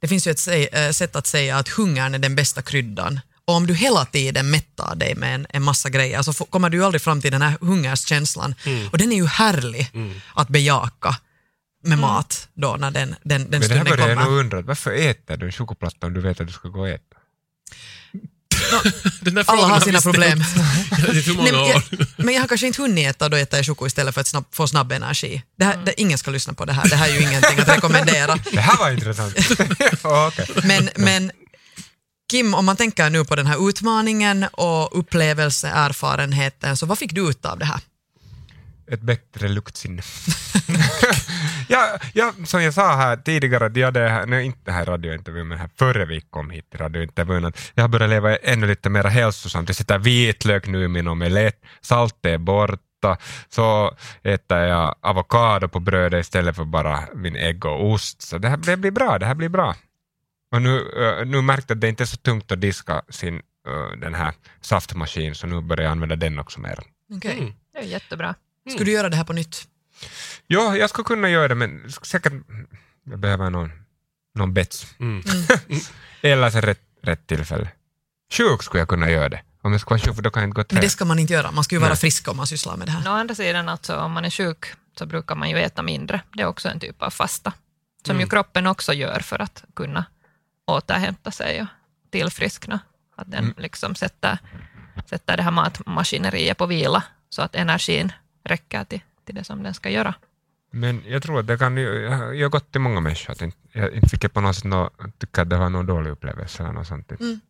det 0.00 0.08
finns 0.08 0.26
ju 0.26 0.30
ett 0.30 0.48
eh, 0.72 0.90
sätt 0.90 1.16
att 1.16 1.26
säga 1.26 1.56
att 1.56 1.68
hungern 1.68 2.14
är 2.14 2.18
den 2.18 2.34
bästa 2.36 2.62
kryddan. 2.62 3.20
Och 3.48 3.54
om 3.54 3.66
du 3.66 3.74
hela 3.74 4.04
tiden 4.04 4.50
mättar 4.50 4.94
dig 4.94 5.14
med 5.14 5.34
en, 5.34 5.46
en 5.50 5.62
massa 5.62 5.88
grejer 5.90 6.22
så 6.22 6.32
kommer 6.32 6.70
du 6.70 6.84
aldrig 6.84 7.02
fram 7.02 7.20
till 7.20 7.32
den 7.32 7.42
här 7.42 7.56
hungerskänslan. 7.60 8.54
Och 8.92 8.98
den 8.98 9.12
är 9.12 9.16
ju 9.16 9.26
härlig 9.26 9.90
att 10.34 10.48
bejaka 10.48 11.16
med 11.84 11.98
mat 11.98 12.48
då 12.54 12.76
när 12.76 12.90
den, 12.90 13.16
den, 13.22 13.50
den 13.50 13.60
Men 13.60 13.60
det 13.60 13.68
här 13.68 13.84
stunden 13.84 13.84
börjar 13.84 14.08
jag 14.08 14.18
kommer. 14.18 14.30
nog 14.30 14.40
undra, 14.40 14.62
varför 14.62 14.92
äter 14.92 15.36
du 15.36 15.46
en 15.46 15.52
chokladplatta 15.52 16.06
om 16.06 16.14
du 16.14 16.20
vet 16.20 16.40
att 16.40 16.46
du 16.46 16.52
ska 16.52 16.68
gå 16.68 16.80
och 16.80 16.88
äta? 16.88 17.02
Där 19.20 19.44
Alla 19.46 19.66
har 19.66 19.80
sina 19.80 20.00
problem. 20.00 20.38
Nej, 20.90 21.52
men, 21.52 21.54
jag, 21.54 21.82
men 22.16 22.34
jag 22.34 22.40
har 22.40 22.48
kanske 22.48 22.66
inte 22.66 22.82
hunnit 22.82 23.06
äta 23.06 23.28
då 23.28 23.36
äter 23.36 23.58
jag 23.58 23.66
choko 23.66 23.86
istället 23.86 24.14
för 24.14 24.20
att 24.20 24.26
snabb, 24.26 24.44
få 24.52 24.68
snabb 24.68 24.92
energi. 24.92 25.42
Det 25.58 25.64
här, 25.64 25.76
det, 25.84 26.00
ingen 26.00 26.18
ska 26.18 26.30
lyssna 26.30 26.52
på 26.52 26.64
det 26.64 26.72
här, 26.72 26.88
det 26.88 26.96
här 26.96 27.08
är 27.08 27.12
ju 27.12 27.20
ingenting 27.20 27.58
att 27.58 27.68
rekommendera. 27.68 28.38
Det 28.52 28.60
här 28.60 28.78
var 28.78 28.90
intressant. 28.90 29.34
Ja, 30.02 30.28
okej. 30.28 30.46
Men, 30.64 30.90
men 30.96 31.30
Kim, 32.30 32.54
om 32.54 32.64
man 32.64 32.76
tänker 32.76 33.10
nu 33.10 33.24
på 33.24 33.36
den 33.36 33.46
här 33.46 33.68
utmaningen 33.68 34.46
och 34.52 34.98
upplevelseerfarenheten, 34.98 36.76
så 36.76 36.86
vad 36.86 36.98
fick 36.98 37.12
du 37.12 37.30
ut 37.30 37.44
av 37.44 37.58
det 37.58 37.64
här? 37.64 37.80
ett 38.90 39.00
bättre 39.00 39.48
luktsinne. 39.48 40.02
ja, 41.68 41.98
ja, 42.12 42.32
som 42.44 42.62
jag 42.62 42.74
sa 42.74 42.96
här 42.96 43.16
tidigare, 43.16 43.80
jag 43.80 43.86
hade 43.86 44.08
här, 44.08 44.26
nej, 44.26 44.46
inte 44.46 44.72
här 44.72 44.82
i 44.82 44.84
radiointervjun, 44.84 45.48
men 45.48 45.58
här 45.58 45.70
före 45.78 46.04
vi 46.04 46.20
kom 46.20 46.50
hit 46.50 46.70
till 46.70 46.80
radiointervjun, 46.80 47.44
att 47.44 47.72
jag 47.74 47.82
har 47.82 47.88
börjat 47.88 48.10
leva 48.10 48.36
ännu 48.36 48.66
lite 48.66 48.90
mer 48.90 49.04
hälsosamt. 49.04 49.68
Jag 49.68 49.76
sätter 49.76 49.98
vitlök 49.98 50.66
nu 50.66 50.84
i 50.84 50.88
min 50.88 51.08
omelett, 51.08 51.62
saltet 51.80 52.24
är 52.24 52.38
borta, 52.38 53.16
så 53.48 53.96
äter 54.22 54.58
jag 54.58 54.94
avokado 55.00 55.68
på 55.68 55.80
brödet 55.80 56.20
istället 56.20 56.56
för 56.56 56.64
bara 56.64 57.00
min 57.14 57.36
ägg 57.36 57.64
och 57.64 57.90
ost. 57.90 58.22
Så 58.22 58.38
det 58.38 58.48
här 58.48 58.56
det 58.56 58.76
blir 58.76 58.90
bra, 58.90 59.18
det 59.18 59.26
här 59.26 59.34
blir 59.34 59.48
bra. 59.48 59.74
Och 60.50 60.62
nu, 60.62 60.90
eh, 60.96 61.26
nu 61.26 61.42
märkte 61.42 61.72
jag 61.72 61.76
att 61.76 61.80
det 61.80 61.88
inte 61.88 62.04
är 62.04 62.06
så 62.06 62.16
tungt 62.16 62.52
att 62.52 62.60
diska 62.60 63.02
sin, 63.08 63.34
eh, 63.68 63.98
den 64.00 64.14
här 64.14 64.34
saftmaskin, 64.60 65.34
så 65.34 65.46
nu 65.46 65.60
börjar 65.60 65.82
jag 65.84 65.90
använda 65.90 66.16
den 66.16 66.38
också 66.38 66.60
mer. 66.60 66.78
Okay. 67.16 67.38
Mm. 67.38 67.52
Det 67.72 67.78
är 67.78 67.82
jättebra. 67.84 68.34
Skulle 68.70 68.84
du 68.84 68.92
göra 68.92 69.08
det 69.08 69.16
här 69.16 69.24
på 69.24 69.32
nytt? 69.32 69.68
Ja, 70.46 70.76
jag 70.76 70.90
skulle 70.90 71.04
kunna 71.04 71.28
göra 71.30 71.48
det, 71.48 71.54
men 71.54 71.92
säkert 72.02 72.32
jag 73.04 73.18
behöver 73.18 73.50
någon 73.50 73.70
någon 74.34 74.54
bets. 74.54 74.86
Mm. 75.00 75.22
Eller 76.22 76.50
så 76.50 76.60
rätt, 76.60 76.80
rätt 77.02 77.26
tillfälle. 77.26 77.68
Sjuk 78.32 78.62
skulle 78.62 78.80
jag 78.80 78.88
kunna 78.88 79.10
göra 79.10 79.28
det. 79.28 79.40
Om 79.62 79.72
jag 79.72 79.80
skulle 79.80 79.98
vara 79.98 80.06
sjuk, 80.06 80.14
för 80.14 80.22
då 80.22 80.30
kan 80.30 80.42
jag 80.42 80.48
inte 80.48 80.54
gå 80.54 80.60
och 80.60 80.72
Men 80.72 80.82
det 80.82 80.88
ska 80.90 81.04
man 81.04 81.18
inte 81.18 81.32
göra. 81.32 81.50
Man 81.50 81.64
ska 81.64 81.74
ju 81.74 81.80
vara 81.80 81.90
Nej. 81.90 81.98
frisk 81.98 82.28
om 82.28 82.36
man 82.36 82.46
sysslar 82.46 82.76
med 82.76 82.86
det 82.88 82.90
här. 82.92 83.10
Å 83.10 83.14
andra 83.14 83.34
sidan, 83.34 83.68
alltså, 83.68 83.96
om 83.96 84.12
man 84.12 84.24
är 84.24 84.30
sjuk 84.30 84.66
så 84.98 85.06
brukar 85.06 85.34
man 85.34 85.50
ju 85.50 85.58
äta 85.58 85.82
mindre. 85.82 86.20
Det 86.34 86.42
är 86.42 86.46
också 86.46 86.68
en 86.68 86.80
typ 86.80 87.02
av 87.02 87.10
fasta, 87.10 87.52
som 88.06 88.10
Mm. 88.16 88.20
ju 88.20 88.28
kroppen 88.28 88.66
också 88.66 88.92
gör 88.92 89.20
för 89.20 89.38
att 89.42 89.64
kunna 89.76 90.04
återhämta 90.68 91.30
sig 91.30 91.60
och 91.62 91.66
tillfriskna. 92.10 92.80
Att 93.16 93.30
den 93.30 93.44
Mm. 93.44 93.54
liksom 93.58 93.94
sätter, 93.94 94.38
sätter 95.06 95.36
det 95.36 95.42
här 95.42 95.50
matmaskineriet 95.50 96.58
på 96.58 96.66
vila, 96.66 97.02
så 97.30 97.42
att 97.42 97.54
energin 97.54 98.12
räcker 98.44 98.84
till, 98.84 99.00
till 99.24 99.34
det 99.34 99.44
som 99.44 99.62
den 99.62 99.74
ska 99.74 99.90
göra. 99.90 100.14
Men 100.70 101.02
jag 101.06 101.22
tror 101.22 101.40
att 101.40 101.46
det 101.46 101.58
kan 101.58 101.76
ju, 101.76 102.00
jag 102.02 102.36
jag 102.36 102.44
har 102.44 102.50
gått 102.50 102.72
till 102.72 102.80
många 102.80 103.00
människor, 103.00 103.32
att 103.32 103.42
inte, 103.42 103.56
jag 103.72 103.92
inte 103.92 104.08
fick 104.08 104.24
jag 104.24 104.32
på 104.32 104.40
något 104.40 104.56
sätt 104.56 104.64
nå, 104.64 104.90
tycka 105.18 105.42
att 105.42 105.50
det 105.50 105.56
var 105.56 105.68
någon 105.70 105.86
dålig 105.86 106.10
upplevelse 106.10 106.62
eller 106.62 106.72
något 106.72 106.86
sånt. 106.86 107.10
Mm. 107.20 107.40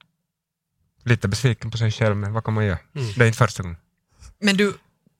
Lite 1.04 1.28
besviken 1.28 1.70
på 1.70 1.76
sig 1.78 1.90
själv, 1.92 2.16
men 2.16 2.32
vad 2.32 2.44
kan 2.44 2.54
man 2.54 2.64
göra? 2.66 2.78
Mm. 2.94 3.12
Det 3.16 3.24
är 3.24 3.26
inte 3.26 3.38
första 3.38 3.62
gången. 3.62 3.76
Men 4.40 4.56
du, 4.56 4.74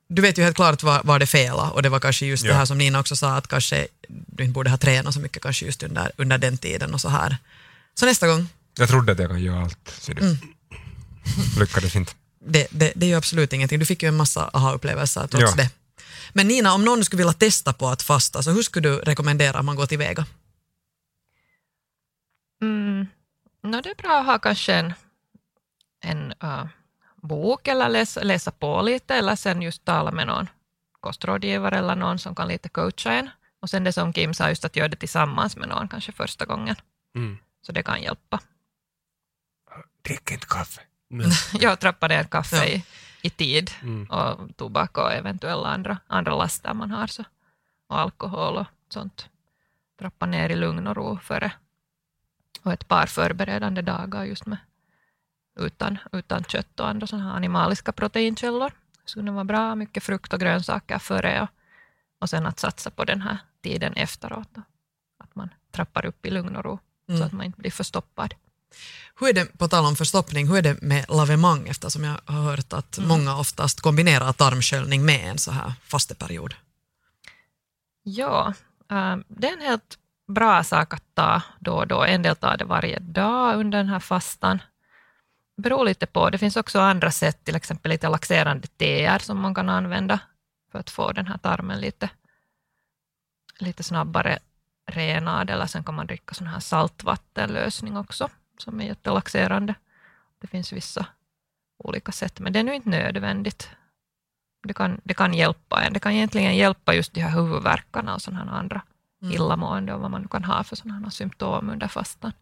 du 0.09 0.23
vet 0.23 0.39
ju 0.39 0.43
helt 0.43 0.57
klart 0.57 0.83
var, 0.83 1.01
var 1.05 1.19
det 1.19 1.27
felade 1.27 1.71
och 1.71 1.83
det 1.83 1.89
var 1.89 2.01
kanske 2.01 2.27
just 2.27 2.45
Ja. 2.45 2.51
det 2.53 2.59
här 2.59 2.65
som 2.65 2.79
Nina 2.79 3.01
också 3.01 3.17
sa 3.17 3.37
att 3.37 3.49
kanske 3.49 3.89
du 4.09 4.45
inte 4.45 4.53
borde 4.55 4.71
ha 4.71 4.77
tränat 4.77 5.15
så 5.15 5.21
mycket 5.21 5.43
kanske 5.43 5.67
just 5.67 5.83
under, 5.83 6.11
under 6.17 6.39
den 6.39 6.59
tiden 6.59 6.95
och 6.95 7.01
så 7.01 7.09
här. 7.09 7.37
Så 7.99 8.07
nästa 8.07 8.27
gång, 8.29 8.47
Jag 8.79 8.89
trodde 8.89 9.13
att 9.13 9.19
jag 9.19 9.31
kan 9.31 9.41
göra 9.43 9.63
allt. 9.63 9.89
Ser 9.89 10.15
du. 10.15 10.23
Mm. 10.23 10.37
Lyckades 11.61 11.97
inte. 11.97 12.13
det, 12.39 12.67
det, 12.71 12.93
det 12.97 13.07
är 13.07 13.11
ju 13.11 13.15
absolut 13.17 13.53
ingenting. 13.53 13.79
Du 13.79 13.87
fick 13.87 14.03
ju 14.03 14.09
en 14.09 14.17
massa 14.17 14.51
aha-upplevelser 14.53 15.27
trots 15.27 15.45
Ja. 15.51 15.55
det. 15.57 15.71
Men 16.33 16.49
Nina, 16.49 16.75
om 16.75 16.85
någon 16.85 17.05
skulle 17.05 17.19
vilja 17.21 17.33
testa 17.33 17.73
på 17.73 17.89
att 17.89 18.03
fasta, 18.03 18.43
så 18.43 18.51
hur 18.51 18.63
skulle 18.63 18.89
du 18.89 18.97
rekommendera 18.99 19.59
att 19.59 19.65
man 19.65 19.77
går 19.77 19.87
tillväga? 19.87 20.27
Mm. 22.63 23.07
No, 23.63 23.81
det 23.81 23.91
är 23.91 23.95
bra 24.03 24.21
att 24.21 24.27
ha 24.27 24.39
kanske 24.39 24.75
en, 24.75 24.93
en 26.05 26.33
äh, 26.43 26.67
bok 27.23 27.69
eller 27.69 27.89
läsa, 27.89 28.23
läsa 28.23 28.51
på 28.51 28.83
lite 28.83 29.15
eller 29.15 29.37
sen 29.37 29.63
just 29.63 29.85
tala 29.85 30.11
med 30.11 30.27
någon 30.27 30.47
kostrådgivare 31.01 31.79
eller 31.79 31.97
någon 31.97 32.19
som 32.19 32.35
kan 32.35 32.49
lite 32.49 32.69
coacha 32.69 33.13
en. 33.13 33.31
Och 33.63 33.71
sen 33.71 33.85
det 33.85 33.93
som 33.93 34.13
Kim 34.13 34.35
sa, 34.35 34.49
just 34.49 34.65
att 34.65 34.77
göra 34.77 34.89
det 34.89 34.97
tillsammans 34.97 35.57
med 35.57 35.69
någon 35.69 35.89
kanske 35.89 36.13
första 36.13 36.45
gången. 36.45 36.77
Mm. 37.17 37.39
Så 37.69 37.73
det 37.73 37.83
kan 37.83 38.03
hjälpa. 38.03 38.41
Drick 40.03 40.31
inte 40.31 40.47
kaffe. 40.47 40.81
Jag 41.61 41.81
trappar 41.81 42.09
ner 42.09 42.25
kaffe 42.25 42.57
Ja. 42.57 42.65
i, 42.65 42.85
i 43.23 43.31
tid 43.31 43.71
Mm. 43.83 44.07
och 44.11 44.57
tobak 44.57 44.99
och 44.99 45.13
eventuella 45.13 45.69
andra, 45.69 45.99
andra 46.07 46.35
laster 46.37 46.75
man 46.75 46.91
har. 46.91 47.07
Så, 47.07 47.25
och 47.87 47.99
alkohol 47.99 48.57
och 48.57 48.67
sånt. 48.89 49.29
Trappa 49.99 50.27
ner 50.27 50.49
i 50.51 50.57
lugn 50.57 50.87
och 50.87 50.97
ro 50.97 51.19
före. 51.19 51.53
Och 52.63 52.73
ett 52.73 52.89
par 52.89 53.07
förberedande 53.07 53.83
dagar 53.83 54.25
just 54.25 54.47
med 54.47 54.59
utan, 55.61 55.99
utan 56.13 56.45
kött 56.45 56.81
och 56.81 56.89
andra 56.89 57.19
här 57.19 57.31
animaliska 57.37 57.93
proteinkällor. 57.93 58.71
Det 59.05 59.11
skulle 59.11 59.31
vara 59.31 59.45
bra, 59.45 59.75
mycket 59.75 60.03
frukt 60.05 60.33
och 60.33 60.41
grönsaker 60.41 60.99
före 60.99 61.43
och, 61.43 61.49
och 62.19 62.31
sen 62.31 62.47
att 62.47 62.59
satsa 62.59 62.91
på 62.91 63.05
den 63.05 63.23
här 63.23 63.39
tiden 63.63 63.93
efteråt. 63.93 64.49
Då. 64.55 64.63
Att 65.19 65.35
man 65.35 65.49
trappar 65.71 66.05
upp 66.07 66.27
i 66.27 66.31
lugn 66.31 66.57
och 66.57 66.65
ro 66.65 66.79
så 67.09 67.13
Mm. 67.15 67.27
att 67.27 67.33
man 67.33 67.47
inte 67.47 67.61
blir 67.61 67.71
förstoppad. 67.71 68.35
Hur 69.21 69.29
är 69.29 69.33
det, 69.33 69.59
på 69.59 69.69
tal 69.69 69.85
om 69.85 69.97
förstoppning, 69.97 70.49
hur 70.49 70.57
är 70.57 70.63
det 70.63 70.83
med 70.83 71.05
lavemang 71.09 71.69
eftersom 71.69 72.05
jag 72.05 72.21
har 72.25 72.43
hört 72.43 72.73
att 72.73 72.99
många 72.99 73.37
oftast 73.37 73.81
kombinerar 73.81 74.33
tarmsköljning 74.33 75.05
med 75.05 75.31
en 75.31 75.39
så 75.39 75.51
här 75.51 75.73
fasteperiod? 75.85 76.55
Ja, 78.03 78.55
äh, 78.91 79.17
det 79.29 79.49
är 79.49 79.53
en 79.53 79.61
helt 79.61 79.99
bra 80.29 80.65
sak 80.65 80.95
att 80.95 81.05
ta 81.15 81.43
då 81.61 81.73
och 81.75 81.87
då. 81.87 82.03
En 82.05 82.23
del 82.23 82.37
tar 82.37 82.57
det 82.57 82.65
varje 82.65 82.99
dag 82.99 83.59
under 83.61 83.79
den 83.79 83.89
här 83.89 84.01
fastan. 84.01 84.59
Det 85.57 85.63
beror 85.63 85.85
lite 85.85 86.07
på. 86.07 86.31
Det 86.31 86.39
finns 86.39 86.57
också 86.57 86.81
andra 86.81 87.11
sätt, 87.11 87.45
till 87.45 87.57
exempel 87.57 87.91
lite 87.91 88.09
laxerande 88.09 88.67
teer 88.69 89.19
som 89.19 89.41
man 89.41 89.55
kan 89.55 89.69
använda 89.69 90.21
för 90.73 90.79
att 90.79 90.91
få 90.91 91.13
den 91.13 91.27
här 91.27 91.39
tarmen 91.39 91.81
lite, 91.81 92.11
lite 93.59 93.83
snabbare 93.83 94.39
renad. 94.89 95.51
Eller 95.51 95.67
sen 95.67 95.85
kan 95.85 95.95
man 95.95 96.07
dricka 96.07 96.35
sån 96.35 96.47
här 96.47 96.61
saltvattenlösning 96.61 97.97
också, 97.97 98.29
som 98.59 98.81
är 98.81 98.85
jättelaxerande. 98.85 99.75
Det 100.41 100.47
finns 100.47 100.73
vissa 100.73 101.07
olika 101.79 102.13
sätt, 102.13 102.41
men 102.41 102.53
det 102.53 102.59
är 102.59 102.65
nu 102.65 102.75
inte 102.75 102.89
nödvändigt. 102.89 103.71
Det 104.63 104.75
kan, 104.75 105.01
det 105.05 105.15
kan 105.15 105.35
hjälpa 105.35 105.83
en. 105.83 105.93
Det 105.93 106.01
kan 106.01 106.13
egentligen 106.13 106.57
hjälpa 106.57 106.95
just 106.95 107.15
de 107.15 107.21
här 107.21 107.31
huvudvärkarna 107.31 108.15
och 108.15 108.23
sådana 108.23 108.45
här 108.45 108.59
andra 108.59 108.83
Mm. 109.23 109.35
illamående 109.35 109.95
och 109.95 110.01
vad 110.01 110.11
man 110.11 110.29
kan 110.29 110.45
ha 110.45 110.65
för 110.65 110.77
sådana 110.77 111.01
här 111.01 111.11
symptom 111.11 111.71
under 111.71 111.89
fastan. 111.89 112.33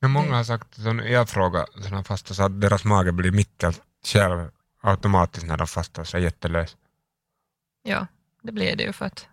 Men 0.00 0.10
många 0.10 0.36
har 0.36 0.44
sagt, 0.44 0.78
jag 1.04 1.28
frågar 1.28 1.66
sådana 1.82 2.04
fasta, 2.04 2.34
så 2.34 2.42
att 2.42 2.60
deras 2.60 2.84
mage 2.84 3.12
blir 3.12 3.32
mitt 3.32 3.64
själv 4.04 4.50
automatiskt 4.80 5.46
när 5.46 5.56
de 5.56 5.66
fastar, 5.66 6.04
så 6.04 6.16
är 6.16 6.20
jättelös. 6.20 6.76
Ja, 7.82 8.06
det 8.42 8.52
blir 8.52 8.76
det 8.76 8.82
ju 8.84 8.92
för 8.92 9.06
att, 9.06 9.28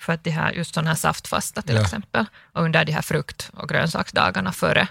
för 0.00 0.12
att 0.12 0.24
de 0.24 0.30
här, 0.30 0.52
just 0.52 0.74
sådana 0.74 0.90
här 0.90 0.96
saftfasta 0.96 1.62
till 1.62 1.74
Ja. 1.74 1.82
exempel, 1.82 2.26
och 2.52 2.62
under 2.62 2.84
de 2.84 2.92
här 2.92 3.02
frukt 3.02 3.50
och 3.54 3.68
grönsaksdagarna 3.68 4.52
före, 4.52 4.88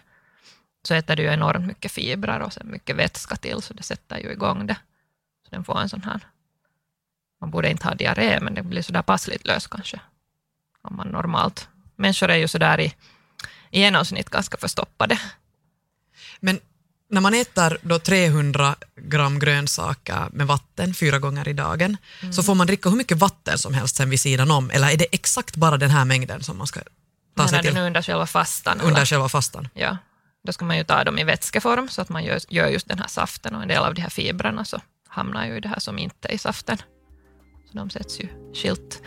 så 0.83 0.93
äter 0.93 1.15
du 1.15 1.23
ju 1.23 1.29
enormt 1.33 1.65
mycket 1.65 1.91
fibrer 1.91 2.39
och 2.39 2.53
sen 2.53 2.71
mycket 2.71 2.95
vätska 2.95 3.35
till, 3.35 3.61
så 3.61 3.73
det 3.73 3.83
sätter 3.83 4.17
ju 4.17 4.31
igång 4.31 4.67
det. 4.67 4.77
Så 5.43 5.49
den 5.55 5.63
får 5.63 5.81
en 5.81 5.89
sån 5.89 6.03
här, 6.03 6.19
man 7.41 7.51
borde 7.51 7.69
inte 7.69 7.87
ha 7.87 7.95
diarré, 7.95 8.39
men 8.41 8.53
det 8.53 8.63
blir 8.63 8.81
sådär 8.81 9.01
passligt 9.01 9.45
lös 9.47 9.67
kanske, 9.67 9.99
om 10.81 10.95
man 10.95 11.07
normalt. 11.07 11.67
Människor 11.95 12.29
är 12.29 12.35
ju 12.35 12.47
sådär 12.47 12.79
i, 12.79 12.93
i 13.71 13.79
genomsnitt 13.81 14.29
ganska 14.29 14.57
förstoppade. 14.57 15.19
Men 16.39 16.59
när 17.09 17.21
man 17.21 17.33
äter 17.33 17.77
då 17.81 17.99
300 17.99 18.75
gram 18.95 19.39
grönsaker 19.39 20.27
med 20.31 20.47
vatten 20.47 20.93
fyra 20.93 21.19
gånger 21.19 21.47
i 21.47 21.53
dagen, 21.53 21.97
så 22.31 22.43
får 22.43 22.55
man 22.55 22.67
dricka 22.67 22.89
hur 22.89 22.97
mycket 22.97 23.17
vatten 23.17 23.57
som 23.57 23.73
helst 23.73 23.95
sen 23.95 24.09
vid 24.09 24.19
sidan 24.19 24.51
om, 24.51 24.71
eller 24.71 24.89
är 24.89 24.97
det 24.97 25.07
exakt 25.11 25.55
bara 25.55 25.77
den 25.77 25.89
här 25.89 26.05
mängden 26.05 26.43
som 26.43 26.57
man 26.57 26.67
ska 26.67 26.79
ta 26.79 27.47
sig 27.47 27.51
Menar 27.51 27.63
du 27.63 27.69
till 27.69 27.75
nu 27.75 27.87
under 27.87 28.01
själva 28.01 28.25
fastan? 28.27 28.79
eller? 28.79 28.89
under 28.89 29.05
själva 29.05 29.29
fastan? 29.29 29.67
Ja, 29.73 29.97
då 30.45 30.53
ska 30.53 30.65
man 30.65 30.77
ju 30.77 30.83
ta 30.83 31.03
dem 31.03 31.17
i 31.17 31.23
vätskeform 31.23 31.89
så 31.89 32.01
att 32.01 32.09
man 32.09 32.23
gör, 32.23 32.39
gör 32.49 32.67
just 32.67 32.87
den 32.87 32.99
här 32.99 33.07
saften 33.07 33.55
och 33.55 33.61
en 33.61 33.67
del 33.67 33.83
av 33.83 33.93
de 33.93 34.01
här 34.01 34.09
fibrerna 34.09 34.65
så 34.65 34.81
hamnar 35.07 35.45
ju 35.45 35.57
i 35.57 35.59
det 35.59 35.69
här 35.69 35.79
som 35.79 35.99
inte 35.99 36.27
är 36.27 36.33
i 36.33 36.37
saften. 36.37 36.77
Så 37.71 37.77
de 37.77 37.89
sätts 37.89 38.19
ju 38.19 38.27
skilt. 38.53 39.01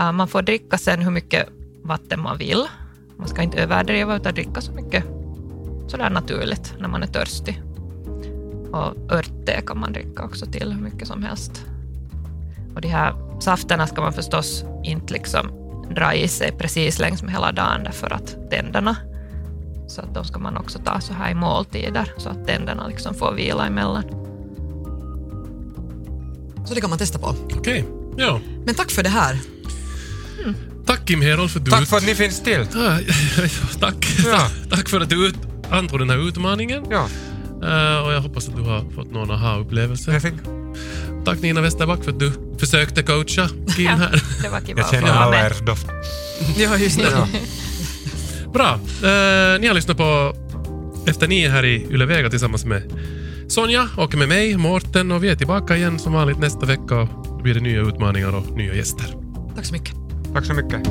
Uh, 0.00 0.12
man 0.12 0.28
får 0.28 0.42
dricka 0.42 0.78
sen 0.78 1.02
hur 1.02 1.10
mycket 1.10 1.48
vatten 1.84 2.20
man 2.20 2.38
vill. 2.38 2.66
Man 3.18 3.28
ska 3.28 3.42
inte 3.42 3.62
överdriva 3.62 4.16
utan 4.16 4.34
dricka 4.34 4.60
så 4.60 4.72
mycket 4.72 5.21
sådär 5.92 6.10
naturligt 6.10 6.74
när 6.78 6.88
man 6.88 7.02
är 7.02 7.06
törstig. 7.06 7.62
Och 8.72 9.12
örtte 9.12 9.62
kan 9.66 9.78
man 9.80 9.92
dricka 9.92 10.24
också 10.24 10.46
till 10.46 10.72
hur 10.72 10.80
mycket 10.80 11.08
som 11.08 11.22
helst. 11.22 11.64
Och 12.74 12.80
de 12.80 12.88
här 12.88 13.14
safterna 13.40 13.86
ska 13.86 14.00
man 14.00 14.12
förstås 14.12 14.64
inte 14.84 15.12
liksom 15.12 15.50
dra 15.94 16.14
i 16.14 16.28
sig 16.28 16.52
precis 16.52 16.98
längs 16.98 17.22
med 17.22 17.32
hela 17.32 17.52
dagen 17.52 17.84
därför 17.84 18.12
att 18.12 18.50
tänderna 18.50 18.96
så 19.88 20.00
att 20.00 20.14
de 20.14 20.24
ska 20.24 20.38
man 20.38 20.56
också 20.56 20.78
ta 20.78 21.00
så 21.00 21.12
här 21.12 21.30
i 21.30 21.34
måltider 21.34 22.12
så 22.18 22.28
att 22.28 22.46
tänderna 22.46 22.86
liksom 22.86 23.14
får 23.14 23.32
vila 23.32 23.66
emellan. 23.66 24.04
Så 26.66 26.74
det 26.74 26.80
kan 26.80 26.90
man 26.90 26.98
testa 26.98 27.18
på. 27.18 27.36
Okej, 27.56 27.84
ja. 28.16 28.40
Men 28.64 28.74
tack 28.74 28.90
för 28.90 29.02
det 29.02 29.08
här. 29.08 29.38
Tack 30.86 31.06
Kim 31.06 31.22
Herold 31.22 31.50
för 31.50 31.58
att 31.58 31.64
du... 31.64 31.70
Tack 31.70 31.88
för 31.88 31.96
att 31.96 32.06
ni 32.06 32.14
finns 32.14 32.40
till! 32.40 32.66
Tack. 33.80 34.06
Ja. 34.26 34.50
tack 34.70 34.88
för 34.88 35.00
att 35.00 35.10
du 35.10 35.32
antog 35.72 35.98
den 35.98 36.10
här 36.10 36.28
utmaningen. 36.28 36.84
Ja, 36.90 37.08
Eh, 37.62 38.06
och 38.06 38.12
jag 38.12 38.20
hoppas 38.20 38.48
att 38.48 38.56
du 38.56 38.62
har 38.62 38.84
fått 38.94 39.12
någon 39.12 39.30
aha-upplevelse. 39.30 40.20
Tack 41.24 41.40
Nina 41.42 41.60
Westerback 41.60 42.04
för 42.04 42.10
att 42.10 42.18
du 42.18 42.32
försökte 42.58 43.02
coacha 43.02 43.48
Kim 43.76 43.86
här. 43.86 44.22
Det 44.42 44.48
var 44.48 44.62
jag 44.76 44.90
känner 44.90 45.10
alla 45.10 45.30
med. 45.30 45.46
er 45.46 45.66
doft. 45.66 45.86
Ja, 46.56 46.76
just 46.76 46.98
det. 46.98 47.08
Ja. 47.12 47.28
Bra. 48.52 48.72
Eh, 49.08 49.60
ni 49.60 49.66
har 49.66 49.74
lyssnat 49.74 49.96
på 49.96 50.36
Efter 51.06 51.28
nio 51.28 51.48
här 51.48 51.64
i 51.64 51.86
Yle 51.90 52.06
Vega 52.06 52.30
tillsammans 52.30 52.64
med 52.64 52.82
Sonja 53.48 53.88
och 53.96 54.14
med 54.14 54.28
mig, 54.28 54.56
Mårten. 54.56 55.12
Och 55.12 55.24
vi 55.24 55.28
är 55.28 55.36
tillbaka 55.36 55.76
igen 55.76 55.98
som 55.98 56.12
vanligt 56.12 56.38
nästa 56.38 56.66
vecka. 56.66 56.96
Och 56.96 57.08
då 57.24 57.42
blir 57.42 57.54
det 57.54 57.60
nya 57.60 57.80
utmaningar 57.80 58.34
och 58.36 58.56
nya 58.56 58.74
gäster. 58.74 59.06
Tack 59.56 59.64
så 59.66 59.72
mycket. 59.72 59.94
Tack 60.34 60.44
så 60.44 60.54
mycket. 60.54 60.82